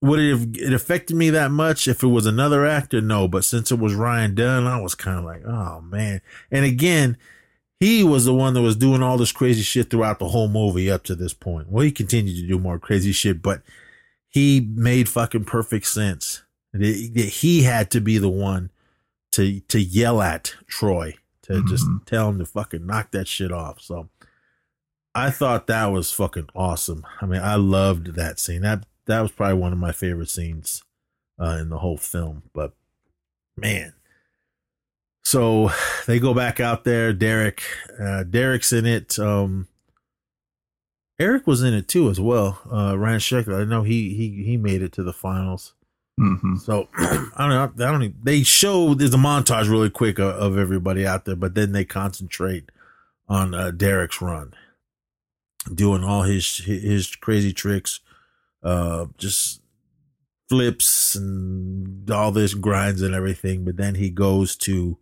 [0.02, 3.00] would it have it affected me that much if it was another actor?
[3.00, 6.22] No, but since it was Ryan Dunn, I was kind of like, oh man.
[6.52, 7.18] And again,
[7.84, 10.90] he was the one that was doing all this crazy shit throughout the whole movie
[10.90, 11.70] up to this point.
[11.70, 13.62] Well, he continued to do more crazy shit, but
[14.30, 16.44] he made fucking perfect sense.
[16.74, 18.72] He had to be the one
[19.34, 23.82] to to yell at Troy to just tell him to fucking knock that shit off.
[23.82, 24.08] So
[25.14, 27.06] I thought that was fucking awesome.
[27.20, 28.62] I mean, I loved that scene.
[28.62, 30.84] That that was probably one of my favorite scenes
[31.38, 32.44] uh, in the whole film.
[32.54, 32.74] But
[33.58, 33.94] man,
[35.24, 35.72] so
[36.06, 37.14] they go back out there.
[37.14, 37.64] Derek,
[38.00, 39.18] uh, Derek's in it.
[39.18, 39.68] Um,
[41.20, 42.60] Eric was in it too as well.
[42.72, 43.62] Uh, Ryan Sheckler.
[43.62, 45.74] I know he he he made it to the finals.
[46.20, 46.58] Mm-hmm.
[46.58, 47.86] So I don't know.
[47.86, 48.04] I don't.
[48.04, 51.72] Even, they show there's a montage really quick of, of everybody out there, but then
[51.72, 52.70] they concentrate
[53.30, 54.54] on uh, Derek's run,
[55.74, 58.02] doing all his his crazy tricks,
[58.62, 59.62] uh, just
[60.50, 63.64] flips and all this grinds and everything.
[63.64, 64.98] But then he goes to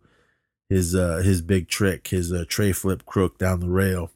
[0.72, 4.10] his uh his big trick, his uh, tray flip crook down the rail.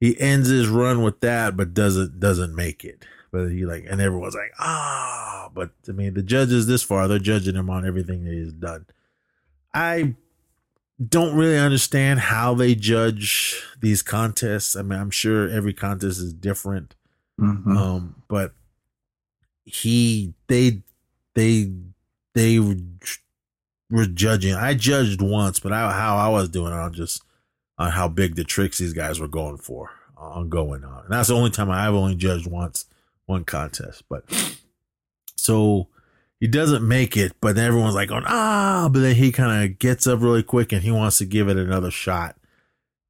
[0.00, 3.04] He ends his run with that, but doesn't doesn't make it.
[3.30, 5.50] But he like, and everyone's like, ah.
[5.54, 8.86] But I mean, the judges this far, they're judging him on everything that he's done.
[9.72, 10.14] I
[11.04, 14.74] don't really understand how they judge these contests.
[14.74, 16.94] I mean, I'm sure every contest is different.
[17.40, 17.76] Mm-hmm.
[17.76, 18.52] Um, but
[19.64, 20.82] he, they,
[21.34, 21.70] they,
[22.32, 22.58] they
[23.90, 24.54] were judging.
[24.54, 27.22] I judged once, but I, how I was doing it on just
[27.78, 31.04] on how big the tricks these guys were going for, on going on.
[31.04, 32.86] And that's the only time I've only judged once,
[33.26, 34.04] one contest.
[34.08, 34.24] But
[35.36, 35.88] so
[36.40, 39.78] he doesn't make it, but then everyone's like, going, ah, but then he kind of
[39.78, 42.36] gets up really quick and he wants to give it another shot.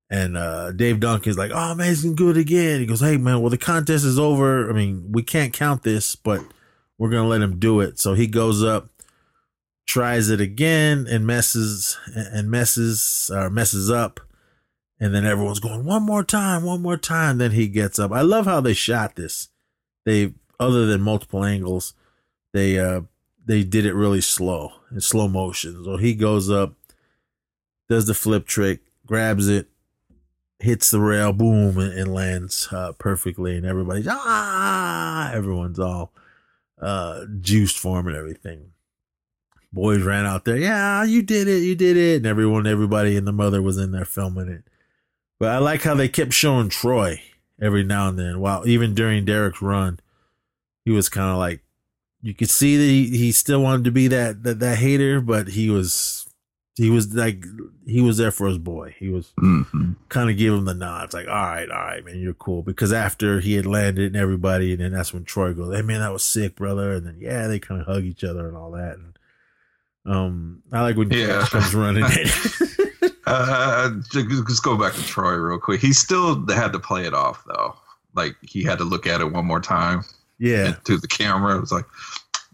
[0.09, 2.79] And uh, Dave Duncan's like, oh man, he's gonna do it again.
[2.79, 4.71] He goes, hey man, well the contest is over.
[4.71, 6.41] I mean, we can't count this, but
[6.99, 7.99] we're gonna let him do it.
[7.99, 8.89] So he goes up,
[9.87, 14.21] tries it again, and messes and messes or messes up.
[14.99, 17.39] And then everyone's going, one more time, one more time.
[17.39, 18.13] Then he gets up.
[18.13, 19.49] I love how they shot this.
[20.07, 21.95] They, other than multiple angles,
[22.53, 23.03] they uh
[23.45, 25.85] they did it really slow in slow motion.
[25.85, 26.75] So he goes up,
[27.89, 29.69] does the flip trick, grabs it,
[30.59, 36.13] hits the rail, boom, and, and lands uh, perfectly, and everybody's ah, everyone's all
[36.81, 38.73] uh juiced for him and everything.
[39.77, 43.27] Boys ran out there, yeah, you did it, you did it, and everyone, everybody, and
[43.27, 44.65] the mother was in there filming it.
[45.39, 47.21] But I like how they kept showing Troy
[47.61, 48.41] every now and then.
[48.41, 50.01] While even during Derek's run,
[50.87, 51.61] he was kind of like
[52.23, 55.49] you could see that he, he still wanted to be that, that that hater, but
[55.49, 56.27] he was
[56.77, 57.45] he was like
[57.87, 58.95] he was there for his boy.
[58.99, 59.93] He was Mm-hmm.
[60.09, 62.63] kind of give him the nods, like, all right, all right, man, you're cool.
[62.63, 66.01] Because after he had landed and everybody, and then that's when Troy goes, Hey man,
[66.01, 66.93] that was sick, brother.
[66.93, 68.97] And then yeah, they kind of hug each other and all that.
[68.97, 69.16] And
[70.07, 71.41] um I like when Yeah.
[71.41, 72.05] Cash comes running
[73.03, 73.11] in.
[73.27, 75.81] Uh, just go back to Troy real quick.
[75.81, 77.75] He still had to play it off though.
[78.15, 80.05] Like he had to look at it one more time
[80.39, 80.77] yeah.
[80.85, 81.57] to the camera.
[81.57, 81.87] It was like,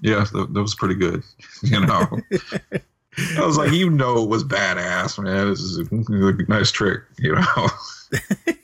[0.01, 1.23] yeah, that, that was pretty good.
[1.63, 2.19] You know,
[3.39, 5.49] I was like, you know, it was badass, man.
[5.49, 7.69] This is a nice trick, you know.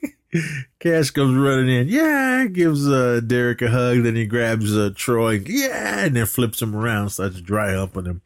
[0.79, 1.89] Cash comes running in.
[1.89, 4.03] Yeah, gives uh, Derek a hug.
[4.03, 5.43] Then he grabs uh, Troy.
[5.45, 8.23] Yeah, and then flips him around, starts dry humping him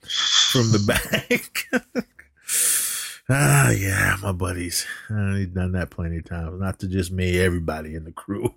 [0.50, 1.84] from the back.
[3.28, 4.84] ah, yeah, my buddies.
[5.08, 6.60] Uh, he's done that plenty of times.
[6.60, 8.52] Not to just me, everybody in the crew.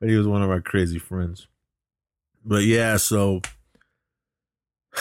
[0.00, 1.48] but he was one of our crazy friends.
[2.44, 3.40] But yeah, so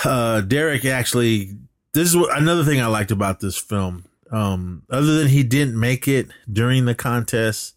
[0.03, 1.57] uh, Derek actually.
[1.93, 4.03] This is what, another thing I liked about this film
[4.35, 7.75] um, other than he didn't make it during the contest,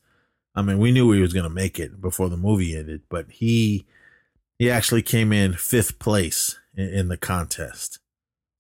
[0.57, 3.31] I mean, we knew he was going to make it before the movie ended, but
[3.31, 3.87] he
[4.59, 8.01] he actually came in fifth place in, in the contest.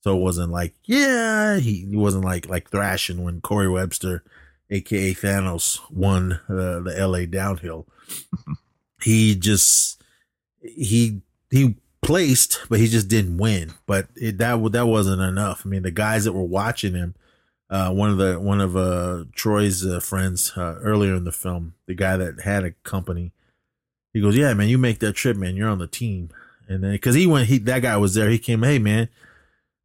[0.02, 4.22] So it wasn't like, yeah, he, he wasn't like like thrashing when Corey Webster,
[4.70, 7.88] aka Thanos, won uh, the LA downhill.
[9.02, 10.00] he just
[10.60, 11.20] he
[11.50, 13.72] he placed, but he just didn't win.
[13.86, 15.62] But it, that that wasn't enough.
[15.64, 17.16] I mean, the guys that were watching him
[17.70, 21.74] uh, one of the one of uh, Troy's uh, friends uh, earlier in the film,
[21.86, 23.32] the guy that had a company,
[24.12, 25.56] he goes, "Yeah, man, you make that trip, man.
[25.56, 26.30] You're on the team."
[26.68, 28.30] And then because he went, he that guy was there.
[28.30, 29.08] He came, "Hey, man,"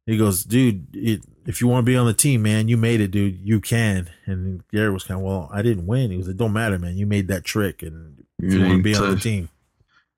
[0.06, 3.00] he goes, "Dude, it, if you want to be on the team, man, you made
[3.00, 3.38] it, dude.
[3.42, 6.52] You can." And Gary was kind of, "Well, I didn't win." He was, like, don't
[6.54, 6.96] matter, man.
[6.96, 9.50] You made that trick, and you, you want to be on the team."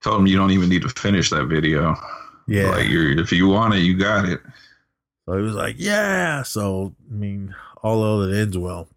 [0.01, 1.95] Told him you don't even need to finish that video.
[2.47, 4.39] Yeah, like you're if you want it, you got it.
[5.27, 6.43] So he was like, yeah.
[6.43, 8.87] So, I mean, although it ends well,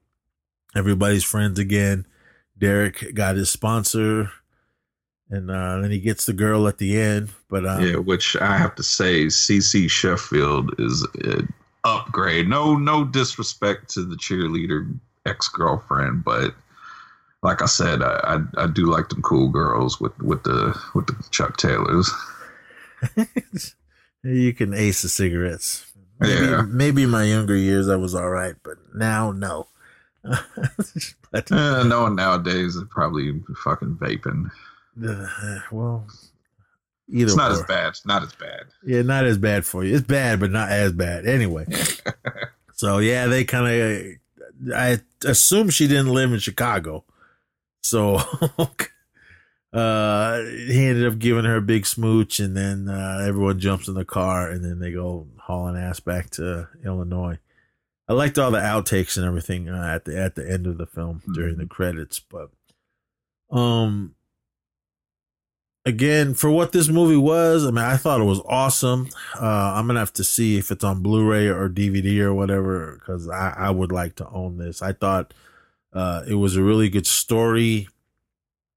[0.74, 2.06] everybody's friends again.
[2.56, 4.30] Derek got his sponsor,
[5.28, 7.30] and uh, then he gets the girl at the end.
[7.48, 11.52] But um, yeah, which I have to say, CC Sheffield is an
[11.84, 12.48] upgrade.
[12.48, 14.94] No, no disrespect to the cheerleader
[15.26, 16.54] ex girlfriend, but
[17.42, 18.20] like I said, I,
[18.56, 22.10] I, I do like them cool girls with with the with the Chuck Taylors.
[24.22, 25.89] you can ace the cigarettes.
[26.20, 26.62] Maybe, yeah.
[26.68, 29.66] maybe in my younger years I was all right, but now no.
[31.32, 34.50] but, uh, no one nowadays is probably fucking vaping.
[35.02, 36.06] Uh, well,
[37.08, 37.54] either it's not or.
[37.54, 37.88] as bad.
[37.88, 38.64] It's not as bad.
[38.84, 39.94] Yeah, not as bad for you.
[39.94, 41.26] It's bad, but not as bad.
[41.26, 41.66] Anyway,
[42.74, 44.74] so yeah, they kind of.
[44.74, 47.04] I assume she didn't live in Chicago,
[47.80, 48.16] so
[49.72, 53.94] uh, he ended up giving her a big smooch, and then uh, everyone jumps in
[53.94, 57.38] the car, and then they go hauling ass back to Illinois.
[58.08, 60.86] I liked all the outtakes and everything uh, at the at the end of the
[60.86, 61.32] film mm-hmm.
[61.32, 62.50] during the credits, but
[63.50, 64.14] um,
[65.84, 69.08] again, for what this movie was, I mean, I thought it was awesome.
[69.40, 73.28] Uh, I'm gonna have to see if it's on Blu-ray or DVD or whatever, because
[73.28, 74.82] I, I would like to own this.
[74.82, 75.34] I thought
[75.92, 77.88] uh, it was a really good story.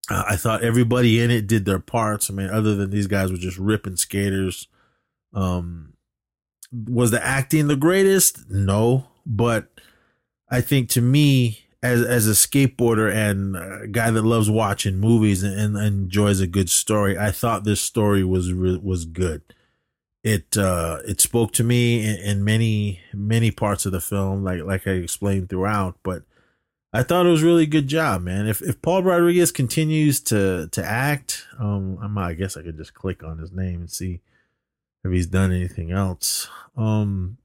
[0.09, 2.29] Uh, I thought everybody in it did their parts.
[2.29, 4.67] I mean, other than these guys were just ripping skaters.
[5.33, 5.92] Um,
[6.73, 8.49] was the acting the greatest?
[8.49, 9.67] No, but
[10.49, 15.43] I think to me, as as a skateboarder and a guy that loves watching movies
[15.43, 19.41] and, and enjoys a good story, I thought this story was was good.
[20.23, 24.63] It uh, it spoke to me in, in many many parts of the film, like
[24.63, 26.23] like I explained throughout, but
[26.93, 28.47] I thought it was really good job, man.
[28.47, 32.77] If if Paul Rodriguez continues to to act, um, I might, I guess I could
[32.77, 34.21] just click on his name and see
[35.03, 36.47] if he's done anything else.
[36.77, 37.37] Um,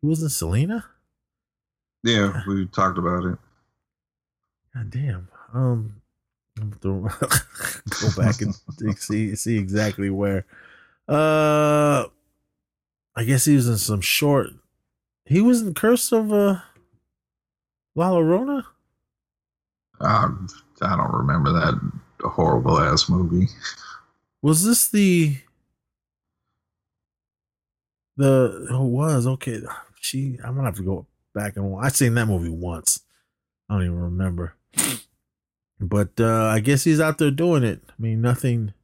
[0.00, 0.84] he was in Selena.
[2.02, 3.38] Yeah, we talked about it.
[4.74, 5.28] God damn.
[5.52, 6.00] Um,
[6.80, 7.08] go
[8.16, 8.54] back and
[8.98, 10.44] see see exactly where.
[11.08, 12.06] Uh,
[13.16, 14.48] I guess he was in some short.
[15.24, 16.60] He was in Curse of uh,
[17.94, 18.64] La Llorona.
[20.00, 20.48] Um,
[20.82, 21.74] I don't remember that
[22.20, 23.48] horrible ass movie.
[24.42, 25.36] Was this the
[28.18, 29.62] the who was okay?
[30.00, 33.00] She, I'm gonna have to go back and I've seen that movie once.
[33.68, 34.54] I don't even remember.
[35.80, 37.80] But uh I guess he's out there doing it.
[37.88, 38.74] I mean, nothing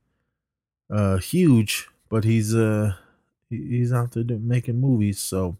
[0.90, 2.94] uh huge, but he's uh
[3.50, 5.18] he's out there making movies.
[5.18, 5.56] So,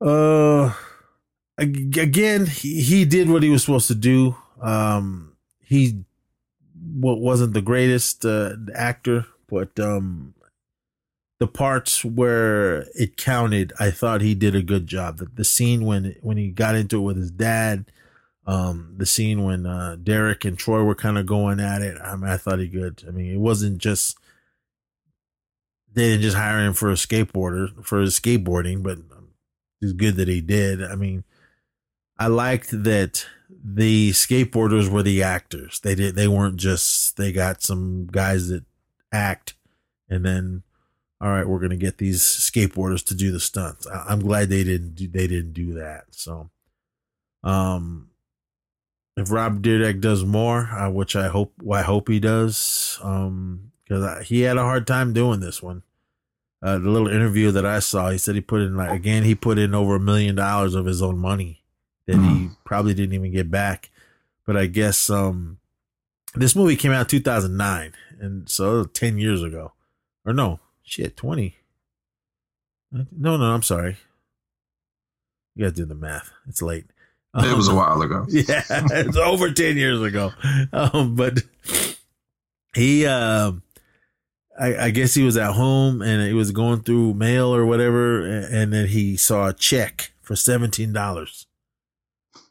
[0.00, 0.74] uh
[1.58, 4.36] again, he, he did what he was supposed to do.
[4.60, 6.04] Um, he
[6.94, 10.34] what wasn't the greatest uh, actor, but um,
[11.42, 15.16] the parts where it counted, I thought he did a good job.
[15.16, 17.86] The, the scene when when he got into it with his dad,
[18.46, 21.98] um, the scene when uh, Derek and Troy were kind of going at it.
[22.00, 23.02] I mean, I thought he good.
[23.08, 24.16] I mean, it wasn't just
[25.92, 28.98] they didn't just hire him for a skateboarder for his skateboarding, but
[29.80, 30.80] it's good that he did.
[30.80, 31.24] I mean,
[32.20, 35.80] I liked that the skateboarders were the actors.
[35.80, 38.62] They did they weren't just they got some guys that
[39.10, 39.54] act
[40.08, 40.62] and then
[41.22, 43.86] all right, we're gonna get these skateboarders to do the stunts.
[43.86, 46.06] I, I'm glad they didn't do, they didn't do that.
[46.10, 46.50] So,
[47.44, 48.10] um,
[49.16, 54.26] if Rob Dyrdek does more, uh, which I hope I hope he does, um, because
[54.26, 55.84] he had a hard time doing this one.
[56.60, 59.34] Uh, the little interview that I saw, he said he put in like again he
[59.34, 61.62] put in over a million dollars of his own money
[62.06, 63.90] that he probably didn't even get back.
[64.46, 65.58] But I guess um,
[66.34, 69.72] this movie came out 2009, and so 10 years ago,
[70.24, 71.56] or no, shit, 20.
[72.92, 73.96] No, no, I'm sorry.
[75.54, 76.30] You gotta do the math.
[76.48, 76.86] It's late.
[77.34, 78.26] It was a Um, while ago.
[78.30, 80.32] yeah, it's over 10 years ago.
[80.72, 81.38] Um, but
[82.74, 83.62] he, um,
[84.58, 88.20] I, I guess he was at home and he was going through mail or whatever,
[88.26, 91.46] and, and then he saw a check for seventeen dollars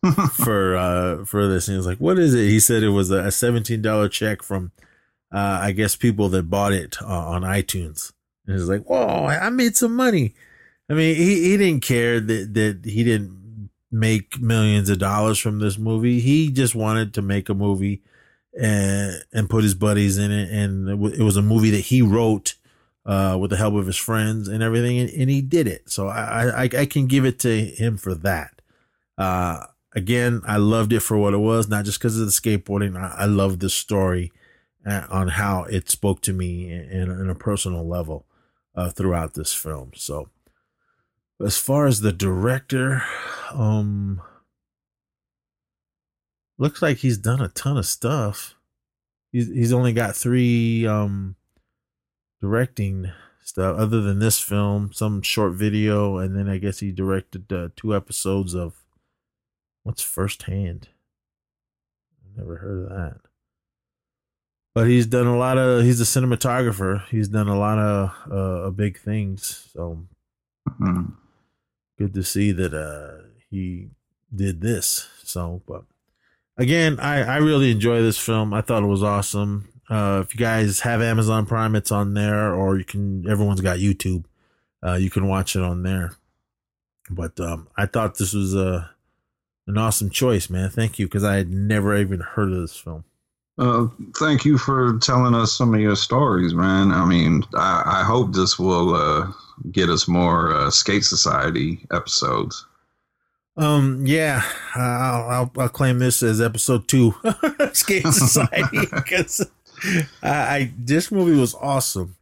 [0.34, 3.12] for uh for this, and he was like, "What is it?" He said it was
[3.12, 4.72] a seventeen dollar check from,
[5.32, 8.12] uh, I guess people that bought it uh, on iTunes,
[8.45, 10.34] and he's like, "Whoa, I made some money."
[10.89, 15.59] I mean, he he didn't care that that he didn't make millions of dollars from
[15.59, 16.19] this movie.
[16.19, 18.01] He just wanted to make a movie
[18.59, 21.85] and and put his buddies in it, and it wa- it was a movie that
[21.85, 22.55] he wrote
[23.05, 25.89] uh, with the help of his friends and everything, and, and he did it.
[25.89, 28.61] So I, I I can give it to him for that.
[29.18, 32.97] Uh, again, I loved it for what it was, not just because of the skateboarding.
[32.97, 34.31] I, I love the story
[34.85, 38.26] uh, on how it spoke to me in, in a personal level
[38.76, 39.91] uh, throughout this film.
[39.95, 40.30] So
[41.43, 43.03] as far as the director,
[43.52, 44.22] um,
[46.57, 48.56] looks like he's done a ton of stuff.
[49.31, 51.35] He's he's only got three um
[52.41, 53.11] directing
[53.43, 57.69] stuff other than this film, some short video, and then I guess he directed uh,
[57.76, 58.84] two episodes of
[59.84, 60.89] what's First Hand.
[62.35, 63.31] Never heard of that.
[64.73, 65.84] But he's done a lot of.
[65.84, 67.06] He's a cinematographer.
[67.07, 69.69] He's done a lot of uh, big things.
[69.73, 70.06] So
[70.80, 71.14] Mhm.
[71.98, 73.89] good to see that uh he
[74.34, 75.84] did this so but
[76.57, 80.39] again i i really enjoy this film i thought it was awesome uh if you
[80.39, 84.23] guys have amazon prime it's on there or you can everyone's got youtube
[84.85, 86.14] uh you can watch it on there
[87.10, 88.91] but um i thought this was a
[89.68, 93.03] an awesome choice man thank you because i had never even heard of this film
[93.61, 96.91] Uh, thank you for telling us some of your stories, man.
[96.91, 99.31] I mean, I, I hope this will uh,
[99.71, 102.65] get us more uh, Skate Society episodes.
[103.57, 104.41] Um, yeah,
[104.73, 107.13] I'll, I'll, I'll claim this as episode two,
[107.73, 109.47] Skate Society, because
[110.23, 112.15] I, I this movie was awesome.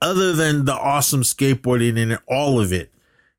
[0.00, 2.92] Other than the awesome skateboarding in it, all of it,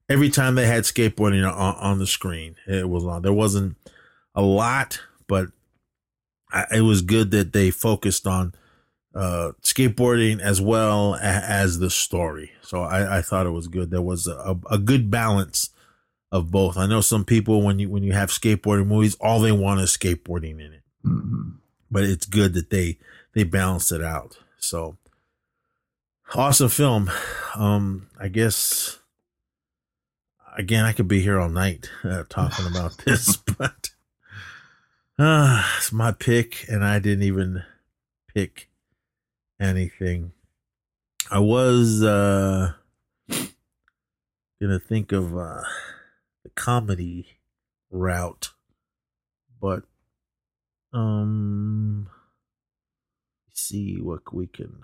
[0.10, 3.22] every time they had skateboarding on, on the screen, it was on.
[3.22, 3.78] There wasn't
[4.36, 5.48] a lot, but
[6.54, 8.54] I, it was good that they focused on
[9.14, 12.52] uh skateboarding as well a- as the story.
[12.62, 13.92] So I, I thought it was good.
[13.92, 15.70] There was a, a good balance
[16.32, 16.78] of both.
[16.78, 19.96] I know some people when you when you have skateboarding movies, all they want is
[19.96, 20.84] skateboarding in it.
[21.06, 21.56] Mhm.
[21.90, 22.98] But it's good that they
[23.34, 24.38] they balance it out.
[24.58, 24.98] So
[26.34, 27.12] awesome film.
[27.56, 28.98] Um, I guess
[30.58, 33.90] again I could be here all night uh, talking about this, but
[35.22, 37.64] uh, it's my pick, and I didn't even
[38.34, 38.70] pick
[39.60, 40.32] anything.
[41.30, 42.74] I was uh
[44.62, 45.62] gonna think of uh
[46.44, 47.28] the comedy
[47.92, 48.52] route,
[49.62, 49.84] but
[50.94, 52.10] um,
[53.54, 54.82] see what we can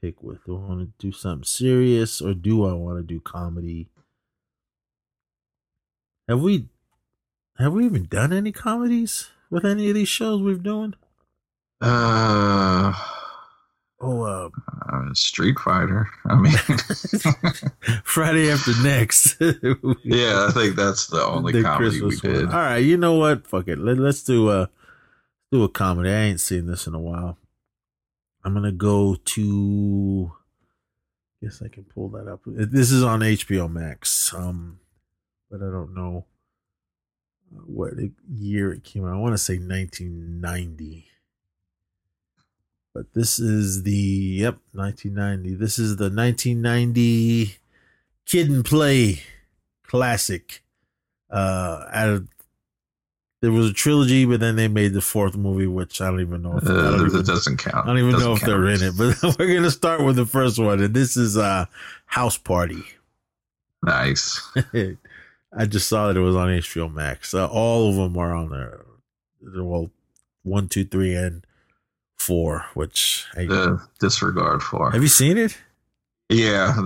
[0.00, 0.44] pick with.
[0.44, 3.88] Do I want to do something serious or do I want to do comedy?
[6.28, 6.68] Have we
[7.58, 10.94] have we even done any comedies with any of these shows we've doing?
[11.80, 12.92] Uh,
[14.00, 14.48] Oh, uh,
[14.92, 16.08] uh, Street Fighter.
[16.26, 16.52] I mean,
[18.04, 19.36] Friday after next.
[20.04, 22.32] yeah, I think that's the only The comedy we Christmas one.
[22.32, 22.44] did.
[22.50, 23.44] All right, you know what?
[23.48, 23.78] Fuck it.
[23.78, 24.70] Let, let's do a
[25.50, 26.10] do a comedy.
[26.10, 27.38] I ain't seen this in a while.
[28.44, 30.32] I'm gonna go to.
[31.42, 32.40] Guess I can pull that up.
[32.46, 34.32] This is on HBO Max.
[34.32, 34.78] Um,
[35.50, 36.24] but I don't know
[37.50, 37.94] what
[38.30, 39.14] year it came out.
[39.14, 41.06] I want to say 1990.
[42.94, 45.54] But this is the yep 1990.
[45.54, 47.56] This is the 1990
[48.26, 49.22] Kid and Play
[49.86, 50.62] classic.
[51.30, 52.28] Uh, out of
[53.40, 56.42] there was a trilogy, but then they made the fourth movie, which I don't even
[56.42, 57.86] know if I Uh, even, doesn't count.
[57.86, 58.94] I don't even know if they're in it.
[58.96, 61.66] But we're gonna start with the first one, and this is uh
[62.06, 62.82] House Party.
[63.82, 64.40] Nice.
[65.56, 67.32] I just saw that it was on HBO Max.
[67.34, 68.84] Uh, all of them are on there.
[69.42, 69.90] Well,
[70.42, 71.44] one, two, three, and
[72.18, 72.66] four.
[72.74, 74.90] Which I, The disregard for.
[74.90, 75.56] have you seen it?
[76.28, 76.74] Yeah.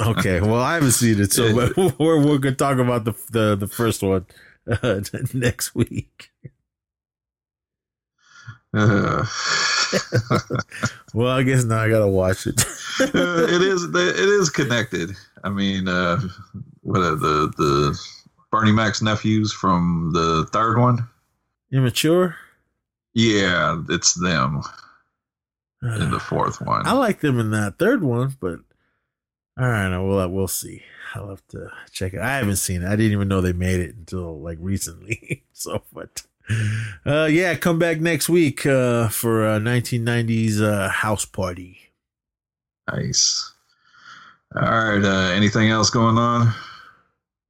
[0.00, 1.54] Okay, well I haven't seen it, so
[1.98, 4.26] we're we're gonna talk about the the the first one
[4.68, 5.00] uh,
[5.32, 6.30] next week.
[8.76, 9.24] Uh,
[11.14, 12.60] Well, I guess now I gotta watch it.
[13.00, 15.14] uh, it is it is connected.
[15.44, 16.20] I mean, uh,
[16.84, 17.98] what are the the
[18.50, 21.08] Bernie Mac's nephews from the third one?
[21.72, 22.36] Immature.
[23.14, 24.62] Yeah, it's them
[25.82, 26.86] in the fourth one.
[26.86, 28.60] I like them in that third one, but
[29.58, 30.82] all right, well we'll see.
[31.14, 32.20] I'll have to check it.
[32.20, 32.86] I haven't seen it.
[32.86, 35.44] I didn't even know they made it until like recently.
[35.52, 36.22] so, but
[37.06, 41.78] uh, yeah, come back next week uh, for a 1990s uh, house party.
[42.92, 43.52] Nice.
[44.54, 45.04] All right.
[45.04, 46.52] Uh, anything else going on?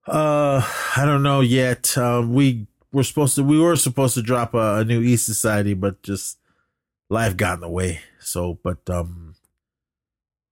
[0.07, 0.61] Uh,
[0.97, 1.97] I don't know yet.
[1.97, 3.45] Um, we were supposed to.
[3.45, 6.39] We were supposed to drop a, a new East Society, but just
[7.09, 8.01] life got in the way.
[8.21, 9.35] So, but um,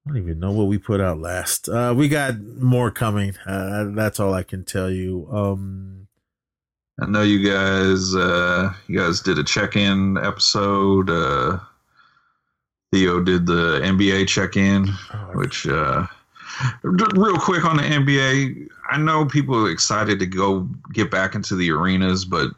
[0.06, 1.68] I don't even know what we put out last.
[1.68, 3.34] Uh, we got more coming.
[3.46, 5.28] Uh, that's all I can tell you.
[5.30, 6.08] Um,
[7.00, 8.14] I know you guys.
[8.14, 11.10] Uh, you guys did a check-in episode.
[11.10, 11.58] Uh,
[12.92, 14.88] Theo did the NBA check-in,
[15.34, 16.06] which uh,
[16.82, 18.68] real quick on the NBA.
[18.90, 22.50] I know people are excited to go get back into the arenas, but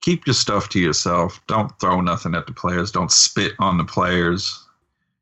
[0.00, 1.40] keep your stuff to yourself.
[1.46, 2.90] Don't throw nothing at the players.
[2.90, 4.64] Don't spit on the players.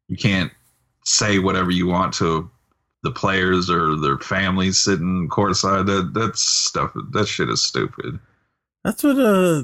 [0.08, 0.52] You can't
[1.04, 2.50] say whatever you want to
[3.02, 5.86] the players or their families sitting courtside.
[5.86, 6.92] That that's stuff.
[7.12, 8.18] That shit is stupid.
[8.84, 9.62] that's what uh,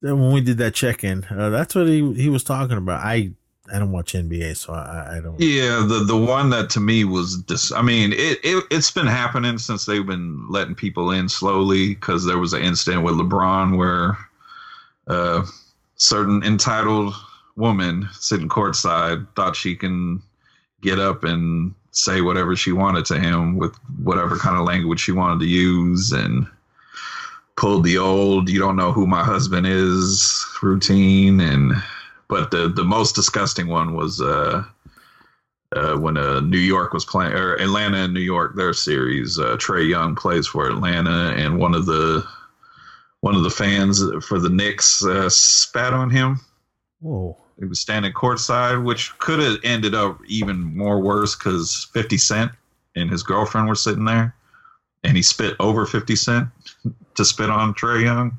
[0.00, 3.04] when we did that check in, uh, that's what he he was talking about.
[3.04, 3.32] I
[3.72, 5.40] I don't watch NBA, so I, I don't.
[5.40, 9.06] Yeah, the the one that to me was dis- I mean, it, it it's been
[9.06, 13.78] happening since they've been letting people in slowly because there was an incident with LeBron
[13.78, 14.18] where
[15.06, 15.44] a
[15.96, 17.14] certain entitled
[17.56, 20.22] woman sitting courtside thought she can
[20.82, 25.12] get up and say whatever she wanted to him with whatever kind of language she
[25.12, 26.46] wanted to use and
[27.56, 31.72] pulled the old you don't know who my husband is routine and
[32.32, 34.64] but the the most disgusting one was uh
[35.76, 39.56] uh, when uh, New York was playing, or Atlanta and New York, their series, uh,
[39.56, 42.26] Trae Young plays for Atlanta, and one of the
[43.20, 46.40] one of the fans for the Knicks uh, spat on him.
[47.00, 47.38] Whoa!
[47.58, 52.52] He was standing courtside, which could have ended up even more worse because Fifty Cent
[52.94, 54.34] and his girlfriend were sitting there,
[55.04, 56.48] and he spit over Fifty Cent
[57.14, 58.38] to spit on Trae Young,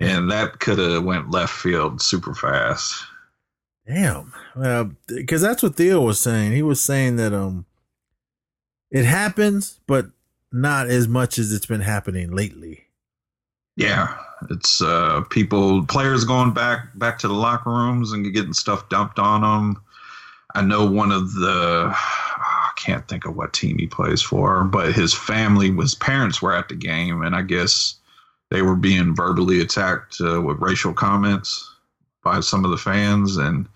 [0.00, 3.04] and that could have went left field super fast.
[3.86, 4.32] Damn.
[4.54, 6.52] Well, because that's what Theo was saying.
[6.52, 7.66] He was saying that um,
[8.90, 10.06] it happens, but
[10.52, 12.84] not as much as it's been happening lately.
[13.76, 14.16] Yeah,
[14.50, 19.18] it's uh, people, players going back back to the locker rooms and getting stuff dumped
[19.18, 19.82] on them.
[20.54, 24.94] I know one of the, I can't think of what team he plays for, but
[24.94, 27.96] his family, his parents were at the game, and I guess
[28.50, 31.74] they were being verbally attacked uh, with racial comments
[32.22, 33.68] by some of the fans, and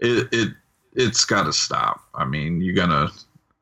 [0.00, 0.48] it it
[0.92, 2.00] it's got to stop.
[2.14, 3.10] I mean, you're gonna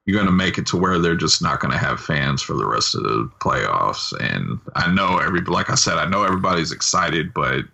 [0.06, 2.94] you're gonna make it to where they're just not gonna have fans for the rest
[2.94, 4.12] of the playoffs.
[4.20, 7.64] And I know every like I said, I know everybody's excited, but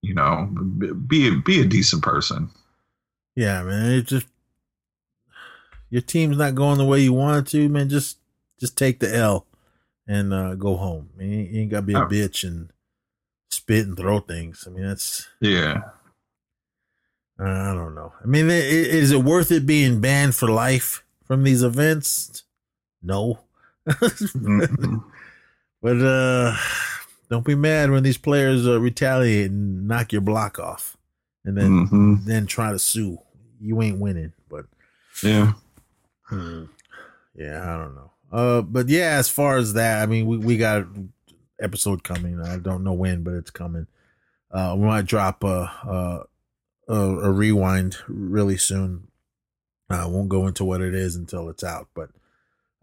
[0.00, 0.48] you know,
[1.06, 2.50] be be a decent person.
[3.36, 3.92] Yeah, man.
[3.92, 4.26] It just
[5.90, 7.88] your team's not going the way you want it to, man.
[7.90, 8.18] Just
[8.58, 9.46] just take the L
[10.06, 11.10] and uh, go home.
[11.16, 12.06] Man, you ain't gotta be a Oh.
[12.06, 12.70] bitch and
[13.50, 14.64] spit and throw things.
[14.66, 15.80] I mean, that's Yeah.
[17.38, 18.12] I don't know.
[18.22, 22.44] I mean, i- i- is it worth it being banned for life from these events?
[23.02, 23.40] No.
[25.82, 26.56] but uh
[27.30, 30.96] don't be mad when these players uh, retaliate and knock your block off,
[31.44, 32.24] and then Mhm.
[32.26, 33.18] then try to sue.
[33.58, 34.66] You ain't winning, but
[35.22, 35.54] Yeah.
[36.24, 36.64] Hmm.
[37.34, 38.11] Yeah, I don't know.
[38.32, 40.86] Uh, but yeah, as far as that, I mean, we, we got
[41.60, 42.40] episode coming.
[42.40, 43.86] I don't know when, but it's coming.
[44.50, 46.26] Uh, we might drop a
[46.88, 49.08] a, a, rewind really soon.
[49.88, 52.10] I won't go into what it is until it's out, but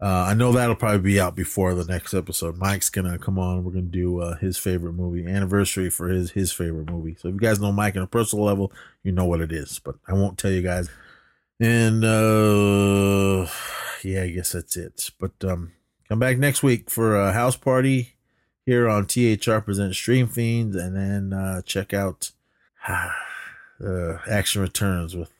[0.00, 2.56] uh, I know that'll probably be out before the next episode.
[2.56, 3.64] Mike's gonna come on.
[3.64, 7.16] We're gonna do uh, his favorite movie anniversary for his his favorite movie.
[7.18, 8.72] So if you guys know Mike on a personal level,
[9.02, 9.78] you know what it is.
[9.78, 10.88] But I won't tell you guys.
[11.60, 13.46] And uh
[14.04, 15.10] yeah, I guess that's it.
[15.18, 15.72] But um
[16.08, 18.14] come back next week for a house party
[18.66, 22.30] here on THR Presents Stream Fiends and then uh check out
[22.88, 25.30] uh Action Returns with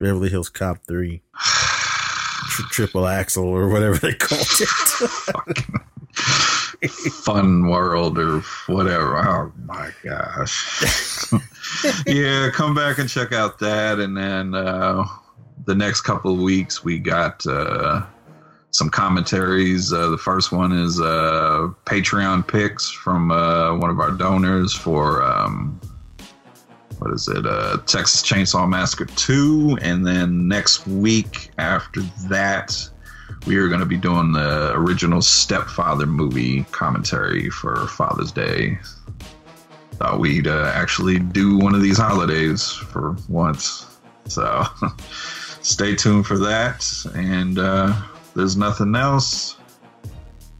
[0.00, 1.22] Beverly Hills Cop 3.
[1.34, 5.58] Tri- triple axle or whatever they call it.
[7.24, 9.16] Fun world or whatever.
[9.16, 11.32] Oh my gosh.
[12.06, 15.04] yeah, come back and check out that, and then uh,
[15.64, 18.02] the next couple of weeks, we got uh,
[18.70, 19.92] some commentaries.
[19.92, 25.22] Uh, the first one is uh, Patreon picks from uh, one of our donors for
[25.22, 25.80] um,
[26.98, 27.44] what is it?
[27.44, 29.78] Uh, Texas Chainsaw Massacre 2.
[29.82, 32.76] And then next week after that,
[33.46, 38.78] we are going to be doing the original Stepfather movie commentary for Father's Day.
[39.94, 43.86] Thought we'd uh, actually do one of these holidays for once.
[44.26, 44.64] So
[45.62, 46.86] stay tuned for that.
[47.14, 47.94] And uh,
[48.34, 49.56] there's nothing else.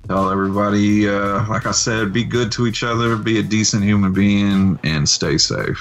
[0.09, 4.13] Tell everybody, uh, like I said, be good to each other, be a decent human
[4.13, 5.81] being, and stay safe.